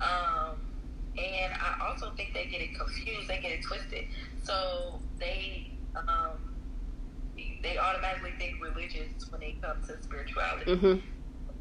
um, 0.00 0.56
and 1.16 1.52
I 1.54 1.88
also 1.88 2.10
think 2.16 2.34
they 2.34 2.46
get 2.46 2.60
it 2.60 2.76
confused. 2.76 3.28
They 3.28 3.40
get 3.40 3.52
it 3.52 3.62
twisted. 3.64 4.04
So 4.42 5.00
they 5.18 5.72
um, 5.96 6.36
they 7.62 7.78
automatically 7.78 8.32
think 8.38 8.56
religious 8.60 9.08
when 9.30 9.40
they 9.40 9.56
come 9.62 9.76
to 9.88 10.02
spirituality. 10.02 10.70
mhm 10.70 11.02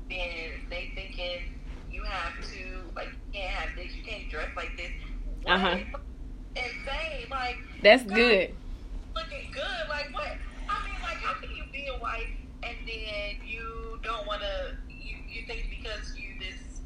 Then 0.09 0.29
they 0.69 0.91
thinking 0.95 1.39
you 1.89 2.03
have 2.03 2.33
to 2.51 2.91
like 2.95 3.07
you 3.33 3.39
can't 3.39 3.51
have 3.51 3.69
this, 3.77 3.95
you 3.95 4.03
can't 4.03 4.29
dress 4.29 4.49
like 4.57 4.75
this. 4.77 4.91
What? 5.43 5.53
Uh-huh. 5.55 5.77
Insane. 6.55 7.27
Like 7.29 7.57
that's 7.83 8.03
God, 8.03 8.15
good 8.15 8.55
looking 9.15 9.47
good. 9.55 9.83
Like 9.87 10.11
what? 10.11 10.29
I 10.67 10.75
mean, 10.85 10.99
like 11.01 11.19
how 11.23 11.33
can 11.39 11.49
you 11.55 11.65
be 11.71 11.87
a 11.87 11.97
wife 12.03 12.35
and 12.67 12.77
then 12.83 13.39
you 13.47 13.97
don't 14.03 14.27
want 14.27 14.43
to? 14.43 14.55
You 14.91 15.15
you 15.31 15.41
think 15.47 15.71
because 15.71 16.03
you 16.19 16.35
this 16.37 16.83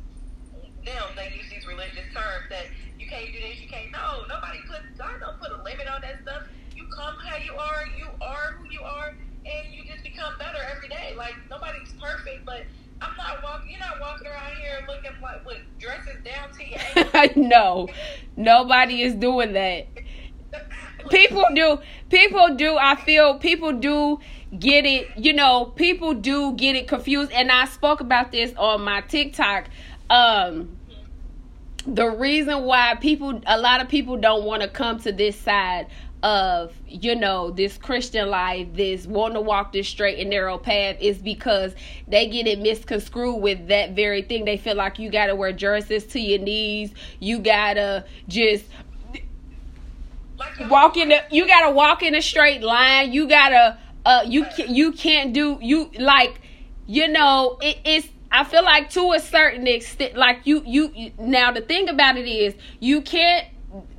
them 0.86 1.06
they 1.20 1.28
use 1.36 1.50
these 1.52 1.66
religious 1.68 2.08
terms 2.16 2.46
that 2.54 2.70
you 3.02 3.06
can't 3.10 3.28
do 3.34 3.40
this, 3.42 3.60
you 3.60 3.68
can't. 3.68 3.90
No, 3.92 4.26
nobody 4.30 4.62
put 4.70 4.80
God 4.96 5.18
don't 5.20 5.38
put 5.42 5.52
a 5.52 5.60
limit 5.66 5.90
on 5.90 6.00
that 6.06 6.22
stuff. 6.24 6.46
You 6.78 6.86
come 6.94 7.18
how 7.26 7.38
you 7.42 7.54
are. 7.58 7.84
You 7.98 8.08
are 8.22 8.48
who 8.62 8.70
you 8.72 8.84
are, 8.86 9.12
and 9.44 9.64
you 9.76 9.84
just 9.90 10.06
become 10.06 10.32
better 10.40 10.62
every 10.72 10.88
day. 10.88 11.18
Like 11.18 11.36
nobody's 11.50 11.92
perfect, 11.98 12.46
but. 12.46 12.70
I'm 13.02 13.16
not 13.18 13.44
walking. 13.44 13.72
You're 13.72 13.80
not 13.80 14.00
walking 14.00 14.28
around 14.28 14.58
here 14.58 14.86
looking 14.88 15.22
like 15.22 15.46
with 15.46 15.58
dresses 15.80 16.18
down 16.24 16.52
to 16.54 16.66
your 16.66 16.80
ankles. 17.14 17.36
no 17.36 17.88
nobody 18.36 19.04
is 19.04 19.14
doing 19.16 19.54
that 19.54 19.88
people 21.10 21.44
do 21.54 21.80
people 22.10 22.56
do 22.56 22.78
i 22.78 22.96
feel 22.96 23.38
people 23.38 23.72
do 23.74 24.20
get 24.58 24.86
it 24.86 25.08
you 25.18 25.34
know 25.34 25.66
people 25.76 26.14
do 26.14 26.54
get 26.54 26.76
it 26.76 26.88
confused 26.88 27.32
and 27.32 27.52
i 27.52 27.66
spoke 27.66 28.00
about 28.00 28.32
this 28.32 28.54
on 28.58 28.82
my 28.84 29.02
tiktok 29.02 29.66
um 30.10 30.79
the 31.96 32.10
reason 32.10 32.64
why 32.64 32.96
people 32.96 33.42
a 33.46 33.60
lot 33.60 33.82
of 33.82 33.90
people 33.90 34.18
don't 34.18 34.46
want 34.46 34.62
to 34.62 34.68
come 34.68 35.00
to 35.00 35.12
this 35.12 35.36
side 35.36 35.88
of 36.22 36.74
you 36.86 37.16
know 37.16 37.50
this 37.50 37.78
christian 37.78 38.30
life 38.30 38.68
this 38.74 39.08
wanting 39.08 39.36
to 39.36 39.42
walk 39.42 39.72
this 39.72 39.88
straight 39.88 40.20
and 40.20 40.30
narrow 40.30 40.58
path 40.58 40.98
is 41.00 41.18
because 41.18 41.74
they 42.10 42.28
get 42.28 42.48
it 42.48 42.60
misconstrued 42.60 43.42
with 43.42 43.68
that 43.68 43.92
very 43.92 44.22
thing. 44.24 44.46
They 44.46 44.58
feel 44.58 44.76
like 44.76 45.00
you 45.00 45.12
gotta 45.12 45.36
wear 45.36 45.52
jerseys 45.52 46.06
to 46.08 46.20
your 46.20 46.40
knees. 46.40 46.92
You 47.20 47.40
gotta 47.40 48.06
just 48.28 48.66
walk 50.70 50.98
in 50.98 51.10
the 51.10 51.24
you 51.32 51.48
gotta 51.48 51.72
walk 51.72 52.02
in 52.04 52.16
a 52.16 52.22
straight 52.22 52.62
line. 52.62 53.14
You 53.14 53.28
gotta 53.28 53.78
uh 54.06 54.24
you 54.26 54.46
you 54.68 54.92
can't 54.92 55.34
do 55.34 55.60
you 55.62 55.92
like 56.00 56.42
you 56.88 57.08
know 57.08 57.58
it, 57.62 57.78
it's 57.86 58.08
i 58.32 58.44
feel 58.44 58.64
like 58.64 58.90
to 58.90 59.14
a 59.14 59.20
certain 59.20 59.68
extent 59.68 60.16
like 60.16 60.40
you, 60.46 60.62
you 60.66 60.92
you 60.96 61.12
now 61.20 61.52
the 61.52 61.62
thing 61.62 61.90
about 61.90 62.18
it 62.18 62.28
is 62.28 62.56
you 62.80 63.02
can't 63.02 63.48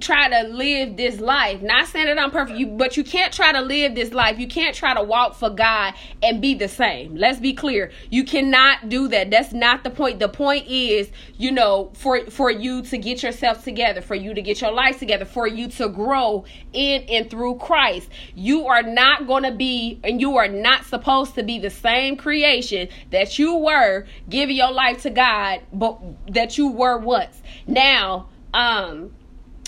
try 0.00 0.28
to 0.28 0.48
live 0.48 0.96
this 0.96 1.20
life. 1.20 1.62
Not 1.62 1.86
saying 1.86 2.06
that 2.06 2.18
I'm 2.18 2.30
perfect, 2.30 2.58
you, 2.58 2.66
but 2.66 2.96
you 2.96 3.04
can't 3.04 3.32
try 3.32 3.52
to 3.52 3.60
live 3.60 3.94
this 3.94 4.12
life. 4.12 4.38
You 4.38 4.48
can't 4.48 4.74
try 4.74 4.94
to 4.94 5.02
walk 5.02 5.34
for 5.34 5.50
God 5.50 5.94
and 6.22 6.40
be 6.40 6.54
the 6.54 6.66
same. 6.66 7.14
Let's 7.14 7.38
be 7.38 7.52
clear. 7.52 7.92
You 8.10 8.24
cannot 8.24 8.88
do 8.88 9.06
that. 9.08 9.30
That's 9.30 9.52
not 9.52 9.84
the 9.84 9.90
point. 9.90 10.18
The 10.18 10.28
point 10.28 10.66
is, 10.66 11.10
you 11.36 11.52
know, 11.52 11.92
for 11.94 12.24
for 12.30 12.50
you 12.50 12.82
to 12.82 12.98
get 12.98 13.22
yourself 13.22 13.62
together, 13.62 14.00
for 14.00 14.16
you 14.16 14.34
to 14.34 14.42
get 14.42 14.60
your 14.60 14.72
life 14.72 14.98
together, 14.98 15.24
for 15.24 15.46
you 15.46 15.68
to 15.68 15.88
grow 15.88 16.44
in 16.72 17.02
and 17.04 17.30
through 17.30 17.56
Christ. 17.56 18.08
You 18.34 18.66
are 18.66 18.82
not 18.82 19.26
going 19.26 19.44
to 19.44 19.52
be 19.52 20.00
and 20.02 20.20
you 20.20 20.36
are 20.36 20.48
not 20.48 20.84
supposed 20.84 21.34
to 21.36 21.44
be 21.44 21.58
the 21.58 21.70
same 21.70 22.16
creation 22.16 22.88
that 23.10 23.38
you 23.38 23.54
were 23.54 24.06
giving 24.28 24.56
your 24.56 24.72
life 24.72 25.02
to 25.02 25.10
God, 25.10 25.60
but 25.72 26.00
that 26.32 26.58
you 26.58 26.68
were 26.68 26.98
once. 26.98 27.40
Now, 27.68 28.28
um 28.52 29.12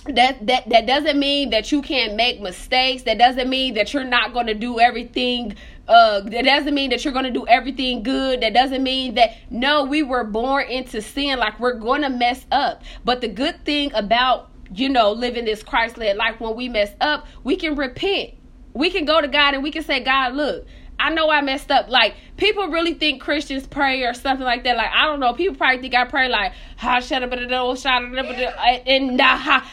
that 0.06 0.46
that 0.46 0.68
that 0.68 0.86
doesn't 0.86 1.18
mean 1.18 1.50
that 1.50 1.70
you 1.70 1.80
can't 1.80 2.14
make 2.16 2.40
mistakes. 2.40 3.02
That 3.04 3.18
doesn't 3.18 3.48
mean 3.48 3.74
that 3.74 3.94
you're 3.94 4.04
not 4.04 4.32
going 4.32 4.46
to 4.46 4.54
do 4.54 4.80
everything 4.80 5.56
uh 5.88 6.20
that 6.20 6.44
doesn't 6.44 6.74
mean 6.74 6.90
that 6.90 7.04
you're 7.04 7.12
going 7.12 7.24
to 7.24 7.30
do 7.30 7.46
everything 7.46 8.02
good. 8.02 8.40
That 8.40 8.52
doesn't 8.52 8.82
mean 8.82 9.14
that 9.14 9.36
no 9.50 9.84
we 9.84 10.02
were 10.02 10.24
born 10.24 10.68
into 10.68 11.00
sin. 11.00 11.38
Like 11.38 11.58
we're 11.60 11.74
going 11.74 12.02
to 12.02 12.10
mess 12.10 12.44
up. 12.50 12.82
But 13.04 13.20
the 13.20 13.28
good 13.28 13.64
thing 13.64 13.92
about 13.94 14.50
you 14.74 14.88
know 14.88 15.12
living 15.12 15.44
this 15.44 15.62
christ-led 15.62 16.16
life 16.16 16.40
when 16.40 16.56
we 16.56 16.68
mess 16.68 16.92
up 17.00 17.26
we 17.44 17.56
can 17.56 17.76
repent. 17.76 18.30
We 18.74 18.90
can 18.90 19.04
go 19.04 19.20
to 19.20 19.28
god 19.28 19.54
and 19.54 19.62
we 19.62 19.70
can 19.70 19.84
say 19.84 20.00
god 20.00 20.34
look 20.34 20.66
I 21.02 21.10
know 21.10 21.30
I 21.30 21.40
messed 21.40 21.70
up. 21.72 21.88
Like 21.88 22.14
people 22.36 22.68
really 22.68 22.94
think 22.94 23.20
Christians 23.20 23.66
pray 23.66 24.04
or 24.04 24.14
something 24.14 24.44
like 24.44 24.62
that. 24.64 24.76
Like 24.76 24.90
I 24.94 25.06
don't 25.06 25.18
know. 25.18 25.32
People 25.32 25.56
probably 25.56 25.80
think 25.80 25.94
I 25.94 26.04
pray 26.04 26.28
like 26.28 26.52
ha 26.76 27.00
shut 27.00 27.22
up 27.24 27.30
oh, 27.32 27.72
eh, 27.74 28.82
and. 28.86 29.18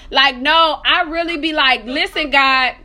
Like 0.09 0.37
no, 0.37 0.81
I 0.83 1.03
really 1.03 1.37
be 1.37 1.53
like, 1.53 1.85
listen, 1.85 2.31
God, 2.31 2.75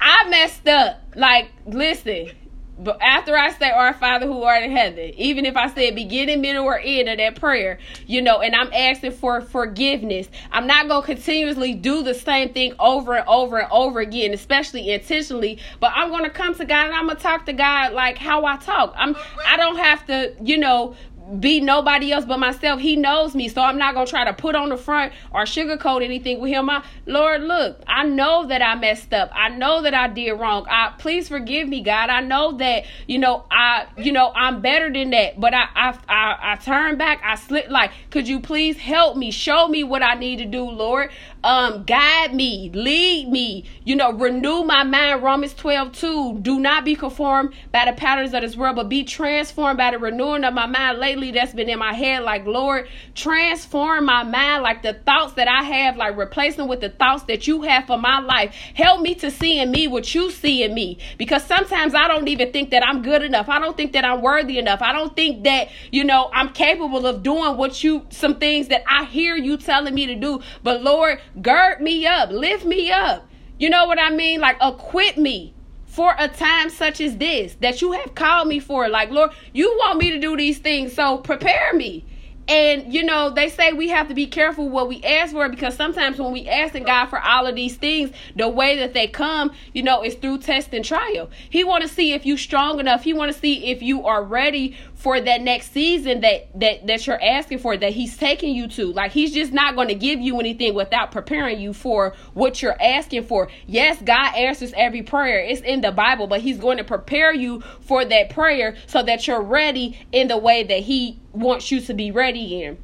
I 0.00 0.28
messed 0.28 0.66
up. 0.66 1.00
Like 1.14 1.50
listen, 1.66 2.30
but 2.78 2.98
after 3.02 3.36
I 3.36 3.50
say 3.52 3.70
our 3.70 3.92
Father 3.92 4.26
who 4.26 4.42
art 4.42 4.62
in 4.62 4.70
heaven, 4.70 5.12
even 5.16 5.44
if 5.44 5.56
I 5.56 5.68
say 5.68 5.90
beginning, 5.90 6.40
middle, 6.40 6.64
or 6.64 6.78
end 6.78 7.08
of 7.08 7.18
that 7.18 7.36
prayer, 7.36 7.78
you 8.06 8.22
know, 8.22 8.40
and 8.40 8.54
I'm 8.54 8.72
asking 8.72 9.12
for 9.12 9.40
forgiveness, 9.40 10.28
I'm 10.52 10.66
not 10.66 10.88
gonna 10.88 11.04
continuously 11.04 11.74
do 11.74 12.02
the 12.02 12.14
same 12.14 12.52
thing 12.52 12.74
over 12.78 13.16
and 13.16 13.26
over 13.28 13.58
and 13.58 13.70
over 13.72 14.00
again, 14.00 14.32
especially 14.32 14.90
intentionally. 14.90 15.58
But 15.80 15.92
I'm 15.94 16.10
gonna 16.10 16.30
come 16.30 16.54
to 16.54 16.64
God 16.64 16.86
and 16.86 16.94
I'm 16.94 17.08
gonna 17.08 17.18
talk 17.18 17.46
to 17.46 17.52
God 17.52 17.92
like 17.92 18.16
how 18.16 18.44
I 18.44 18.56
talk. 18.56 18.94
I'm 18.96 19.16
I 19.46 19.56
don't 19.56 19.76
have 19.76 20.06
to, 20.06 20.34
you 20.40 20.58
know, 20.58 20.94
be 21.40 21.60
nobody 21.60 22.12
else 22.12 22.24
but 22.24 22.38
myself. 22.38 22.80
He 22.80 22.96
knows 22.96 23.34
me, 23.34 23.48
so 23.48 23.62
I'm 23.62 23.78
not 23.78 23.94
gonna 23.94 24.06
try 24.06 24.24
to 24.24 24.32
put 24.32 24.54
on 24.54 24.70
the 24.70 24.76
front 24.76 25.12
or 25.32 25.42
sugarcoat 25.42 26.02
anything 26.02 26.40
with 26.40 26.50
him. 26.50 26.70
Lord, 27.06 27.42
look, 27.42 27.82
I 27.86 28.04
know 28.04 28.46
that 28.46 28.62
I 28.62 28.74
messed 28.74 29.12
up. 29.12 29.30
I 29.34 29.48
know 29.48 29.82
that 29.82 29.94
I 29.94 30.08
did 30.08 30.32
wrong. 30.32 30.66
I 30.68 30.94
please 30.98 31.28
forgive 31.28 31.68
me, 31.68 31.82
God. 31.82 32.10
I 32.10 32.20
know 32.20 32.52
that 32.58 32.84
you 33.06 33.18
know 33.18 33.44
I, 33.50 33.86
you 33.96 34.12
know, 34.12 34.32
I'm 34.34 34.60
better 34.60 34.92
than 34.92 35.10
that. 35.10 35.38
But 35.38 35.54
I, 35.54 35.68
I, 35.74 35.98
I, 36.08 36.52
I 36.52 36.56
turn 36.56 36.96
back. 36.96 37.20
I 37.24 37.34
slip. 37.34 37.68
Like, 37.68 37.92
could 38.10 38.26
you 38.26 38.40
please 38.40 38.78
help 38.78 39.16
me? 39.16 39.30
Show 39.30 39.68
me 39.68 39.84
what 39.84 40.02
I 40.02 40.14
need 40.14 40.38
to 40.38 40.44
do, 40.44 40.64
Lord 40.64 41.10
um, 41.44 41.84
guide 41.84 42.34
me, 42.34 42.70
lead 42.74 43.28
me, 43.28 43.64
you 43.84 43.94
know, 43.94 44.12
renew 44.12 44.64
my 44.64 44.82
mind. 44.82 45.22
Romans 45.22 45.54
12, 45.54 45.92
2. 45.92 46.38
Do 46.40 46.58
not 46.58 46.84
be 46.84 46.96
conformed 46.96 47.54
by 47.72 47.84
the 47.84 47.92
patterns 47.92 48.34
of 48.34 48.42
this 48.42 48.56
world, 48.56 48.76
but 48.76 48.88
be 48.88 49.04
transformed 49.04 49.78
by 49.78 49.92
the 49.92 49.98
renewing 49.98 50.44
of 50.44 50.52
my 50.52 50.66
mind. 50.66 50.98
Lately, 50.98 51.30
that's 51.30 51.54
been 51.54 51.68
in 51.68 51.78
my 51.78 51.92
head. 51.92 52.24
Like, 52.24 52.44
Lord, 52.44 52.88
transform 53.14 54.06
my 54.06 54.24
mind, 54.24 54.62
like 54.62 54.82
the 54.82 54.94
thoughts 54.94 55.34
that 55.34 55.46
I 55.46 55.62
have, 55.62 55.96
like 55.96 56.16
replace 56.16 56.56
them 56.56 56.66
with 56.66 56.80
the 56.80 56.90
thoughts 56.90 57.22
that 57.24 57.46
you 57.46 57.62
have 57.62 57.86
for 57.86 57.98
my 57.98 58.18
life. 58.18 58.54
Help 58.74 59.00
me 59.00 59.14
to 59.16 59.30
see 59.30 59.60
in 59.60 59.70
me 59.70 59.86
what 59.86 60.14
you 60.14 60.30
see 60.30 60.64
in 60.64 60.74
me. 60.74 60.98
Because 61.18 61.44
sometimes 61.44 61.94
I 61.94 62.08
don't 62.08 62.26
even 62.28 62.52
think 62.52 62.70
that 62.70 62.86
I'm 62.86 63.02
good 63.02 63.22
enough. 63.22 63.48
I 63.48 63.60
don't 63.60 63.76
think 63.76 63.92
that 63.92 64.04
I'm 64.04 64.22
worthy 64.22 64.58
enough. 64.58 64.82
I 64.82 64.92
don't 64.92 65.14
think 65.14 65.44
that, 65.44 65.68
you 65.92 66.02
know, 66.02 66.30
I'm 66.32 66.52
capable 66.52 67.06
of 67.06 67.22
doing 67.22 67.56
what 67.56 67.84
you, 67.84 68.06
some 68.10 68.36
things 68.36 68.68
that 68.68 68.82
I 68.88 69.04
hear 69.04 69.36
you 69.36 69.56
telling 69.56 69.94
me 69.94 70.06
to 70.06 70.16
do. 70.16 70.40
But 70.64 70.82
Lord, 70.82 71.20
gird 71.42 71.80
me 71.80 72.06
up, 72.06 72.30
lift 72.30 72.64
me 72.64 72.90
up. 72.90 73.26
You 73.58 73.70
know 73.70 73.86
what 73.86 73.98
I 73.98 74.10
mean? 74.10 74.40
Like, 74.40 74.56
equip 74.62 75.16
me 75.16 75.54
for 75.86 76.14
a 76.18 76.28
time 76.28 76.70
such 76.70 77.00
as 77.00 77.16
this 77.16 77.56
that 77.60 77.82
you 77.82 77.92
have 77.92 78.14
called 78.14 78.48
me 78.48 78.60
for. 78.60 78.88
Like, 78.88 79.10
Lord, 79.10 79.32
you 79.52 79.68
want 79.78 79.98
me 79.98 80.10
to 80.10 80.20
do 80.20 80.36
these 80.36 80.58
things, 80.58 80.94
so 80.94 81.18
prepare 81.18 81.72
me. 81.74 82.04
And 82.48 82.94
you 82.94 83.02
know, 83.02 83.28
they 83.28 83.50
say 83.50 83.74
we 83.74 83.88
have 83.88 84.08
to 84.08 84.14
be 84.14 84.26
careful 84.26 84.70
what 84.70 84.88
we 84.88 85.02
ask 85.02 85.32
for 85.32 85.50
because 85.50 85.76
sometimes 85.76 86.18
when 86.18 86.32
we 86.32 86.48
ask 86.48 86.74
in 86.74 86.84
God 86.84 87.06
for 87.06 87.20
all 87.20 87.46
of 87.46 87.54
these 87.54 87.76
things, 87.76 88.10
the 88.36 88.48
way 88.48 88.78
that 88.78 88.94
they 88.94 89.06
come, 89.06 89.52
you 89.74 89.82
know, 89.82 90.02
is 90.02 90.14
through 90.14 90.38
test 90.38 90.72
and 90.72 90.82
trial. 90.82 91.28
He 91.50 91.62
want 91.62 91.82
to 91.82 91.88
see 91.88 92.14
if 92.14 92.24
you 92.24 92.38
strong 92.38 92.80
enough. 92.80 93.04
He 93.04 93.12
want 93.12 93.30
to 93.30 93.38
see 93.38 93.70
if 93.70 93.82
you 93.82 94.06
are 94.06 94.24
ready 94.24 94.74
for 94.98 95.20
that 95.20 95.40
next 95.40 95.72
season 95.72 96.20
that 96.22 96.48
that 96.58 96.84
that 96.88 97.06
you're 97.06 97.22
asking 97.22 97.58
for 97.58 97.76
that 97.76 97.92
he's 97.92 98.16
taking 98.16 98.54
you 98.54 98.66
to. 98.66 98.92
Like 98.92 99.12
he's 99.12 99.32
just 99.32 99.52
not 99.52 99.76
going 99.76 99.88
to 99.88 99.94
give 99.94 100.20
you 100.20 100.38
anything 100.40 100.74
without 100.74 101.12
preparing 101.12 101.60
you 101.60 101.72
for 101.72 102.14
what 102.34 102.60
you're 102.60 102.80
asking 102.82 103.24
for. 103.24 103.48
Yes 103.66 104.02
god 104.02 104.34
answers 104.34 104.72
every 104.76 105.02
prayer. 105.02 105.38
It's 105.38 105.60
in 105.60 105.80
the 105.80 105.92
bible 105.92 106.26
but 106.26 106.40
he's 106.40 106.58
going 106.58 106.78
to 106.78 106.84
prepare 106.84 107.32
you 107.32 107.60
for 107.80 108.04
that 108.04 108.30
prayer 108.30 108.76
so 108.86 109.02
that 109.04 109.26
you're 109.26 109.40
ready 109.40 109.98
in 110.10 110.26
the 110.26 110.36
way 110.36 110.64
that 110.64 110.80
he 110.80 111.20
wants 111.32 111.70
you 111.70 111.80
to 111.82 111.94
be 111.94 112.10
ready 112.10 112.64
in. 112.64 112.78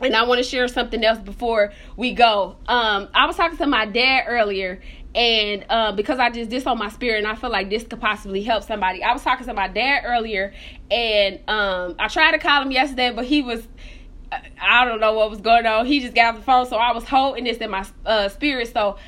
And 0.00 0.14
I 0.14 0.24
want 0.24 0.38
to 0.38 0.44
share 0.44 0.68
something 0.68 1.02
else 1.02 1.18
before 1.18 1.72
we 1.96 2.12
go. 2.12 2.56
Um, 2.66 3.08
I 3.14 3.26
was 3.26 3.36
talking 3.36 3.56
to 3.56 3.66
my 3.66 3.86
dad 3.86 4.24
earlier, 4.26 4.82
and 5.16 5.64
uh, 5.70 5.92
because 5.92 6.18
I 6.18 6.30
just 6.30 6.50
this 6.50 6.66
on 6.66 6.78
my 6.78 6.90
spirit, 6.90 7.18
and 7.18 7.26
I 7.26 7.34
feel 7.34 7.50
like 7.50 7.70
this 7.70 7.84
could 7.84 8.00
possibly 8.00 8.42
help 8.42 8.62
somebody. 8.62 9.02
I 9.02 9.14
was 9.14 9.22
talking 9.22 9.46
to 9.46 9.54
my 9.54 9.66
dad 9.66 10.02
earlier, 10.04 10.52
and 10.90 11.40
um, 11.48 11.96
I 11.98 12.08
tried 12.08 12.32
to 12.32 12.38
call 12.38 12.62
him 12.62 12.70
yesterday, 12.70 13.10
but 13.10 13.24
he 13.24 13.40
was 13.40 13.66
I 14.60 14.84
don't 14.84 15.00
know 15.00 15.14
what 15.14 15.30
was 15.30 15.40
going 15.40 15.66
on. 15.66 15.86
He 15.86 16.00
just 16.00 16.14
got 16.14 16.36
the 16.36 16.42
phone, 16.42 16.66
so 16.66 16.76
I 16.76 16.92
was 16.92 17.04
holding 17.04 17.44
this 17.44 17.56
in 17.58 17.70
my 17.70 17.86
uh, 18.04 18.28
spirit. 18.28 18.70
So 18.72 18.98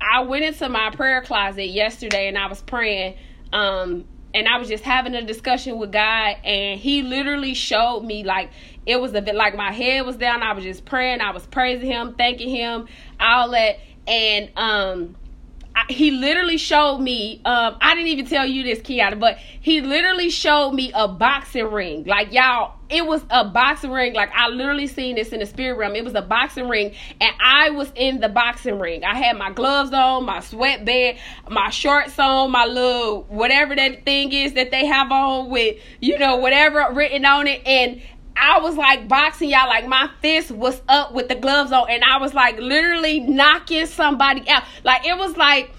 I 0.00 0.22
went 0.22 0.44
into 0.44 0.68
my 0.68 0.90
prayer 0.90 1.20
closet 1.22 1.66
yesterday, 1.66 2.28
and 2.28 2.38
I 2.38 2.46
was 2.46 2.62
praying. 2.62 3.16
Um, 3.52 4.04
and 4.34 4.46
I 4.46 4.58
was 4.58 4.68
just 4.68 4.84
having 4.84 5.14
a 5.14 5.22
discussion 5.22 5.78
with 5.78 5.90
God, 5.90 6.36
and 6.44 6.78
He 6.78 7.02
literally 7.02 7.54
showed 7.54 8.02
me 8.04 8.22
like 8.22 8.50
it 8.84 9.00
was 9.00 9.14
a 9.14 9.22
bit 9.22 9.34
like 9.34 9.56
my 9.56 9.72
head 9.72 10.06
was 10.06 10.16
down. 10.16 10.44
I 10.44 10.52
was 10.52 10.62
just 10.62 10.84
praying, 10.84 11.22
I 11.22 11.32
was 11.32 11.44
praising 11.44 11.90
Him, 11.90 12.14
thanking 12.14 12.50
Him, 12.50 12.86
all 13.18 13.50
that, 13.50 13.80
and 14.06 14.50
um 14.56 15.16
he 15.88 16.10
literally 16.10 16.56
showed 16.56 16.98
me 16.98 17.40
um 17.44 17.76
i 17.80 17.94
didn't 17.94 18.08
even 18.08 18.26
tell 18.26 18.46
you 18.46 18.62
this 18.62 18.80
kiana 18.80 19.18
but 19.18 19.38
he 19.66 19.80
literally 19.80 20.30
showed 20.30 20.70
me 20.74 20.92
a 20.94 21.08
boxing 21.08 21.72
ring. 21.72 22.04
Like 22.04 22.32
y'all 22.32 22.74
it 22.88 23.04
was 23.04 23.24
a 23.30 23.44
boxing 23.44 23.90
ring. 23.90 24.14
Like 24.14 24.30
i 24.32 24.46
literally 24.46 24.86
seen 24.86 25.16
this 25.16 25.30
in 25.30 25.40
the 25.40 25.46
spirit 25.46 25.76
realm. 25.76 25.96
It 25.96 26.04
was 26.04 26.14
a 26.14 26.22
boxing 26.22 26.68
ring 26.68 26.94
and 27.20 27.34
i 27.40 27.70
was 27.70 27.90
in 27.96 28.20
the 28.20 28.28
boxing 28.28 28.78
ring. 28.78 29.02
I 29.02 29.16
had 29.16 29.36
my 29.36 29.50
gloves 29.50 29.92
on 29.92 30.24
my 30.24 30.38
sweatband 30.38 31.18
my 31.50 31.70
shorts 31.70 32.16
on 32.16 32.52
my 32.52 32.64
little 32.64 33.24
whatever 33.24 33.74
that 33.74 34.04
thing 34.04 34.32
is 34.32 34.52
that 34.52 34.70
they 34.70 34.86
have 34.86 35.10
on 35.10 35.50
with 35.50 35.80
you 36.00 36.16
know 36.16 36.36
whatever 36.36 36.86
written 36.92 37.24
on 37.24 37.48
it 37.48 37.66
and 37.66 38.00
I 38.36 38.60
was 38.60 38.76
like 38.76 39.08
boxing 39.08 39.50
y'all, 39.50 39.68
like 39.68 39.86
my 39.86 40.10
fist 40.20 40.50
was 40.50 40.80
up 40.88 41.12
with 41.12 41.28
the 41.28 41.34
gloves 41.34 41.72
on, 41.72 41.88
and 41.90 42.04
I 42.04 42.18
was 42.18 42.34
like 42.34 42.58
literally 42.58 43.20
knocking 43.20 43.86
somebody 43.86 44.48
out. 44.48 44.64
Like 44.84 45.06
it 45.06 45.16
was 45.16 45.36
like 45.36 45.70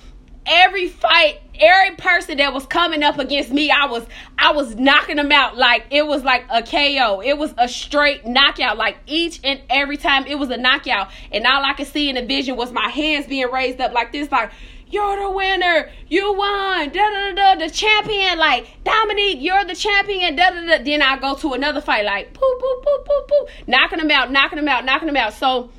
every 0.48 0.88
fight, 0.88 1.42
every 1.60 1.96
person 1.98 2.38
that 2.38 2.54
was 2.54 2.66
coming 2.66 3.04
up 3.04 3.20
against 3.20 3.52
me, 3.52 3.70
I 3.70 3.86
was 3.86 4.06
I 4.40 4.54
was 4.54 4.76
knocking 4.76 5.18
them 5.18 5.32
out. 5.32 5.58
Like 5.58 5.86
it 5.92 6.08
was 6.08 6.24
like 6.24 6.46
a 6.50 6.64
KO. 6.64 7.22
It 7.22 7.38
was 7.38 7.54
a 7.58 7.68
straight 7.68 8.26
knockout. 8.26 8.78
Like 8.78 8.98
each 9.06 9.40
and 9.44 9.62
every 9.70 9.98
time 9.98 10.26
it 10.26 10.40
was 10.40 10.50
a 10.50 10.58
knockout. 10.58 11.10
And 11.32 11.46
all 11.46 11.64
I 11.64 11.74
could 11.74 11.88
see 11.88 12.10
in 12.10 12.16
the 12.16 12.26
vision 12.26 12.56
was 12.56 12.72
my 12.72 12.90
hands 12.90 13.28
being 13.28 13.52
raised 13.52 13.80
up 13.82 13.94
like 13.94 14.12
this, 14.12 14.32
like 14.32 14.52
you're 14.90 15.20
the 15.20 15.30
winner. 15.30 15.90
You 16.08 16.34
won. 16.34 16.90
Da 16.90 17.10
da 17.10 17.32
da. 17.34 17.56
The 17.56 17.70
champion. 17.70 18.38
Like 18.38 18.68
Dominique, 18.84 19.40
you're 19.42 19.66
the 19.66 19.76
champion. 19.76 20.36
Da 20.36 20.50
da 20.52 20.66
da. 20.66 20.84
Then 20.84 21.02
I 21.02 21.18
go 21.18 21.36
to 21.36 21.54
another 21.54 21.82
fight. 21.82 22.06
Like 22.06 22.34
poo 22.34 22.58
poo 22.60 22.82
poo 22.84 23.04
poo 23.06 23.22
poo. 23.28 23.48
Knocking 23.68 24.00
them 24.00 24.12
out. 24.12 24.32
Knocking 24.32 24.58
them 24.58 24.68
out. 24.68 24.86
Knocking 24.86 25.08
them 25.08 25.18
out. 25.18 25.34
So 25.34 25.70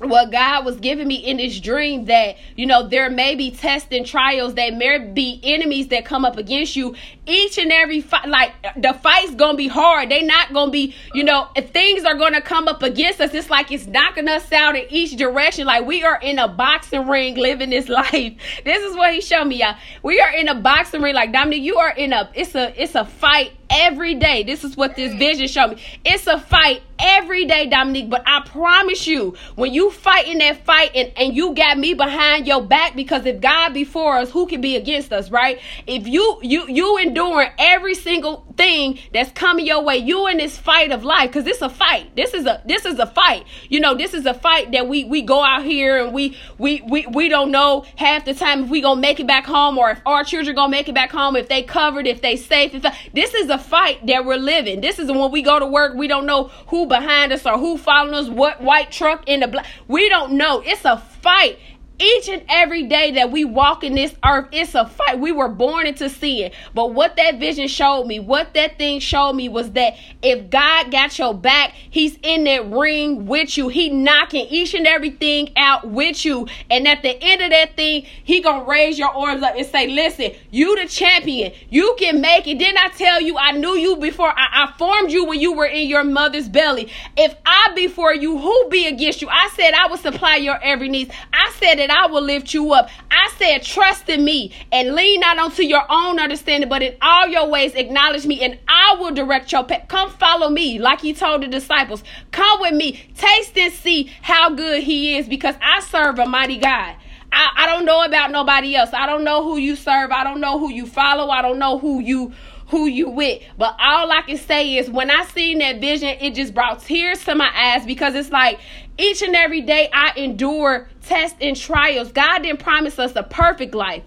what 0.00 0.30
God 0.30 0.64
was 0.64 0.76
giving 0.78 1.08
me 1.08 1.16
in 1.16 1.38
this 1.38 1.58
dream 1.58 2.04
that, 2.04 2.36
you 2.54 2.66
know, 2.66 2.88
there 2.88 3.10
may 3.10 3.34
be 3.34 3.50
tests 3.50 3.88
and 3.90 4.06
trials, 4.06 4.54
that 4.54 4.74
may 4.74 4.98
be 4.98 5.40
enemies 5.42 5.88
that 5.88 6.04
come 6.04 6.24
up 6.24 6.36
against 6.36 6.76
you 6.76 6.94
each 7.28 7.58
and 7.58 7.70
every 7.70 8.00
fight, 8.00 8.28
like 8.28 8.52
the 8.76 8.92
fight's 8.94 9.34
gonna 9.34 9.56
be 9.56 9.68
hard. 9.68 10.10
They 10.10 10.22
not 10.22 10.52
gonna 10.52 10.70
be, 10.70 10.94
you 11.14 11.24
know, 11.24 11.48
if 11.54 11.70
things 11.70 12.04
are 12.04 12.16
gonna 12.16 12.40
come 12.40 12.68
up 12.68 12.82
against 12.82 13.20
us, 13.20 13.34
it's 13.34 13.50
like 13.50 13.70
it's 13.70 13.86
knocking 13.86 14.28
us 14.28 14.50
out 14.52 14.76
in 14.76 14.86
each 14.90 15.16
direction. 15.16 15.66
Like 15.66 15.86
we 15.86 16.02
are 16.02 16.20
in 16.20 16.38
a 16.38 16.48
boxing 16.48 17.06
ring 17.06 17.36
living 17.36 17.70
this 17.70 17.88
life. 17.88 18.34
This 18.64 18.82
is 18.82 18.96
what 18.96 19.14
he 19.14 19.20
showed 19.20 19.44
me, 19.44 19.60
y'all. 19.60 19.76
We 20.02 20.20
are 20.20 20.30
in 20.30 20.48
a 20.48 20.54
boxing 20.54 21.02
ring. 21.02 21.14
Like 21.14 21.32
Dominic, 21.32 21.62
you 21.62 21.76
are 21.76 21.90
in 21.90 22.12
a 22.12 22.30
it's 22.34 22.54
a 22.54 22.72
it's 22.80 22.94
a 22.94 23.04
fight 23.04 23.52
every 23.70 24.14
day. 24.14 24.42
This 24.42 24.64
is 24.64 24.76
what 24.76 24.96
this 24.96 25.14
vision 25.14 25.48
showed 25.48 25.70
me. 25.70 25.82
It's 26.04 26.26
a 26.26 26.38
fight 26.38 26.82
every 26.98 27.44
day, 27.44 27.66
Dominique. 27.66 28.10
But 28.10 28.22
I 28.26 28.42
promise 28.46 29.06
you, 29.06 29.36
when 29.54 29.72
you 29.72 29.90
fight 29.90 30.26
in 30.26 30.38
that 30.38 30.64
fight 30.64 30.92
and, 30.94 31.12
and 31.16 31.36
you 31.36 31.54
got 31.54 31.78
me 31.78 31.94
behind 31.94 32.46
your 32.46 32.62
back, 32.62 32.96
because 32.96 33.26
if 33.26 33.40
God 33.40 33.74
before 33.74 34.16
us, 34.16 34.30
who 34.30 34.46
can 34.46 34.60
be 34.60 34.76
against 34.76 35.12
us, 35.12 35.30
right? 35.30 35.60
If 35.86 36.06
you 36.06 36.38
you 36.42 36.66
you 36.68 36.98
enduring 37.18 37.50
every 37.58 37.94
single 37.94 38.46
thing 38.56 38.98
that's 39.12 39.30
coming 39.32 39.66
your 39.66 39.82
way, 39.82 39.96
you 39.96 40.26
in 40.28 40.38
this 40.38 40.56
fight 40.56 40.92
of 40.92 41.04
life, 41.04 41.30
because 41.30 41.46
is 41.46 41.62
a 41.62 41.68
fight. 41.68 42.14
This 42.16 42.34
is 42.34 42.46
a 42.46 42.62
this 42.64 42.84
is 42.84 42.98
a 42.98 43.06
fight. 43.06 43.44
You 43.68 43.80
know, 43.80 43.94
this 43.94 44.14
is 44.14 44.26
a 44.26 44.34
fight 44.34 44.72
that 44.72 44.88
we 44.88 45.04
we 45.04 45.22
go 45.22 45.42
out 45.42 45.64
here 45.64 46.04
and 46.04 46.12
we 46.12 46.36
we 46.58 46.82
we 46.88 47.06
we 47.06 47.28
don't 47.28 47.50
know 47.50 47.84
half 47.96 48.24
the 48.24 48.34
time 48.34 48.64
if 48.64 48.70
we 48.70 48.80
gonna 48.80 49.00
make 49.00 49.20
it 49.20 49.26
back 49.26 49.46
home 49.46 49.78
or 49.78 49.90
if 49.90 50.00
our 50.06 50.24
children 50.24 50.54
gonna 50.54 50.70
make 50.70 50.88
it 50.88 50.94
back 50.94 51.10
home, 51.10 51.36
if 51.36 51.48
they 51.48 51.62
covered, 51.62 52.06
if 52.06 52.22
they 52.22 52.36
safe. 52.36 52.74
If 52.74 53.12
this 53.12 53.34
is 53.34 53.48
a 53.48 53.58
fight 53.58 54.06
that 54.06 54.24
we're 54.24 54.36
living. 54.36 54.80
This 54.80 54.98
is 54.98 55.10
when 55.10 55.30
we 55.30 55.42
go 55.42 55.58
to 55.58 55.66
work, 55.66 55.94
we 55.94 56.06
don't 56.06 56.26
know 56.26 56.44
who 56.68 56.86
behind 56.86 57.32
us 57.32 57.46
or 57.46 57.58
who 57.58 57.76
following 57.78 58.14
us, 58.14 58.28
what 58.28 58.62
white 58.62 58.90
truck 58.90 59.24
in 59.26 59.40
the 59.40 59.48
black. 59.48 59.66
We 59.88 60.08
don't 60.08 60.32
know. 60.32 60.62
It's 60.64 60.84
a 60.84 60.98
fight 60.98 61.58
each 62.00 62.28
and 62.28 62.42
every 62.48 62.84
day 62.84 63.12
that 63.12 63.30
we 63.32 63.44
walk 63.44 63.82
in 63.82 63.94
this 63.94 64.14
earth, 64.24 64.48
it's 64.52 64.74
a 64.74 64.86
fight. 64.86 65.18
We 65.18 65.32
were 65.32 65.48
born 65.48 65.86
into 65.86 66.08
sin. 66.08 66.52
But 66.74 66.92
what 66.94 67.16
that 67.16 67.38
vision 67.38 67.66
showed 67.68 68.06
me, 68.06 68.20
what 68.20 68.54
that 68.54 68.78
thing 68.78 69.00
showed 69.00 69.32
me 69.32 69.48
was 69.48 69.72
that 69.72 69.96
if 70.22 70.50
God 70.50 70.90
got 70.90 71.18
your 71.18 71.34
back, 71.34 71.74
He's 71.90 72.18
in 72.22 72.44
that 72.44 72.70
ring 72.70 73.26
with 73.26 73.56
you. 73.56 73.68
He 73.68 73.90
knocking 73.90 74.46
each 74.46 74.74
and 74.74 74.86
everything 74.86 75.50
out 75.56 75.88
with 75.88 76.24
you. 76.24 76.46
And 76.70 76.86
at 76.86 77.02
the 77.02 77.20
end 77.22 77.42
of 77.42 77.50
that 77.50 77.76
thing, 77.76 78.06
He 78.24 78.40
gonna 78.40 78.64
raise 78.64 78.98
your 78.98 79.10
arms 79.10 79.42
up 79.42 79.56
and 79.56 79.66
say, 79.66 79.88
listen, 79.88 80.32
you 80.50 80.80
the 80.80 80.88
champion. 80.88 81.52
You 81.68 81.96
can 81.98 82.20
make 82.20 82.46
it. 82.46 82.58
Didn't 82.58 82.78
I 82.78 82.88
tell 82.88 83.20
you 83.20 83.36
I 83.38 83.52
knew 83.52 83.76
you 83.76 83.96
before 83.96 84.30
I, 84.30 84.64
I 84.64 84.72
formed 84.78 85.10
you 85.10 85.24
when 85.24 85.40
you 85.40 85.52
were 85.52 85.66
in 85.66 85.88
your 85.88 86.04
mother's 86.04 86.48
belly? 86.48 86.90
If 87.16 87.34
I 87.44 87.72
be 87.74 87.88
for 87.88 88.14
you, 88.14 88.38
who 88.38 88.68
be 88.70 88.86
against 88.86 89.20
you? 89.20 89.28
I 89.28 89.48
said 89.54 89.74
I 89.74 89.88
would 89.88 90.00
supply 90.00 90.36
your 90.36 90.62
every 90.62 90.88
need. 90.88 91.12
I 91.32 91.52
said 91.58 91.78
that 91.78 91.87
that 91.88 92.04
I 92.04 92.06
will 92.10 92.22
lift 92.22 92.54
you 92.54 92.72
up. 92.72 92.88
I 93.10 93.30
said, 93.36 93.62
trust 93.62 94.08
in 94.08 94.24
me 94.24 94.52
and 94.72 94.94
lean 94.94 95.20
not 95.20 95.38
onto 95.38 95.62
your 95.62 95.84
own 95.90 96.18
understanding, 96.18 96.68
but 96.68 96.82
in 96.82 96.96
all 97.02 97.26
your 97.28 97.48
ways 97.48 97.74
acknowledge 97.74 98.26
me 98.26 98.40
and 98.42 98.58
I 98.68 98.96
will 98.98 99.12
direct 99.12 99.52
your 99.52 99.64
path. 99.64 99.88
Come 99.88 100.10
follow 100.10 100.48
me, 100.48 100.78
like 100.78 101.00
he 101.00 101.12
told 101.12 101.42
the 101.42 101.48
disciples. 101.48 102.02
Come 102.30 102.60
with 102.60 102.74
me. 102.74 102.92
Taste 103.16 103.56
and 103.58 103.72
see 103.72 104.10
how 104.22 104.50
good 104.50 104.82
he 104.82 105.16
is 105.16 105.28
because 105.28 105.54
I 105.60 105.80
serve 105.80 106.18
a 106.18 106.26
mighty 106.26 106.58
God. 106.58 106.96
I, 107.30 107.50
I 107.56 107.66
don't 107.66 107.84
know 107.84 108.04
about 108.04 108.30
nobody 108.30 108.74
else. 108.74 108.90
I 108.92 109.06
don't 109.06 109.24
know 109.24 109.42
who 109.44 109.58
you 109.58 109.76
serve. 109.76 110.10
I 110.10 110.24
don't 110.24 110.40
know 110.40 110.58
who 110.58 110.70
you 110.72 110.86
follow. 110.86 111.30
I 111.30 111.42
don't 111.42 111.58
know 111.58 111.78
who 111.78 112.00
you 112.00 112.32
who 112.68 112.86
you 112.86 113.08
with. 113.08 113.42
But 113.56 113.76
all 113.80 114.10
I 114.10 114.22
can 114.22 114.36
say 114.36 114.76
is 114.76 114.90
when 114.90 115.10
I 115.10 115.24
seen 115.24 115.58
that 115.58 115.80
vision, 115.80 116.08
it 116.20 116.34
just 116.34 116.54
brought 116.54 116.80
tears 116.82 117.24
to 117.24 117.34
my 117.34 117.50
eyes 117.54 117.84
because 117.84 118.14
it's 118.14 118.30
like 118.30 118.60
each 118.98 119.22
and 119.22 119.34
every 119.34 119.60
day 119.60 119.88
I 119.92 120.12
endure 120.16 120.88
tests 121.02 121.38
and 121.40 121.56
trials. 121.56 122.12
God 122.12 122.42
didn't 122.42 122.60
promise 122.60 122.98
us 122.98 123.16
a 123.16 123.22
perfect 123.22 123.74
life. 123.74 124.04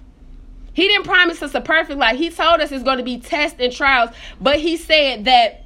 He 0.74 0.88
didn't 0.88 1.06
promise 1.06 1.42
us 1.42 1.54
a 1.54 1.62
perfect 1.62 2.00
life. 2.00 2.18
He 2.18 2.30
told 2.30 2.62
us 2.62 2.72
it's 2.72 2.84
going 2.84 3.00
to 3.00 3.04
be 3.04 3.20
tests 3.20 3.60
and 3.60 3.74
trials, 3.74 4.12
but 4.40 4.60
he 4.60 4.78
said 4.78 5.26
that 5.26 5.66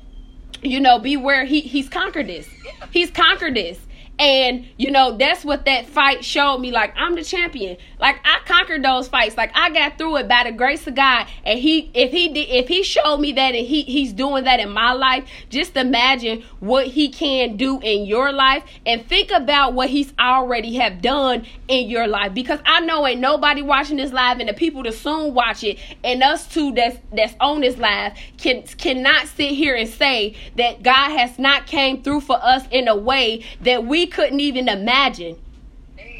you 0.66 0.80
know, 0.80 1.00
beware 1.00 1.46
he 1.46 1.62
he's 1.62 1.90
conquered 1.90 2.28
this. 2.28 2.48
He's 2.92 3.12
conquered 3.12 3.56
this. 3.56 3.80
And 4.18 4.66
you 4.78 4.92
know, 4.92 5.18
that's 5.18 5.44
what 5.44 5.66
that 5.66 5.88
fight 5.88 6.24
showed 6.24 6.60
me. 6.60 6.72
Like 6.72 6.94
I'm 6.96 7.16
the 7.16 7.24
champion. 7.24 7.78
Like 8.00 8.20
I 8.24 8.40
conquered 8.46 8.84
those 8.84 9.08
fights. 9.08 9.36
Like 9.36 9.52
I 9.56 9.70
got 9.72 9.98
through 9.98 10.18
it 10.18 10.28
by 10.28 10.44
the 10.46 10.52
grace 10.52 10.88
of 10.88 10.96
God. 10.96 11.28
And 11.44 11.60
he 11.60 11.92
if 11.94 12.12
he 12.12 12.30
did 12.30 12.48
if 12.50 12.68
he 12.68 12.84
showed 12.84 13.18
me 13.18 13.34
that 13.34 13.56
and 13.56 13.66
he 13.66 13.82
he's 13.84 14.14
doing 14.14 14.46
that 14.46 14.60
in 14.60 14.70
my 14.72 14.94
life, 14.94 15.28
just 15.50 15.76
imagine 15.76 16.44
what 16.60 16.88
he 16.88 17.10
can 17.10 17.58
do 17.58 17.80
in 17.82 18.06
your 18.06 18.32
life 18.32 18.64
and 18.86 19.06
think 19.08 19.32
about 19.32 19.74
what 19.74 19.90
he's 19.90 20.14
already 20.20 20.76
have 20.76 21.02
done 21.02 21.46
in 21.68 21.90
your 21.90 22.08
life. 22.08 22.34
Because 22.34 22.60
I 22.66 22.80
know 22.82 23.06
ain't 23.06 23.20
nobody 23.20 23.62
watching 23.62 23.98
this 23.98 24.14
live 24.14 24.40
and 24.40 24.48
the 24.48 24.54
people 24.54 24.84
to 24.84 24.92
soon 24.92 25.34
watch 25.34 25.64
it 25.64 25.78
and 26.04 26.24
us 26.24 26.48
two 26.48 26.74
that's 26.74 26.98
that's 27.12 27.36
on 27.42 27.62
this 27.62 27.78
live 27.78 28.14
can 28.38 28.64
cannot 28.64 29.28
sit 29.28 29.52
here 29.52 29.76
and 29.76 29.90
say 29.90 30.36
that 30.56 30.84
God 30.84 31.18
has 31.18 31.38
not 31.38 31.68
came 31.68 32.02
through 32.02 32.22
for 32.22 32.42
us 32.42 32.64
in 32.72 32.88
a 32.88 32.96
way 32.96 33.44
that 33.62 33.86
we 33.86 34.05
couldn't 34.08 34.40
even 34.40 34.68
imagine. 34.70 35.38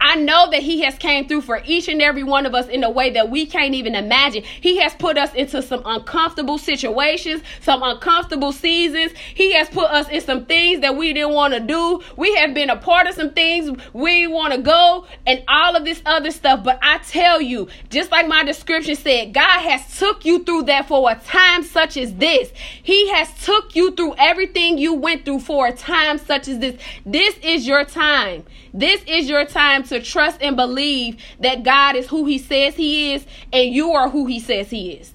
I 0.02 0.16
know 0.16 0.50
that 0.52 0.62
he 0.62 0.82
has 0.82 0.98
came 0.98 1.28
through 1.28 1.42
for 1.42 1.62
each 1.66 1.88
and 1.88 2.02
every 2.02 2.24
one 2.24 2.46
of 2.46 2.54
us 2.54 2.68
in 2.68 2.84
a 2.84 2.90
way 2.90 3.10
that 3.12 3.30
we 3.30 3.46
can't 3.46 3.74
even 3.74 3.96
imagine. 3.96 4.44
He 4.44 4.78
has 4.78 4.94
put 4.96 5.18
us 5.18 5.34
into 5.34 5.62
some 5.62 5.82
uncomfortable 5.86 6.58
situations, 6.58 7.42
some 7.62 7.84
uncomfortable 7.84 8.52
seasons. 8.52 9.14
He 9.34 9.54
has 9.54 9.70
put 9.70 9.90
us 9.90 10.10
in 10.10 10.22
some 10.22 10.46
things 10.46 10.82
that 10.82 10.96
we 10.96 11.14
didn't 11.14 11.34
want 11.34 11.54
to 11.54 11.60
do. 11.60 12.02
We 12.18 12.36
have 12.36 12.54
been 12.54 12.70
a 12.70 12.78
part 12.78 13.08
of 13.08 13.16
some 13.16 13.32
things 13.32 13.78
we 13.94 14.28
want 14.28 14.54
to 14.54 14.62
go 14.62 15.06
and 15.26 15.44
all 15.48 15.76
of 15.76 15.86
this 15.86 16.02
other 16.06 16.32
stuff. 16.32 16.64
But 16.64 16.80
I 16.82 17.00
tell 17.00 17.42
you, 17.42 17.68
just 17.90 18.12
like 18.12 18.28
my 18.28 18.44
description 18.44 18.96
said, 18.96 19.34
God 19.34 19.60
has 19.62 19.98
took 19.98 20.26
you 20.26 20.44
through 20.44 20.64
that 20.64 20.88
for 20.88 21.10
a 21.12 21.16
time 21.16 21.64
such 21.64 21.98
as 21.98 22.14
this. 22.16 22.52
He 22.84 23.10
has 23.12 23.30
took 23.44 23.76
you 23.76 23.92
through 23.96 24.16
everything 24.18 24.78
you 24.78 24.94
went 24.94 25.26
through 25.26 25.40
for 25.40 25.68
a 25.68 25.74
time 25.74 26.18
such 26.18 26.48
as 26.48 26.60
this. 26.60 26.82
This 27.06 27.38
is 27.40 27.68
your 27.68 27.86
time. 27.86 28.46
This 28.78 29.02
is 29.08 29.30
your 29.30 29.46
time 29.46 29.84
to 29.84 30.02
trust 30.02 30.42
and 30.42 30.58
believe 30.58 31.24
that 31.40 31.64
God 31.64 31.96
is 31.96 32.08
who 32.08 32.26
He 32.26 32.38
says 32.38 32.76
He 32.76 33.14
is, 33.14 33.26
and 33.54 33.74
you 33.74 33.92
are 33.92 34.10
who 34.10 34.26
He 34.26 34.42
says 34.42 34.70
He 34.70 34.92
is. 34.92 35.14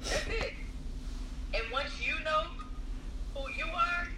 That's 0.00 0.28
it. 0.28 0.52
And 1.52 1.64
once 1.72 1.90
you 2.00 2.14
know 2.24 2.44
who 3.34 3.50
you 3.58 3.64
are, 3.64 4.08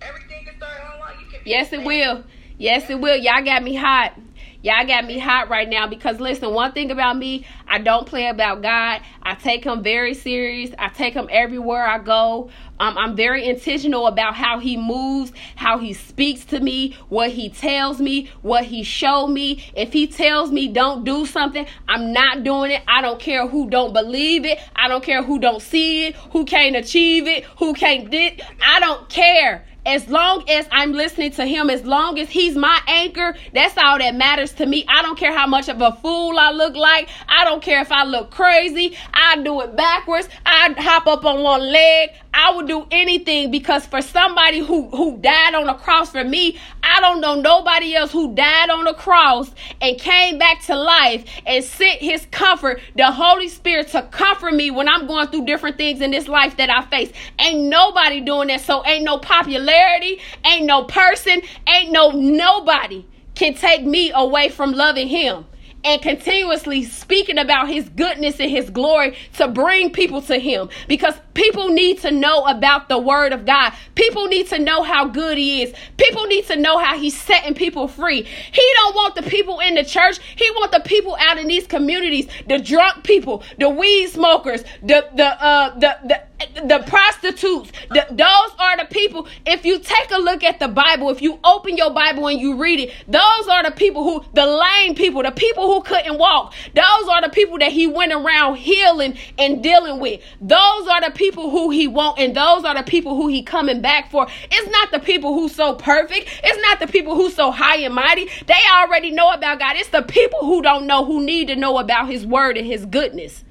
everything 0.00 0.46
can 0.46 0.56
start 0.56 0.80
online. 0.94 1.20
You 1.20 1.26
can 1.26 1.40
yes, 1.44 1.70
it 1.74 1.84
will. 1.84 2.24
Yes, 2.56 2.88
it 2.88 2.98
will. 2.98 3.16
Y'all 3.16 3.44
got 3.44 3.62
me 3.62 3.74
hot. 3.74 4.14
Y'all 4.62 4.86
got 4.86 5.06
me 5.06 5.18
hot 5.18 5.48
right 5.48 5.70
now 5.70 5.86
because 5.86 6.20
listen, 6.20 6.52
one 6.52 6.72
thing 6.72 6.90
about 6.90 7.16
me, 7.16 7.46
I 7.66 7.78
don't 7.78 8.06
play 8.06 8.26
about 8.26 8.60
God. 8.60 9.00
I 9.22 9.34
take 9.34 9.64
him 9.64 9.82
very 9.82 10.12
serious. 10.12 10.70
I 10.78 10.88
take 10.88 11.14
him 11.14 11.28
everywhere 11.30 11.86
I 11.86 11.98
go. 11.98 12.50
Um, 12.78 12.98
I'm 12.98 13.16
very 13.16 13.46
intentional 13.46 14.06
about 14.06 14.34
how 14.34 14.58
he 14.58 14.76
moves, 14.76 15.32
how 15.56 15.78
he 15.78 15.94
speaks 15.94 16.44
to 16.46 16.60
me, 16.60 16.94
what 17.08 17.30
he 17.30 17.48
tells 17.48 18.00
me, 18.00 18.30
what 18.42 18.64
he 18.64 18.82
showed 18.82 19.28
me. 19.28 19.64
If 19.74 19.94
he 19.94 20.06
tells 20.06 20.50
me 20.50 20.68
don't 20.68 21.04
do 21.04 21.24
something, 21.24 21.66
I'm 21.88 22.12
not 22.12 22.44
doing 22.44 22.70
it. 22.70 22.82
I 22.86 23.00
don't 23.00 23.18
care 23.18 23.46
who 23.46 23.70
don't 23.70 23.94
believe 23.94 24.44
it. 24.44 24.58
I 24.76 24.88
don't 24.88 25.02
care 25.02 25.22
who 25.22 25.38
don't 25.38 25.62
see 25.62 26.06
it, 26.06 26.16
who 26.32 26.44
can't 26.44 26.76
achieve 26.76 27.26
it, 27.26 27.44
who 27.58 27.72
can't 27.72 28.10
did. 28.10 28.42
I 28.62 28.78
don't 28.80 29.08
care 29.08 29.66
as 29.86 30.08
long 30.08 30.48
as 30.48 30.66
I'm 30.70 30.92
listening 30.92 31.30
to 31.32 31.46
him, 31.46 31.70
as 31.70 31.84
long 31.84 32.18
as 32.18 32.28
he's 32.28 32.56
my 32.56 32.80
anchor, 32.86 33.34
that's 33.54 33.76
all 33.78 33.98
that 33.98 34.14
matters 34.14 34.52
to 34.54 34.66
me. 34.66 34.84
I 34.88 35.02
don't 35.02 35.18
care 35.18 35.36
how 35.36 35.46
much 35.46 35.68
of 35.68 35.80
a 35.80 35.92
fool 35.92 36.38
I 36.38 36.50
look 36.50 36.76
like. 36.76 37.08
I 37.28 37.44
don't 37.44 37.62
care 37.62 37.80
if 37.80 37.90
I 37.90 38.04
look 38.04 38.30
crazy. 38.30 38.96
I 39.12 39.42
do 39.42 39.60
it 39.62 39.76
backwards. 39.76 40.28
I 40.44 40.74
hop 40.78 41.06
up 41.06 41.24
on 41.24 41.42
one 41.42 41.72
leg. 41.72 42.10
I 42.32 42.54
would 42.54 42.68
do 42.68 42.86
anything 42.90 43.50
because 43.50 43.86
for 43.86 44.00
somebody 44.00 44.60
who 44.60 44.88
who 44.90 45.16
died 45.18 45.54
on 45.54 45.66
the 45.66 45.74
cross 45.74 46.10
for 46.10 46.22
me, 46.22 46.58
I 46.82 47.00
don't 47.00 47.20
know 47.20 47.34
nobody 47.40 47.94
else 47.94 48.12
who 48.12 48.34
died 48.34 48.70
on 48.70 48.84
the 48.84 48.94
cross 48.94 49.50
and 49.80 49.98
came 49.98 50.38
back 50.38 50.62
to 50.66 50.76
life 50.76 51.24
and 51.46 51.64
sent 51.64 52.00
his 52.00 52.26
comfort, 52.30 52.80
the 52.94 53.10
Holy 53.10 53.48
Spirit 53.48 53.88
to 53.88 54.02
comfort 54.02 54.54
me 54.54 54.70
when 54.70 54.88
I'm 54.88 55.06
going 55.06 55.28
through 55.28 55.44
different 55.44 55.76
things 55.76 56.00
in 56.00 56.12
this 56.12 56.28
life 56.28 56.56
that 56.58 56.70
I 56.70 56.82
face. 56.86 57.12
Ain't 57.40 57.68
nobody 57.68 58.20
doing 58.20 58.48
that. 58.48 58.60
So 58.60 58.84
ain't 58.86 59.04
no 59.04 59.18
popularity, 59.18 60.20
ain't 60.44 60.66
no 60.66 60.84
person, 60.84 61.42
ain't 61.66 61.90
no 61.90 62.10
nobody 62.10 63.04
can 63.34 63.54
take 63.54 63.84
me 63.84 64.12
away 64.14 64.50
from 64.50 64.72
loving 64.72 65.08
him 65.08 65.46
and 65.84 66.02
continuously 66.02 66.84
speaking 66.84 67.38
about 67.38 67.68
his 67.68 67.88
goodness 67.90 68.38
and 68.40 68.50
his 68.50 68.70
glory 68.70 69.16
to 69.34 69.48
bring 69.48 69.90
people 69.90 70.20
to 70.22 70.38
him 70.38 70.68
because 70.88 71.14
People 71.40 71.70
need 71.70 71.98
to 72.00 72.10
know 72.10 72.44
about 72.44 72.90
the 72.90 72.98
word 72.98 73.32
of 73.32 73.46
God. 73.46 73.72
People 73.94 74.26
need 74.26 74.48
to 74.48 74.58
know 74.58 74.82
how 74.82 75.06
good 75.06 75.38
he 75.38 75.62
is. 75.62 75.72
People 75.96 76.26
need 76.26 76.44
to 76.48 76.56
know 76.56 76.76
how 76.76 76.98
he's 76.98 77.18
setting 77.18 77.54
people 77.54 77.88
free. 77.88 78.24
He 78.24 78.72
don't 78.74 78.94
want 78.94 79.14
the 79.14 79.22
people 79.22 79.58
in 79.60 79.74
the 79.74 79.82
church. 79.82 80.18
He 80.36 80.50
want 80.50 80.70
the 80.70 80.80
people 80.80 81.16
out 81.18 81.38
in 81.38 81.46
these 81.46 81.66
communities, 81.66 82.28
the 82.46 82.58
drunk 82.58 83.04
people, 83.04 83.42
the 83.58 83.70
weed 83.70 84.08
smokers, 84.08 84.64
the 84.82 85.08
the 85.14 85.42
uh 85.42 85.78
the 85.78 85.96
the 86.04 86.20
the 86.64 86.82
prostitutes 86.86 87.70
the, 87.90 88.06
those 88.10 88.50
are 88.58 88.76
the 88.78 88.86
people 88.90 89.28
if 89.44 89.64
you 89.64 89.78
take 89.78 90.10
a 90.10 90.16
look 90.16 90.42
at 90.42 90.58
the 90.58 90.68
bible 90.68 91.10
if 91.10 91.20
you 91.20 91.38
open 91.44 91.76
your 91.76 91.90
bible 91.90 92.28
and 92.28 92.40
you 92.40 92.56
read 92.56 92.80
it 92.80 92.94
those 93.06 93.48
are 93.48 93.62
the 93.62 93.70
people 93.70 94.02
who 94.02 94.24
the 94.32 94.46
lame 94.46 94.94
people 94.94 95.22
the 95.22 95.30
people 95.30 95.66
who 95.66 95.82
couldn't 95.82 96.16
walk 96.16 96.54
those 96.74 97.08
are 97.08 97.20
the 97.20 97.28
people 97.28 97.58
that 97.58 97.70
he 97.70 97.86
went 97.86 98.12
around 98.12 98.56
healing 98.56 99.16
and 99.38 99.62
dealing 99.62 100.00
with 100.00 100.20
those 100.40 100.88
are 100.88 101.02
the 101.02 101.10
people 101.14 101.29
who 101.32 101.70
he 101.70 101.86
want 101.86 102.18
and 102.18 102.34
those 102.34 102.64
are 102.64 102.74
the 102.74 102.82
people 102.82 103.14
who 103.14 103.28
he 103.28 103.42
coming 103.42 103.80
back 103.80 104.10
for 104.10 104.26
it's 104.50 104.70
not 104.70 104.90
the 104.90 104.98
people 104.98 105.34
who 105.34 105.48
so 105.48 105.74
perfect 105.74 106.28
it's 106.42 106.62
not 106.62 106.80
the 106.80 106.86
people 106.86 107.14
who 107.14 107.30
so 107.30 107.50
high 107.50 107.76
and 107.76 107.94
mighty 107.94 108.28
they 108.46 108.60
already 108.74 109.10
know 109.10 109.30
about 109.32 109.58
god 109.58 109.76
it's 109.76 109.90
the 109.90 110.02
people 110.02 110.40
who 110.40 110.60
don't 110.62 110.86
know 110.86 111.04
who 111.04 111.24
need 111.24 111.48
to 111.48 111.56
know 111.56 111.78
about 111.78 112.08
his 112.08 112.26
word 112.26 112.56
and 112.56 112.66
his 112.66 112.84
goodness 112.86 113.44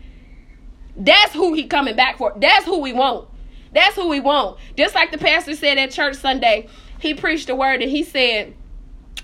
that's 1.00 1.34
who 1.34 1.54
he 1.54 1.66
coming 1.66 1.96
back 1.96 2.18
for. 2.18 2.34
That's 2.36 2.66
who 2.66 2.80
we 2.80 2.94
want. 2.94 3.28
That's 3.74 3.96
who 3.96 4.10
we 4.10 4.20
want. 4.20 4.60
Just 4.76 4.94
like 4.94 5.12
the 5.12 5.18
pastor 5.18 5.56
said 5.56 5.78
at 5.78 5.92
church 5.92 6.16
Sunday, 6.16 6.68
he 7.00 7.14
preached 7.14 7.48
the 7.48 7.56
word 7.56 7.82
and 7.82 7.90
he 7.90 8.04
said, 8.04 8.54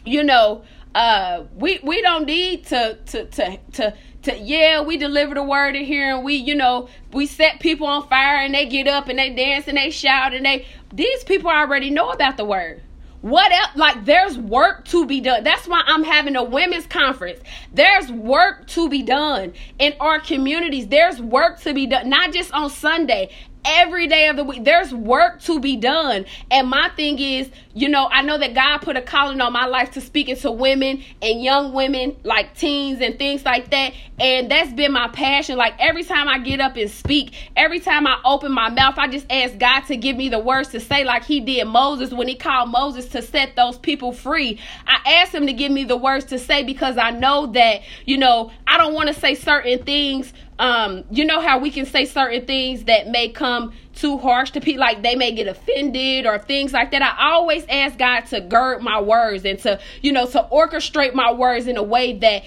you 0.06 0.24
know, 0.24 0.64
uh, 0.94 1.44
we 1.56 1.80
we 1.84 2.02
don't 2.02 2.26
need 2.26 2.66
to 2.68 2.98
to 3.08 3.26
to 3.26 3.58
to 3.74 3.94
to 4.26 4.38
yeah, 4.38 4.82
we 4.82 4.98
deliver 4.98 5.36
the 5.36 5.44
word 5.44 5.76
in 5.76 5.86
here 5.86 6.16
and 6.16 6.24
we, 6.24 6.36
you 6.36 6.56
know, 6.56 6.88
we 7.12 7.26
set 7.26 7.60
people 7.60 7.88
on 7.88 8.08
fire 8.08 8.38
and 8.38 8.54
they 8.54 8.66
get 8.66 8.88
up 8.88 9.08
and 9.08 9.18
they 9.18 9.34
dance 9.34 9.68
and 9.68 9.78
they 9.78 9.90
shout 9.90 10.34
and 10.34 10.46
they 10.46 10.68
these 10.94 11.24
people 11.24 11.50
already 11.50 11.90
know 11.90 12.10
about 12.10 12.38
the 12.38 12.46
word. 12.46 12.82
What 13.22 13.52
else? 13.52 13.76
Like, 13.76 14.06
there's 14.06 14.38
work 14.38 14.86
to 14.86 15.08
be 15.08 15.20
done. 15.20 15.44
That's 15.44 15.68
why 15.68 15.82
I'm 15.88 16.04
having 16.04 16.36
a 16.36 16.44
women's 16.44 16.86
conference. 16.86 17.40
There's 17.74 18.12
work 18.12 18.68
to 18.68 18.88
be 18.88 19.02
done 19.02 19.54
in 19.80 19.96
our 20.00 20.20
communities. 20.20 20.90
There's 20.90 21.20
work 21.20 21.60
to 21.62 21.74
be 21.74 21.88
done, 21.88 22.08
not 22.08 22.34
just 22.34 22.54
on 22.54 22.70
Sunday 22.70 23.32
every 23.66 24.08
day 24.08 24.28
of 24.28 24.36
the 24.36 24.44
week. 24.44 24.64
There's 24.64 24.94
work 24.94 25.42
to 25.42 25.60
be 25.60 25.76
done. 25.76 26.26
And 26.52 26.70
my 26.70 26.90
thing 26.96 27.20
is, 27.20 27.50
you 27.74 27.90
know, 27.90 28.08
I 28.10 28.22
know 28.22 28.38
that 28.38 28.54
God 28.54 28.78
put 28.78 28.96
a 28.96 29.02
calling 29.02 29.42
on 29.42 29.52
my 29.52 29.66
life 29.66 29.92
to 29.92 30.02
speaking 30.02 30.36
to 30.38 30.52
women 30.52 31.04
and 31.22 31.44
young 31.44 31.74
women, 31.74 32.16
like 32.24 32.56
teens 32.56 33.02
and 33.02 33.18
things 33.18 33.44
like 33.44 33.72
that. 33.72 33.94
And 34.18 34.50
that's 34.50 34.72
been 34.72 34.94
my 34.94 35.10
passion. 35.10 35.58
Like 35.58 35.74
every 35.80 36.04
time 36.04 36.30
I 36.30 36.40
get 36.40 36.62
up 36.62 36.78
and 36.78 36.90
speak, 36.90 37.34
every 37.56 37.80
time 37.80 38.08
I 38.08 38.20
open 38.24 38.52
my 38.54 38.70
mouth, 38.70 38.98
I 38.98 39.08
just 39.08 39.26
ask 39.30 39.58
God 39.58 39.82
to 39.88 39.98
give 39.98 40.16
me 40.16 40.30
the 40.30 40.40
words 40.40 40.70
to 40.70 40.80
say, 40.80 41.04
like 41.04 41.26
He 41.26 41.42
did 41.42 41.66
Moses 41.66 42.12
when 42.12 42.28
He 42.28 42.36
called 42.36 42.70
Moses 42.70 43.08
to 43.10 43.22
set 43.22 43.56
those 43.56 43.78
people 43.78 44.14
free. 44.14 44.60
I 44.88 45.20
asked 45.22 45.34
Him 45.34 45.48
to 45.48 45.54
give 45.54 45.72
me 45.72 45.84
the 45.84 45.98
words 45.98 46.26
to 46.26 46.40
say 46.40 46.64
because 46.64 46.98
I 46.98 47.12
know 47.12 47.48
that, 47.48 47.82
you 48.06 48.18
know, 48.18 48.52
I 48.68 48.78
don't 48.78 48.94
want 48.94 49.08
to 49.10 49.14
say 49.14 49.36
certain 49.36 49.84
things 49.84 50.32
um, 50.58 51.04
you 51.12 51.26
know 51.26 51.42
how 51.42 51.60
we 51.60 51.70
can 51.70 51.86
say 51.86 52.06
certain 52.06 52.46
things 52.46 52.86
that 52.86 53.08
may 53.08 53.30
come 53.30 53.74
too 53.94 54.18
harsh 54.18 54.52
to 54.52 54.62
people, 54.62 54.82
like 54.82 55.02
they 55.02 55.16
may 55.16 55.32
get 55.32 55.48
offended 55.48 56.26
or 56.26 56.40
things 56.40 56.74
like 56.74 56.92
that. 56.92 57.02
I 57.02 57.32
always 57.32 57.66
ask 57.68 57.98
God 57.98 58.22
to 58.28 58.42
gird 58.42 58.82
my 58.82 59.02
words 59.02 59.46
and 59.46 59.60
to, 59.60 59.80
you 60.02 60.12
know, 60.12 60.26
to 60.28 60.48
orchestrate 60.52 61.14
my 61.14 61.34
words 61.34 61.68
in 61.68 61.78
a 61.78 61.84
way 61.84 62.14
that 62.20 62.44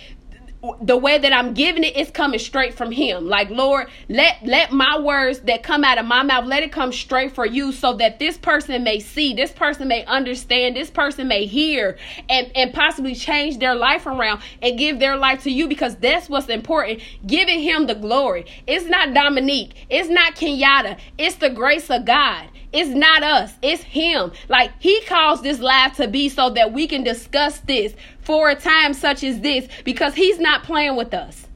the 0.80 0.96
way 0.96 1.18
that 1.18 1.32
I'm 1.32 1.54
giving 1.54 1.84
it 1.84 1.96
is 1.96 2.10
coming 2.10 2.40
straight 2.40 2.74
from 2.74 2.90
him. 2.90 3.28
Like 3.28 3.48
Lord, 3.48 3.88
let 4.08 4.44
let 4.44 4.72
my 4.72 4.98
words 4.98 5.40
that 5.40 5.62
come 5.62 5.84
out 5.84 5.98
of 5.98 6.06
my 6.06 6.22
mouth, 6.24 6.46
let 6.46 6.64
it 6.64 6.72
come 6.72 6.92
straight 6.92 7.34
for 7.34 7.46
you 7.46 7.70
so 7.72 7.94
that 7.94 8.18
this 8.18 8.36
person 8.36 8.82
may 8.82 8.98
see, 8.98 9.34
this 9.34 9.52
person 9.52 9.86
may 9.86 10.04
understand, 10.06 10.74
this 10.74 10.90
person 10.90 11.28
may 11.28 11.46
hear 11.46 11.96
and 12.28 12.50
and 12.56 12.74
possibly 12.74 13.14
change 13.14 13.58
their 13.58 13.76
life 13.76 14.06
around 14.06 14.42
and 14.60 14.78
give 14.78 14.98
their 14.98 15.16
life 15.16 15.44
to 15.44 15.50
you 15.50 15.68
because 15.68 15.94
that's 15.96 16.28
what's 16.28 16.48
important. 16.48 17.00
Giving 17.24 17.60
him 17.60 17.86
the 17.86 17.94
glory. 17.94 18.44
It's 18.66 18.86
not 18.86 19.14
Dominique, 19.14 19.86
it's 19.88 20.08
not 20.08 20.34
Kenyatta, 20.34 20.98
it's 21.16 21.36
the 21.36 21.50
grace 21.50 21.88
of 21.88 22.04
God. 22.04 22.48
It's 22.72 22.90
not 22.90 23.22
us, 23.22 23.54
it's 23.62 23.82
him. 23.82 24.32
Like 24.48 24.72
he 24.78 25.00
caused 25.02 25.42
this 25.42 25.58
live 25.58 25.96
to 25.96 26.06
be 26.06 26.28
so 26.28 26.50
that 26.50 26.72
we 26.72 26.86
can 26.86 27.02
discuss 27.02 27.60
this 27.60 27.94
for 28.20 28.50
a 28.50 28.54
time 28.54 28.92
such 28.92 29.24
as 29.24 29.40
this 29.40 29.68
because 29.84 30.14
he's 30.14 30.38
not 30.38 30.64
playing 30.64 30.96
with 30.96 31.14
us. 31.14 31.46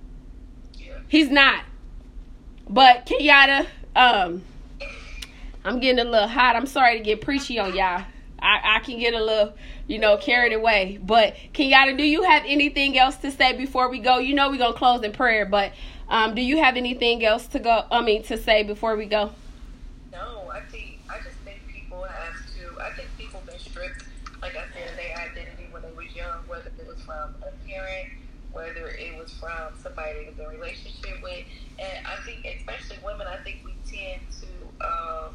He's 1.09 1.31
not. 1.31 1.65
But 2.69 3.05
Kenyatta, 3.05 3.67
um, 3.95 4.43
I'm 5.65 5.79
getting 5.81 5.99
a 5.99 6.09
little 6.09 6.29
hot. 6.29 6.57
I'm 6.57 6.67
sorry 6.67 6.97
to 6.99 7.05
get 7.05 7.21
preachy 7.21 7.59
on 7.59 7.75
y'all. 7.75 8.05
I, 8.41 8.77
I 8.77 8.79
can 8.81 8.99
get 8.99 9.15
a 9.15 9.23
little, 9.23 9.53
you 9.87 9.99
know, 9.99 10.17
carried 10.17 10.53
away. 10.53 10.99
But 11.03 11.37
Kenyatta, 11.53 11.97
do 11.97 12.03
you 12.03 12.23
have 12.23 12.43
anything 12.47 12.99
else 12.99 13.17
to 13.19 13.31
say 13.31 13.53
before 13.53 13.89
we 13.91 13.99
go? 13.99 14.19
You 14.19 14.35
know 14.35 14.51
we're 14.51 14.57
gonna 14.57 14.73
close 14.73 15.03
in 15.03 15.13
prayer, 15.13 15.45
but 15.45 15.73
um, 16.09 16.35
do 16.35 16.43
you 16.43 16.57
have 16.59 16.77
anything 16.77 17.25
else 17.25 17.47
to 17.49 17.59
go? 17.59 17.85
I 17.91 18.03
mean, 18.03 18.23
to 18.25 18.37
say 18.37 18.65
before 18.65 18.97
we 18.97 19.07
go? 19.07 19.31
No, 20.11 20.51
I 20.53 20.61
think 20.61 20.99
I 21.09 21.19
just 21.19 21.37
think 21.45 21.61
people 21.69 22.03
have 22.03 22.35
to. 22.57 22.81
I 22.83 22.91
think 22.91 23.09
people 23.17 23.41
been 23.47 23.59
stripped, 23.59 24.05
like 24.41 24.57
I 24.57 24.65
said, 24.75 24.97
their 24.97 25.17
identity 25.17 25.69
when 25.71 25.83
they 25.83 25.93
was 25.93 26.15
young, 26.17 26.41
whether 26.49 26.71
it 26.79 26.87
was 26.87 27.01
from 27.03 27.35
a 27.43 27.69
parent, 27.69 28.09
whether 28.53 28.89
it 28.89 29.17
was 29.17 29.33
from 29.35 29.73
somebody 29.83 30.15
they 30.15 30.31
was 30.31 30.39
in 30.39 30.45
a 30.45 30.49
relationship 30.49 31.23
with, 31.23 31.45
and 31.79 32.07
I 32.07 32.17
think 32.25 32.45
especially 32.45 32.99
women, 33.05 33.27
I 33.27 33.37
think 33.45 33.61
we 33.65 33.73
tend 33.89 34.21
to 34.41 34.87
um, 34.87 35.35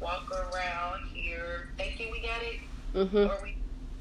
walk 0.00 0.30
around 0.30 1.08
here 1.12 1.68
thinking 1.76 2.10
we 2.10 2.20
got 2.20 2.42
it, 2.42 2.60
Mm-hmm. 2.94 3.30
or 3.30 3.38
we 3.42 3.54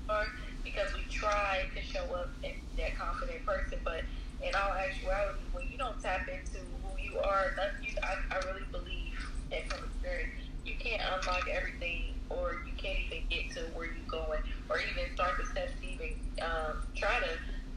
are 0.10 0.26
because 0.66 0.90
we 0.98 1.06
try 1.10 1.66
to 1.76 1.82
show 1.82 2.04
up 2.18 2.34
as 2.42 2.58
that 2.78 2.98
confident 2.98 3.46
person, 3.46 3.78
but 3.86 4.02
in 4.42 4.50
all 4.56 4.74
actuality, 4.74 5.46
when 5.54 5.66
you 5.70 5.78
don't 5.78 6.00
tap 6.02 6.26
into 6.28 6.64
who 6.82 6.92
you 6.98 7.20
are, 7.20 7.54
that 7.56 7.78
you, 7.86 7.94
I, 8.02 8.14
I 8.34 8.38
really 8.50 8.66
believe, 8.72 9.14
and 9.52 9.62
from 9.70 9.86
experience, 9.86 10.32
you 10.66 10.74
can't 10.80 11.02
unlock 11.06 11.46
everything, 11.52 12.18
or 12.30 12.64
you 12.66 12.74
can't 12.78 12.98
even 13.06 13.22
get 13.30 13.52
to 13.56 13.70
where 13.78 13.86
you're 13.86 14.10
going, 14.10 14.42
or 14.70 14.80
even 14.82 15.06
start 15.14 15.38
the 15.38 15.46
steps 15.46 15.78
to 15.82 15.86
even 15.86 16.18
um, 16.42 16.82
try 16.96 17.20
to 17.22 17.34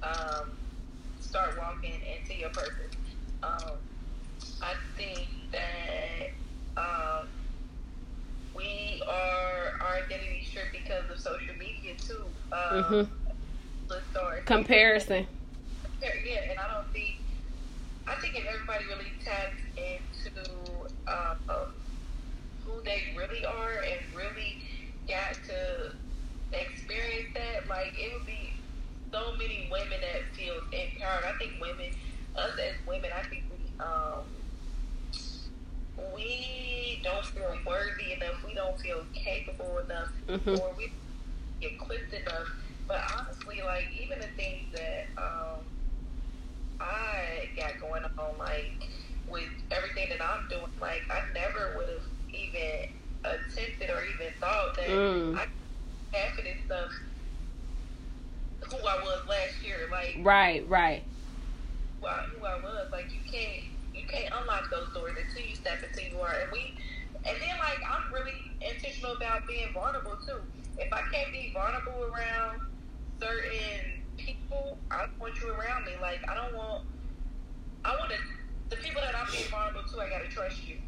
um, 0.06 0.46
start 1.20 1.58
walking 1.58 1.94
into 2.08 2.38
your 2.38 2.50
purpose. 2.50 2.96
Um, 3.42 3.76
I 4.62 4.74
think 4.96 5.28
that 5.52 6.32
um, 6.78 7.28
we 8.62 9.02
are 9.10 9.74
our 9.82 9.96
identity 10.06 10.42
stripped 10.46 10.72
because 10.72 11.10
of 11.10 11.18
social 11.18 11.54
media 11.58 11.94
too. 11.98 12.30
Um, 12.54 13.02
Mhm. 13.02 13.10
let's 13.90 14.06
start 14.10 14.46
Comparison. 14.46 15.26
yeah, 16.02 16.50
and 16.50 16.58
I 16.58 16.66
don't 16.70 16.90
think 16.92 17.22
I 18.08 18.14
think 18.20 18.34
if 18.36 18.44
everybody 18.46 18.84
really 18.86 19.12
taps 19.24 19.58
into 19.76 20.42
um, 21.08 21.36
um, 21.48 21.70
who 22.64 22.82
they 22.84 23.14
really 23.16 23.44
are 23.44 23.76
and 23.82 24.00
really 24.16 24.58
got 25.08 25.34
to 25.48 25.94
experience 26.52 27.30
that, 27.34 27.68
like 27.68 27.94
it 27.98 28.12
would 28.14 28.26
be 28.26 28.54
so 29.12 29.32
many 29.38 29.68
women 29.70 29.98
that 30.02 30.26
feel 30.34 30.56
empowered. 30.72 31.24
I 31.26 31.34
think 31.38 31.58
women, 31.60 31.90
us 32.36 32.54
as 32.58 32.76
women, 32.86 33.10
I 33.14 33.22
think 33.28 33.44
we 33.50 33.58
um 33.80 34.41
we 36.14 37.00
don't 37.04 37.24
feel 37.26 37.54
worthy 37.66 38.12
enough. 38.14 38.42
We 38.46 38.54
don't 38.54 38.78
feel 38.80 39.04
capable 39.14 39.78
enough, 39.84 40.10
Mhm. 40.28 40.58
or 40.60 40.74
we 40.76 40.88
equipped 41.62 42.12
enough. 42.12 42.48
But 42.88 43.00
honestly, 43.18 43.60
like 43.64 43.88
even 44.00 44.18
the 44.20 44.28
things 44.36 44.66
that 44.72 45.02
um, 45.18 45.64
I 46.80 47.48
got 47.56 47.78
going 47.80 48.02
on, 48.18 48.38
like 48.38 48.82
with 49.28 49.48
everything 49.70 50.08
that 50.10 50.20
I'm 50.22 50.46
doing, 50.48 50.66
like 50.80 51.02
I 51.10 51.20
never 51.34 51.76
would 51.76 51.88
have 51.88 52.06
even 52.34 52.86
attempted 53.24 53.90
or 53.90 54.02
even 54.04 54.32
thought 54.40 54.74
that 54.76 54.88
Mm. 54.88 55.36
I 55.36 55.46
half 56.12 56.38
of 56.38 56.44
this 56.44 56.58
stuff 56.66 56.90
who 58.70 58.76
I 58.76 58.96
was 59.02 59.20
last 59.28 59.64
year, 59.64 59.88
like 59.90 60.16
Right, 60.24 60.68
right. 60.68 61.04
who 62.00 62.06
I, 62.06 62.18
who 62.36 62.44
I 62.44 62.56
was. 62.62 62.86
Like 62.92 63.12
you 63.14 63.20
can't 63.30 63.62
you 64.02 64.08
can't 64.10 64.34
unlock 64.34 64.66
those 64.74 64.90
doors 64.90 65.14
until 65.14 65.46
you 65.46 65.54
step 65.54 65.78
into 65.78 66.02
who 66.10 66.18
you 66.18 66.22
are. 66.22 66.34
And 66.42 66.50
we 66.50 66.74
and 67.22 67.38
then 67.38 67.54
like 67.62 67.78
I'm 67.86 68.10
really 68.10 68.34
intentional 68.58 69.14
about 69.14 69.46
being 69.46 69.70
vulnerable 69.70 70.18
too. 70.26 70.42
If 70.78 70.90
I 70.90 71.06
can't 71.14 71.30
be 71.30 71.54
vulnerable 71.54 72.10
around 72.10 72.58
certain 73.22 74.02
people, 74.18 74.82
I 74.90 75.06
don't 75.06 75.14
want 75.22 75.38
you 75.38 75.54
around 75.54 75.86
me. 75.86 75.94
Like 76.02 76.18
I 76.26 76.34
don't 76.34 76.54
want 76.58 76.82
I 77.86 77.94
want 77.94 78.10
to 78.10 78.18
the 78.74 78.78
people 78.82 79.02
that 79.06 79.14
I'm 79.14 79.30
being 79.30 79.46
vulnerable 79.46 79.86
to. 79.86 79.94
I 80.02 80.10
gotta 80.10 80.28
trust 80.28 80.66
you. 80.66 80.82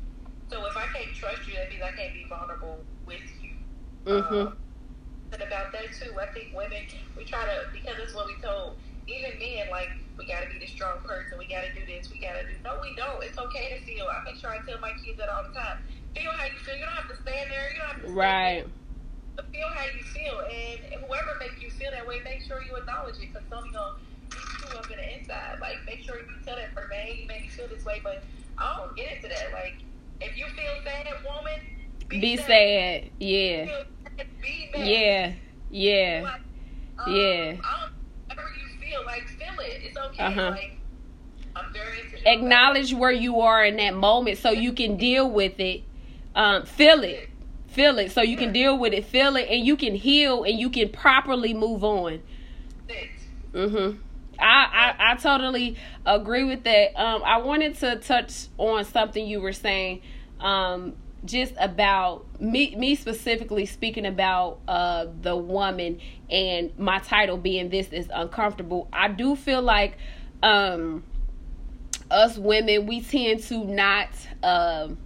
So 0.50 0.66
if 0.66 0.74
I 0.76 0.90
can't 0.90 1.14
trust 1.14 1.46
you, 1.46 1.54
that 1.54 1.70
means 1.70 1.82
I 1.86 1.94
can't 1.94 2.14
be 2.14 2.26
vulnerable 2.26 2.82
with 3.06 3.22
you. 3.38 3.54
Mhm. 4.06 4.50
Um, 4.50 4.58
and 5.32 5.42
about 5.42 5.72
that 5.72 5.92
too, 5.94 6.12
I 6.18 6.26
think 6.34 6.54
women 6.54 6.82
we 7.16 7.24
try 7.24 7.46
to 7.46 7.56
because 7.72 7.96
it's 8.02 8.14
what 8.14 8.26
we 8.26 8.34
told. 8.42 8.76
Even 9.06 9.38
men, 9.38 9.68
like, 9.70 9.90
we 10.16 10.26
gotta 10.26 10.46
be 10.50 10.58
the 10.58 10.66
strong 10.66 10.98
person, 11.04 11.38
we 11.38 11.46
gotta 11.46 11.72
do 11.74 11.84
this, 11.86 12.10
we 12.10 12.18
gotta 12.18 12.44
do. 12.44 12.54
No, 12.64 12.78
we 12.80 12.94
don't. 12.96 13.22
It's 13.22 13.38
okay 13.38 13.76
to 13.76 13.84
feel. 13.84 14.06
I 14.06 14.22
make 14.24 14.36
sure 14.36 14.50
I 14.50 14.58
tell 14.64 14.78
my 14.80 14.92
kids 15.04 15.18
that 15.18 15.28
all 15.28 15.42
the 15.42 15.52
time. 15.54 15.78
Feel 16.14 16.30
how 16.32 16.44
you 16.46 16.58
feel. 16.64 16.76
You 16.76 16.84
don't 16.86 16.94
have 16.94 17.08
to 17.08 17.16
stand 17.22 17.50
there. 17.50 17.72
You 17.72 17.78
don't 17.78 17.88
have 17.88 18.02
to. 18.06 18.12
Right. 18.12 18.64
There. 19.36 19.44
Feel 19.52 19.68
how 19.74 19.84
you 19.86 20.02
feel, 20.04 20.40
and 20.46 21.02
whoever 21.02 21.36
makes 21.40 21.60
you 21.60 21.68
feel 21.70 21.90
that 21.90 22.06
way, 22.06 22.20
make 22.22 22.40
sure 22.42 22.62
you 22.62 22.76
acknowledge 22.76 23.16
it, 23.16 23.32
because 23.32 23.42
some 23.50 23.70
gonna 23.72 23.96
beat 24.30 24.70
you 24.72 24.78
up 24.78 24.90
in 24.90 24.96
the 24.96 25.18
inside. 25.18 25.58
Like, 25.60 25.78
make 25.86 26.02
sure 26.02 26.16
you 26.18 26.26
tell 26.46 26.54
that 26.54 26.72
person, 26.74 26.90
hey, 26.94 27.18
you 27.22 27.26
make 27.26 27.42
me 27.42 27.48
feel 27.48 27.66
this 27.66 27.84
way, 27.84 28.00
but 28.02 28.22
I 28.58 28.76
don't 28.78 28.94
get 28.96 29.16
into 29.16 29.28
that. 29.28 29.50
Like, 29.52 29.74
if 30.20 30.38
you 30.38 30.46
feel 30.54 30.74
sad, 30.84 31.06
woman, 31.24 31.60
be, 32.08 32.20
Be 32.20 32.36
sad. 32.36 32.46
sad. 32.46 33.10
Yeah. 33.18 33.64
Feel 33.66 33.84
sad, 34.16 34.26
be 34.40 34.70
mad. 34.72 34.86
Yeah. 34.86 35.32
Yeah. 35.70 36.20
Like, 36.22 37.06
um, 37.06 37.12
Yeah. 37.12 37.56
I 37.64 37.80
don't, 37.80 37.92
whatever 38.28 38.48
you 38.56 38.83
feel, 38.96 39.06
like 39.06 39.28
feel 39.28 39.60
it. 39.60 39.82
It's 39.84 39.96
okay. 39.96 40.22
Uh-huh. 40.22 40.50
Like 40.50 40.78
I'm 41.56 41.72
very 41.72 42.00
into 42.00 42.28
Acknowledge 42.28 42.94
where 42.94 43.12
you 43.12 43.40
are 43.40 43.64
in 43.64 43.76
that 43.76 43.94
moment 43.94 44.38
so 44.38 44.50
you 44.50 44.72
can 44.72 44.96
deal 44.96 45.30
with 45.30 45.58
it. 45.60 45.82
Um, 46.34 46.64
feel 46.64 47.02
it. 47.04 47.30
Feel 47.68 47.98
it 47.98 48.12
so 48.12 48.22
you 48.22 48.36
can 48.36 48.52
deal 48.52 48.78
with 48.78 48.92
it. 48.92 49.04
Feel 49.04 49.36
it 49.36 49.48
and 49.48 49.66
you 49.66 49.76
can 49.76 49.94
heal 49.94 50.44
and 50.44 50.58
you 50.58 50.70
can 50.70 50.88
properly 50.88 51.54
move 51.54 51.84
on. 51.84 52.22
Mhm. 53.52 53.98
I, 54.38 54.94
I 54.98 55.12
I 55.12 55.14
totally 55.16 55.76
agree 56.04 56.44
with 56.44 56.64
that. 56.64 57.00
Um, 57.00 57.22
I 57.24 57.38
wanted 57.38 57.76
to 57.76 57.96
touch 57.96 58.46
on 58.58 58.84
something 58.84 59.24
you 59.26 59.40
were 59.40 59.52
saying, 59.52 60.02
um, 60.40 60.94
just 61.24 61.54
about 61.58 62.23
me 62.44 62.74
me 62.76 62.94
specifically 62.94 63.66
speaking 63.66 64.06
about 64.06 64.60
uh 64.68 65.06
the 65.22 65.36
woman 65.36 66.00
and 66.30 66.76
my 66.78 66.98
title 67.00 67.36
being 67.36 67.70
this 67.70 67.88
is 67.88 68.08
uncomfortable. 68.12 68.88
I 68.92 69.08
do 69.08 69.36
feel 69.36 69.62
like 69.62 69.96
um 70.42 71.02
us 72.10 72.36
women 72.36 72.86
we 72.86 73.00
tend 73.00 73.42
to 73.44 73.64
not 73.64 74.10
um 74.42 74.98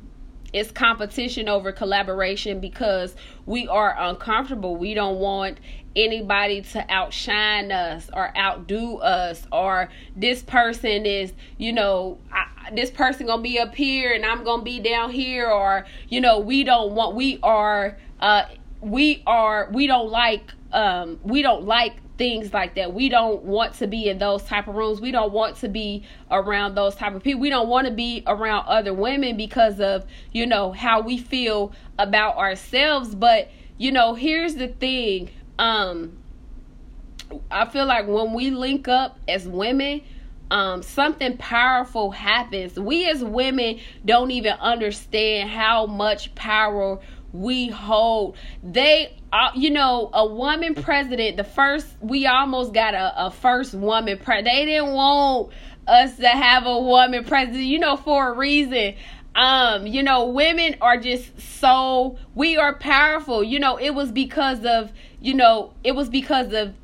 it's 0.52 0.70
competition 0.70 1.48
over 1.48 1.72
collaboration 1.72 2.60
because 2.60 3.14
we 3.46 3.68
are 3.68 3.94
uncomfortable. 3.98 4.76
We 4.76 4.94
don't 4.94 5.18
want 5.18 5.58
anybody 5.94 6.62
to 6.62 6.90
outshine 6.90 7.72
us 7.72 8.08
or 8.12 8.36
outdo 8.36 8.98
us 8.98 9.46
or 9.52 9.90
this 10.16 10.42
person 10.42 11.04
is, 11.04 11.32
you 11.58 11.72
know, 11.72 12.18
I, 12.32 12.70
this 12.72 12.90
person 12.90 13.26
going 13.26 13.40
to 13.40 13.42
be 13.42 13.58
up 13.58 13.74
here 13.74 14.12
and 14.12 14.24
I'm 14.24 14.44
going 14.44 14.60
to 14.60 14.64
be 14.64 14.80
down 14.80 15.10
here 15.10 15.50
or, 15.50 15.86
you 16.08 16.20
know, 16.20 16.38
we 16.38 16.64
don't 16.64 16.94
want 16.94 17.14
we 17.14 17.38
are 17.42 17.98
uh 18.20 18.44
we 18.80 19.22
are 19.26 19.68
we 19.72 19.86
don't 19.86 20.10
like 20.10 20.52
um 20.72 21.18
we 21.22 21.42
don't 21.42 21.64
like 21.64 21.96
things 22.18 22.52
like 22.52 22.74
that. 22.74 22.92
We 22.92 23.08
don't 23.08 23.44
want 23.44 23.74
to 23.74 23.86
be 23.86 24.08
in 24.08 24.18
those 24.18 24.42
type 24.42 24.68
of 24.68 24.74
rooms. 24.74 25.00
We 25.00 25.12
don't 25.12 25.32
want 25.32 25.56
to 25.58 25.68
be 25.68 26.04
around 26.30 26.74
those 26.74 26.94
type 26.94 27.14
of 27.14 27.22
people. 27.22 27.40
We 27.40 27.48
don't 27.48 27.68
want 27.68 27.86
to 27.86 27.92
be 27.92 28.22
around 28.26 28.66
other 28.66 28.92
women 28.92 29.36
because 29.36 29.80
of, 29.80 30.04
you 30.32 30.46
know, 30.46 30.72
how 30.72 31.00
we 31.00 31.16
feel 31.16 31.72
about 31.98 32.36
ourselves. 32.36 33.14
But, 33.14 33.50
you 33.78 33.92
know, 33.92 34.14
here's 34.14 34.56
the 34.56 34.68
thing. 34.68 35.30
Um 35.58 36.18
I 37.50 37.66
feel 37.66 37.86
like 37.86 38.06
when 38.06 38.32
we 38.32 38.50
link 38.50 38.88
up 38.88 39.18
as 39.28 39.46
women, 39.46 40.02
um, 40.50 40.82
something 40.82 41.36
powerful 41.36 42.10
happens. 42.10 42.78
We 42.78 43.08
as 43.08 43.22
women 43.22 43.80
don't 44.04 44.30
even 44.30 44.52
understand 44.52 45.50
how 45.50 45.86
much 45.86 46.34
power 46.34 47.00
we 47.32 47.68
hold. 47.68 48.36
They, 48.62 49.17
uh, 49.32 49.50
you 49.54 49.70
know, 49.70 50.10
a 50.12 50.26
woman 50.26 50.74
president. 50.74 51.36
The 51.36 51.44
first, 51.44 51.86
we 52.00 52.26
almost 52.26 52.72
got 52.72 52.94
a, 52.94 53.26
a 53.26 53.30
first 53.30 53.74
woman 53.74 54.18
president. 54.18 54.46
They 54.54 54.64
didn't 54.64 54.92
want 54.92 55.50
us 55.86 56.16
to 56.16 56.28
have 56.28 56.66
a 56.66 56.78
woman 56.80 57.24
president, 57.24 57.64
you 57.64 57.78
know, 57.78 57.96
for 57.96 58.32
a 58.32 58.36
reason 58.36 58.94
um 59.38 59.86
you 59.86 60.02
know 60.02 60.26
women 60.26 60.74
are 60.80 60.96
just 60.96 61.40
so 61.40 62.18
we 62.34 62.56
are 62.56 62.74
powerful 62.74 63.44
you 63.44 63.58
know 63.58 63.76
it 63.76 63.90
was 63.90 64.10
because 64.10 64.64
of 64.64 64.90
you 65.20 65.32
know 65.32 65.72
it 65.84 65.94
was 65.94 66.08
because 66.08 66.52
of 66.52 66.74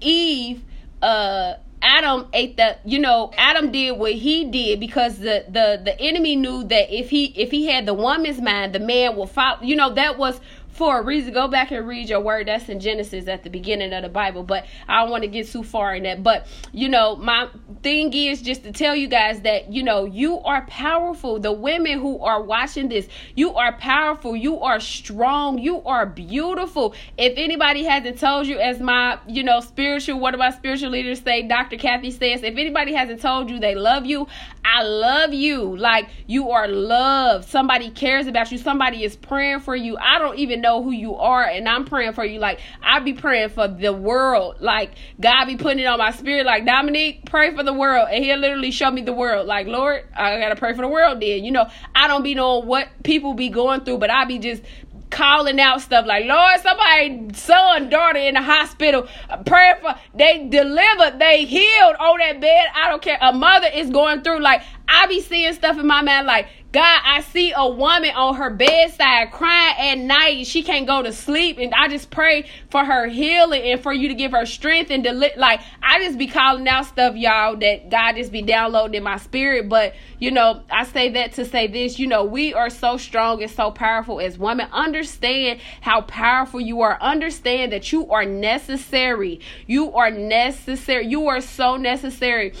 eve 0.00 0.64
uh 1.02 1.54
adam 1.82 2.26
ate 2.32 2.56
the 2.56 2.76
you 2.84 2.98
know 2.98 3.30
adam 3.36 3.70
did 3.70 3.92
what 3.92 4.12
he 4.12 4.44
did 4.44 4.78
because 4.80 5.18
the 5.18 5.44
the 5.48 5.80
the 5.84 5.98
enemy 6.00 6.36
knew 6.36 6.62
that 6.64 6.94
if 6.94 7.10
he 7.10 7.26
if 7.36 7.50
he 7.50 7.66
had 7.66 7.84
the 7.86 7.94
woman's 7.94 8.40
mind 8.40 8.74
the 8.74 8.80
man 8.80 9.16
will 9.16 9.26
follow 9.26 9.60
you 9.62 9.74
know 9.74 9.92
that 9.92 10.16
was 10.16 10.40
for 10.80 10.98
a 10.98 11.02
reason. 11.02 11.34
Go 11.34 11.46
back 11.46 11.72
and 11.72 11.86
read 11.86 12.08
your 12.08 12.20
word. 12.20 12.48
That's 12.48 12.70
in 12.70 12.80
Genesis 12.80 13.28
at 13.28 13.42
the 13.42 13.50
beginning 13.50 13.92
of 13.92 14.02
the 14.02 14.08
Bible. 14.08 14.42
But 14.42 14.64
I 14.88 15.02
don't 15.02 15.10
want 15.10 15.24
to 15.24 15.28
get 15.28 15.46
too 15.46 15.62
far 15.62 15.94
in 15.94 16.04
that. 16.04 16.22
But 16.22 16.46
you 16.72 16.88
know, 16.88 17.16
my 17.16 17.50
thing 17.82 18.14
is 18.14 18.40
just 18.40 18.62
to 18.62 18.72
tell 18.72 18.96
you 18.96 19.06
guys 19.06 19.42
that 19.42 19.70
you 19.70 19.82
know 19.82 20.06
you 20.06 20.38
are 20.38 20.62
powerful. 20.68 21.38
The 21.38 21.52
women 21.52 21.98
who 21.98 22.18
are 22.20 22.40
watching 22.40 22.88
this, 22.88 23.08
you 23.34 23.52
are 23.56 23.74
powerful. 23.74 24.34
You 24.34 24.60
are 24.60 24.80
strong. 24.80 25.58
You 25.58 25.82
are 25.82 26.06
beautiful. 26.06 26.94
If 27.18 27.34
anybody 27.36 27.84
hasn't 27.84 28.18
told 28.18 28.46
you, 28.46 28.58
as 28.58 28.80
my 28.80 29.18
you 29.28 29.42
know 29.42 29.60
spiritual, 29.60 30.18
one 30.18 30.32
of 30.32 30.38
my 30.38 30.50
spiritual 30.50 30.88
leaders 30.88 31.20
say, 31.20 31.46
Dr. 31.46 31.76
Kathy 31.76 32.10
says, 32.10 32.42
if 32.42 32.56
anybody 32.56 32.94
hasn't 32.94 33.20
told 33.20 33.50
you 33.50 33.60
they 33.60 33.74
love 33.74 34.06
you, 34.06 34.28
I 34.64 34.82
love 34.82 35.32
you. 35.32 35.76
Like 35.76 36.08
you 36.26 36.50
are 36.50 36.68
loved. 36.68 37.48
Somebody 37.48 37.90
cares 37.90 38.26
about 38.26 38.52
you. 38.52 38.58
Somebody 38.58 39.04
is 39.04 39.16
praying 39.16 39.60
for 39.60 39.74
you. 39.74 39.96
I 39.98 40.18
don't 40.18 40.38
even 40.38 40.60
know 40.60 40.82
who 40.82 40.90
you 40.90 41.16
are, 41.16 41.44
and 41.44 41.68
I'm 41.68 41.84
praying 41.84 42.12
for 42.12 42.24
you. 42.24 42.38
Like 42.38 42.60
I 42.82 43.00
be 43.00 43.12
praying 43.12 43.50
for 43.50 43.68
the 43.68 43.92
world. 43.92 44.56
Like 44.60 44.92
God 45.20 45.46
be 45.46 45.56
putting 45.56 45.80
it 45.80 45.86
on 45.86 45.98
my 45.98 46.10
spirit. 46.12 46.46
Like 46.46 46.66
Dominique, 46.66 47.24
pray 47.26 47.54
for 47.54 47.62
the 47.62 47.72
world, 47.72 48.08
and 48.10 48.24
He'll 48.24 48.38
literally 48.38 48.70
show 48.70 48.90
me 48.90 49.02
the 49.02 49.12
world. 49.12 49.46
Like 49.46 49.66
Lord, 49.66 50.04
I 50.14 50.38
gotta 50.38 50.56
pray 50.56 50.74
for 50.74 50.82
the 50.82 50.88
world. 50.88 51.20
Then 51.20 51.44
you 51.44 51.52
know 51.52 51.66
I 51.94 52.08
don't 52.08 52.22
be 52.22 52.34
knowing 52.34 52.66
what 52.66 52.88
people 53.02 53.34
be 53.34 53.48
going 53.48 53.80
through, 53.84 53.98
but 53.98 54.10
I 54.10 54.24
be 54.24 54.38
just 54.38 54.62
calling 55.10 55.60
out 55.60 55.80
stuff 55.80 56.06
like 56.06 56.24
Lord, 56.26 56.60
somebody 56.60 57.34
son, 57.34 57.88
daughter 57.88 58.18
in 58.18 58.34
the 58.34 58.42
hospital, 58.42 59.06
uh, 59.28 59.36
praying 59.44 59.76
for 59.80 59.94
they 60.14 60.46
delivered, 60.48 61.18
they 61.18 61.44
healed 61.44 61.96
on 61.98 62.18
that 62.18 62.40
bed. 62.40 62.66
I 62.74 62.88
don't 62.88 63.02
care. 63.02 63.18
A 63.20 63.32
mother 63.32 63.68
is 63.72 63.90
going 63.90 64.22
through 64.22 64.40
like 64.40 64.62
I 64.88 65.06
be 65.06 65.20
seeing 65.20 65.52
stuff 65.52 65.78
in 65.78 65.86
my 65.86 66.02
mind 66.02 66.26
like 66.26 66.48
God, 66.72 67.00
I 67.04 67.22
see 67.22 67.52
a 67.56 67.68
woman 67.68 68.10
on 68.14 68.36
her 68.36 68.48
bedside 68.48 69.32
crying 69.32 69.74
at 69.76 69.98
night. 69.98 70.46
She 70.46 70.62
can't 70.62 70.86
go 70.86 71.02
to 71.02 71.12
sleep. 71.12 71.58
And 71.58 71.74
I 71.74 71.88
just 71.88 72.10
pray 72.10 72.48
for 72.70 72.84
her 72.84 73.08
healing 73.08 73.62
and 73.62 73.82
for 73.82 73.92
you 73.92 74.06
to 74.06 74.14
give 74.14 74.30
her 74.30 74.46
strength 74.46 74.92
and 74.92 75.02
deli- 75.02 75.32
like 75.36 75.60
I 75.82 75.98
just 75.98 76.16
be 76.16 76.28
calling 76.28 76.68
out 76.68 76.86
stuff, 76.86 77.16
y'all, 77.16 77.56
that 77.56 77.90
God 77.90 78.14
just 78.14 78.30
be 78.30 78.42
downloading 78.42 78.94
in 78.94 79.02
my 79.02 79.16
spirit. 79.16 79.68
But 79.68 79.94
you 80.20 80.30
know, 80.30 80.62
I 80.70 80.84
say 80.84 81.08
that 81.10 81.32
to 81.32 81.44
say 81.44 81.66
this, 81.66 81.98
you 81.98 82.06
know, 82.06 82.24
we 82.24 82.54
are 82.54 82.70
so 82.70 82.98
strong 82.98 83.42
and 83.42 83.50
so 83.50 83.72
powerful 83.72 84.20
as 84.20 84.38
women. 84.38 84.68
Understand 84.70 85.60
how 85.80 86.02
powerful 86.02 86.60
you 86.60 86.82
are. 86.82 87.00
Understand 87.00 87.72
that 87.72 87.90
you 87.90 88.08
are 88.12 88.24
necessary. 88.24 89.40
You 89.66 89.92
are 89.94 90.10
necessary. 90.10 91.06
You 91.06 91.26
are 91.26 91.40
so 91.40 91.76
necessary. 91.76 92.52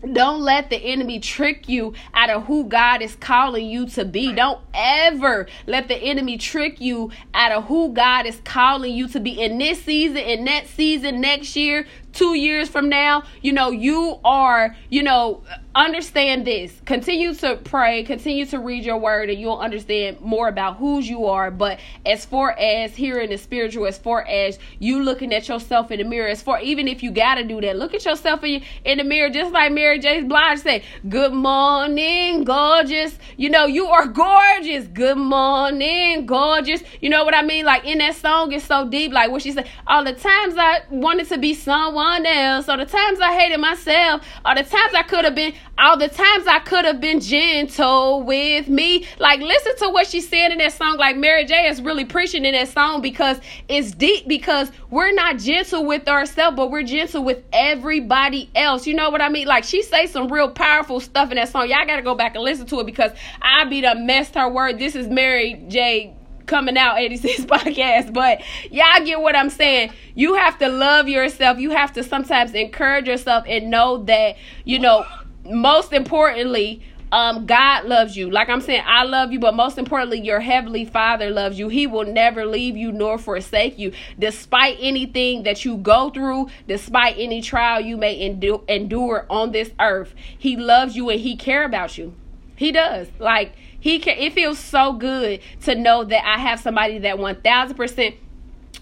Don't 0.00 0.40
let 0.42 0.70
the 0.70 0.76
enemy 0.76 1.18
trick 1.18 1.68
you 1.68 1.92
out 2.14 2.30
of 2.30 2.44
who 2.46 2.64
God 2.64 3.02
is 3.02 3.16
calling 3.16 3.66
you 3.66 3.88
to 3.90 4.04
be. 4.04 4.32
Don't 4.32 4.60
ever 4.72 5.48
let 5.66 5.88
the 5.88 5.96
enemy 5.96 6.38
trick 6.38 6.80
you 6.80 7.10
out 7.34 7.50
of 7.50 7.64
who 7.64 7.92
God 7.92 8.24
is 8.24 8.40
calling 8.44 8.94
you 8.94 9.08
to 9.08 9.18
be 9.18 9.40
in 9.40 9.58
this 9.58 9.82
season, 9.82 10.18
in 10.18 10.44
that 10.44 10.68
season, 10.68 11.20
next 11.20 11.56
year, 11.56 11.86
two 12.18 12.34
years 12.34 12.68
from 12.68 12.88
now. 12.88 13.22
You 13.42 13.52
know, 13.52 13.70
you 13.70 14.18
are, 14.24 14.74
you 14.90 15.04
know, 15.04 15.44
understand 15.72 16.44
this. 16.44 16.82
Continue 16.84 17.32
to 17.34 17.56
pray, 17.56 18.02
continue 18.02 18.44
to 18.46 18.58
read 18.58 18.84
your 18.84 18.98
word, 18.98 19.30
and 19.30 19.38
you'll 19.38 19.58
understand 19.58 20.20
more 20.20 20.48
about 20.48 20.78
whose 20.78 21.08
you 21.08 21.26
are. 21.26 21.52
But 21.52 21.78
as 22.04 22.26
far 22.26 22.50
as 22.58 22.96
hearing 22.96 23.30
the 23.30 23.38
spiritual, 23.38 23.86
as 23.86 23.96
far 23.96 24.26
as 24.26 24.58
you 24.80 25.04
looking 25.04 25.32
at 25.32 25.48
yourself 25.48 25.92
in 25.92 25.98
the 25.98 26.04
mirror, 26.04 26.26
as 26.26 26.42
far 26.42 26.60
even 26.60 26.88
if 26.88 27.04
you 27.04 27.12
gotta 27.12 27.44
do 27.44 27.60
that, 27.60 27.78
look 27.78 27.94
at 27.94 28.04
yourself 28.04 28.42
in, 28.42 28.62
in 28.84 28.98
the 28.98 29.04
mirror, 29.04 29.30
just 29.30 29.52
like 29.52 29.70
Mary 29.72 30.00
J. 30.00 30.22
Blige 30.22 30.58
said, 30.58 30.82
Good 31.08 31.32
morning, 31.32 32.42
gorgeous. 32.42 33.16
You 33.36 33.50
know, 33.50 33.66
you 33.66 33.86
are 33.86 34.08
gorgeous. 34.08 34.88
Good 34.88 35.18
morning, 35.18 36.26
gorgeous. 36.26 36.82
You 37.00 37.10
know 37.10 37.24
what 37.24 37.34
I 37.34 37.42
mean? 37.42 37.64
Like 37.64 37.84
in 37.84 37.98
that 37.98 38.16
song, 38.16 38.50
it's 38.50 38.64
so 38.64 38.88
deep. 38.88 39.12
Like 39.12 39.30
what 39.30 39.42
she 39.42 39.52
said, 39.52 39.68
all 39.86 40.02
the 40.02 40.14
times 40.14 40.54
I 40.56 40.80
wanted 40.90 41.28
to 41.28 41.38
be 41.38 41.54
someone 41.54 42.07
else, 42.26 42.68
all 42.68 42.76
the 42.76 42.86
times 42.86 43.20
I 43.20 43.38
hated 43.38 43.58
myself, 43.58 44.22
all 44.44 44.54
the 44.54 44.62
times 44.62 44.94
I 44.94 45.02
could 45.02 45.24
have 45.24 45.34
been 45.34 45.54
all 45.78 45.96
the 45.96 46.08
times 46.08 46.46
I 46.48 46.58
could 46.58 46.84
have 46.84 47.00
been 47.00 47.20
gentle 47.20 48.24
with 48.24 48.68
me. 48.68 49.06
Like, 49.18 49.40
listen 49.40 49.76
to 49.76 49.88
what 49.90 50.08
she 50.08 50.20
said 50.20 50.50
in 50.50 50.58
that 50.58 50.72
song. 50.72 50.96
Like, 50.96 51.16
Mary 51.16 51.44
J 51.44 51.68
is 51.68 51.80
really 51.80 52.04
preaching 52.04 52.44
in 52.44 52.52
that 52.52 52.68
song 52.68 53.00
because 53.00 53.40
it's 53.68 53.92
deep 53.92 54.26
because 54.26 54.72
we're 54.90 55.12
not 55.12 55.38
gentle 55.38 55.86
with 55.86 56.08
ourselves, 56.08 56.56
but 56.56 56.72
we're 56.72 56.82
gentle 56.82 57.22
with 57.22 57.44
everybody 57.52 58.50
else. 58.56 58.88
You 58.88 58.94
know 58.94 59.10
what 59.10 59.22
I 59.22 59.28
mean? 59.28 59.46
Like, 59.46 59.62
she 59.62 59.82
say 59.82 60.06
some 60.06 60.32
real 60.32 60.50
powerful 60.50 60.98
stuff 60.98 61.30
in 61.30 61.36
that 61.36 61.48
song. 61.48 61.68
Y'all 61.68 61.86
got 61.86 61.96
to 61.96 62.02
go 62.02 62.16
back 62.16 62.34
and 62.34 62.42
listen 62.42 62.66
to 62.66 62.80
it 62.80 62.86
because 62.86 63.12
I 63.40 63.64
be 63.64 63.80
the 63.80 63.94
messed 63.94 64.34
her 64.34 64.48
word. 64.48 64.80
This 64.80 64.96
is 64.96 65.06
Mary 65.06 65.64
J 65.68 66.17
coming 66.48 66.76
out 66.76 66.98
86 66.98 67.40
podcast, 67.44 68.12
but 68.12 68.42
y'all 68.70 69.04
get 69.04 69.20
what 69.20 69.36
I'm 69.36 69.50
saying. 69.50 69.92
You 70.14 70.34
have 70.34 70.58
to 70.58 70.68
love 70.68 71.08
yourself. 71.08 71.58
You 71.58 71.70
have 71.70 71.92
to 71.92 72.02
sometimes 72.02 72.54
encourage 72.54 73.06
yourself 73.06 73.44
and 73.46 73.70
know 73.70 73.98
that, 74.04 74.36
you 74.64 74.80
know, 74.80 75.06
most 75.44 75.92
importantly, 75.92 76.82
um 77.12 77.46
God 77.46 77.86
loves 77.86 78.16
you. 78.16 78.30
Like 78.30 78.48
I'm 78.48 78.60
saying, 78.60 78.82
I 78.84 79.04
love 79.04 79.32
you, 79.32 79.38
but 79.38 79.54
most 79.54 79.78
importantly, 79.78 80.20
your 80.20 80.40
heavenly 80.40 80.84
Father 80.84 81.30
loves 81.30 81.58
you. 81.58 81.68
He 81.68 81.86
will 81.86 82.04
never 82.04 82.44
leave 82.44 82.76
you 82.76 82.92
nor 82.92 83.18
forsake 83.18 83.78
you, 83.78 83.92
despite 84.18 84.76
anything 84.80 85.44
that 85.44 85.64
you 85.64 85.76
go 85.78 86.10
through, 86.10 86.48
despite 86.66 87.16
any 87.18 87.40
trial 87.40 87.80
you 87.80 87.96
may 87.96 88.20
endure, 88.20 88.62
endure 88.68 89.26
on 89.30 89.52
this 89.52 89.70
earth. 89.80 90.14
He 90.36 90.56
loves 90.56 90.96
you 90.96 91.08
and 91.10 91.20
he 91.20 91.36
care 91.36 91.64
about 91.64 91.96
you. 91.96 92.14
He 92.56 92.72
does. 92.72 93.08
Like 93.18 93.52
he 93.88 93.98
can. 93.98 94.18
It 94.18 94.34
feels 94.34 94.58
so 94.58 94.92
good 94.92 95.40
to 95.62 95.74
know 95.74 96.04
that 96.04 96.24
I 96.24 96.38
have 96.38 96.60
somebody 96.60 96.98
that 96.98 97.18
one 97.18 97.40
thousand 97.40 97.76
percent 97.76 98.16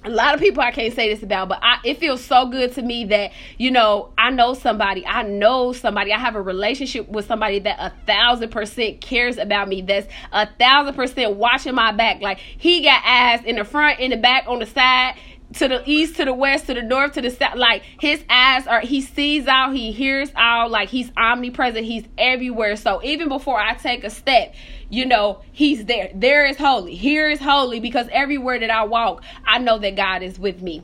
a 0.05 0.11
lot 0.11 0.35
of 0.35 0.41
people 0.41 0.63
I 0.63 0.71
can't 0.71 0.95
say 0.95 1.13
this 1.13 1.23
about, 1.23 1.49
but 1.49 1.59
I, 1.63 1.79
it 1.85 1.99
feels 1.99 2.23
so 2.23 2.47
good 2.47 2.73
to 2.75 2.83
me 2.83 3.07
that 3.07 3.33
you 3.57 3.71
know 3.71 4.13
I 4.19 4.31
know 4.31 4.55
somebody, 4.55 5.07
I 5.07 5.23
know 5.23 5.73
somebody, 5.73 6.13
I 6.13 6.19
have 6.19 6.35
a 6.35 6.43
relationship 6.43 7.09
with 7.09 7.27
somebody 7.27 7.61
that 7.61 7.77
a 7.79 7.93
thousand 8.05 8.51
percent 8.51 9.01
cares 9.01 9.39
about 9.39 9.69
me. 9.69 9.81
That's 9.81 10.09
a 10.33 10.49
thousand 10.59 10.95
percent 10.95 11.37
watching 11.37 11.75
my 11.75 11.93
back. 11.93 12.21
Like 12.21 12.39
he 12.39 12.83
got 12.83 13.03
eyes 13.05 13.45
in 13.45 13.57
the 13.57 13.65
front, 13.65 14.01
in 14.01 14.11
the 14.11 14.17
back, 14.17 14.45
on 14.49 14.59
the 14.59 14.67
side 14.67 15.17
to 15.55 15.69
the 15.69 15.83
east, 15.89 16.17
to 16.17 16.25
the 16.25 16.35
west, 16.35 16.67
to 16.67 16.75
the 16.75 16.83
north, 16.83 17.13
to 17.13 17.23
the 17.23 17.31
south. 17.31 17.57
Like 17.57 17.83
his 18.01 18.25
eyes 18.29 18.67
are, 18.67 18.81
he 18.81 19.01
sees 19.01 19.47
out, 19.47 19.73
he 19.75 19.93
hears 19.93 20.31
out, 20.35 20.71
like 20.71 20.89
he's 20.89 21.11
omnipresent, 21.17 21.85
he's 21.85 22.05
everywhere. 22.19 22.77
So 22.77 23.03
even 23.03 23.29
before 23.29 23.61
I 23.61 23.75
take 23.75 24.05
a 24.05 24.11
step, 24.11 24.55
you 24.89 25.05
know, 25.05 25.43
he's 25.53 25.85
there. 25.87 26.11
There 26.15 26.47
is 26.47 26.57
holy, 26.57 26.95
here 26.95 27.29
is 27.29 27.41
holy, 27.41 27.81
because 27.81 28.09
everywhere 28.13 28.59
that 28.59 28.71
I 28.71 28.85
walk, 28.85 29.23
I 29.45 29.59
know 29.59 29.79
that 29.79 29.97
God 29.97 30.23
is 30.23 30.39
with 30.39 30.63
me. 30.63 30.83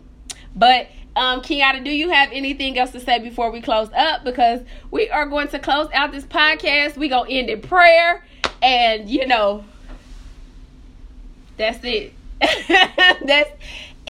But 0.55 0.89
um, 1.15 1.43
Kenyatta, 1.43 1.85
do 1.85 1.91
you 1.91 2.11
have 2.11 2.31
anything 2.33 2.79
else 2.79 2.93
to 2.93 3.01
say 3.01 3.19
before 3.19 3.51
we 3.51 3.61
close 3.61 3.91
up? 3.95 4.25
Because 4.25 4.63
we 4.91 5.11
are 5.11 5.27
going 5.27 5.49
to 5.49 5.59
close 5.59 5.89
out 5.93 6.13
this 6.13 6.25
podcast. 6.25 6.97
We 6.97 7.09
gonna 7.09 7.31
end 7.31 7.51
in 7.51 7.61
prayer, 7.61 8.25
and 8.63 9.09
you 9.09 9.27
know, 9.27 9.65
that's 11.57 11.81
it. 11.85 12.15
that's 12.41 13.51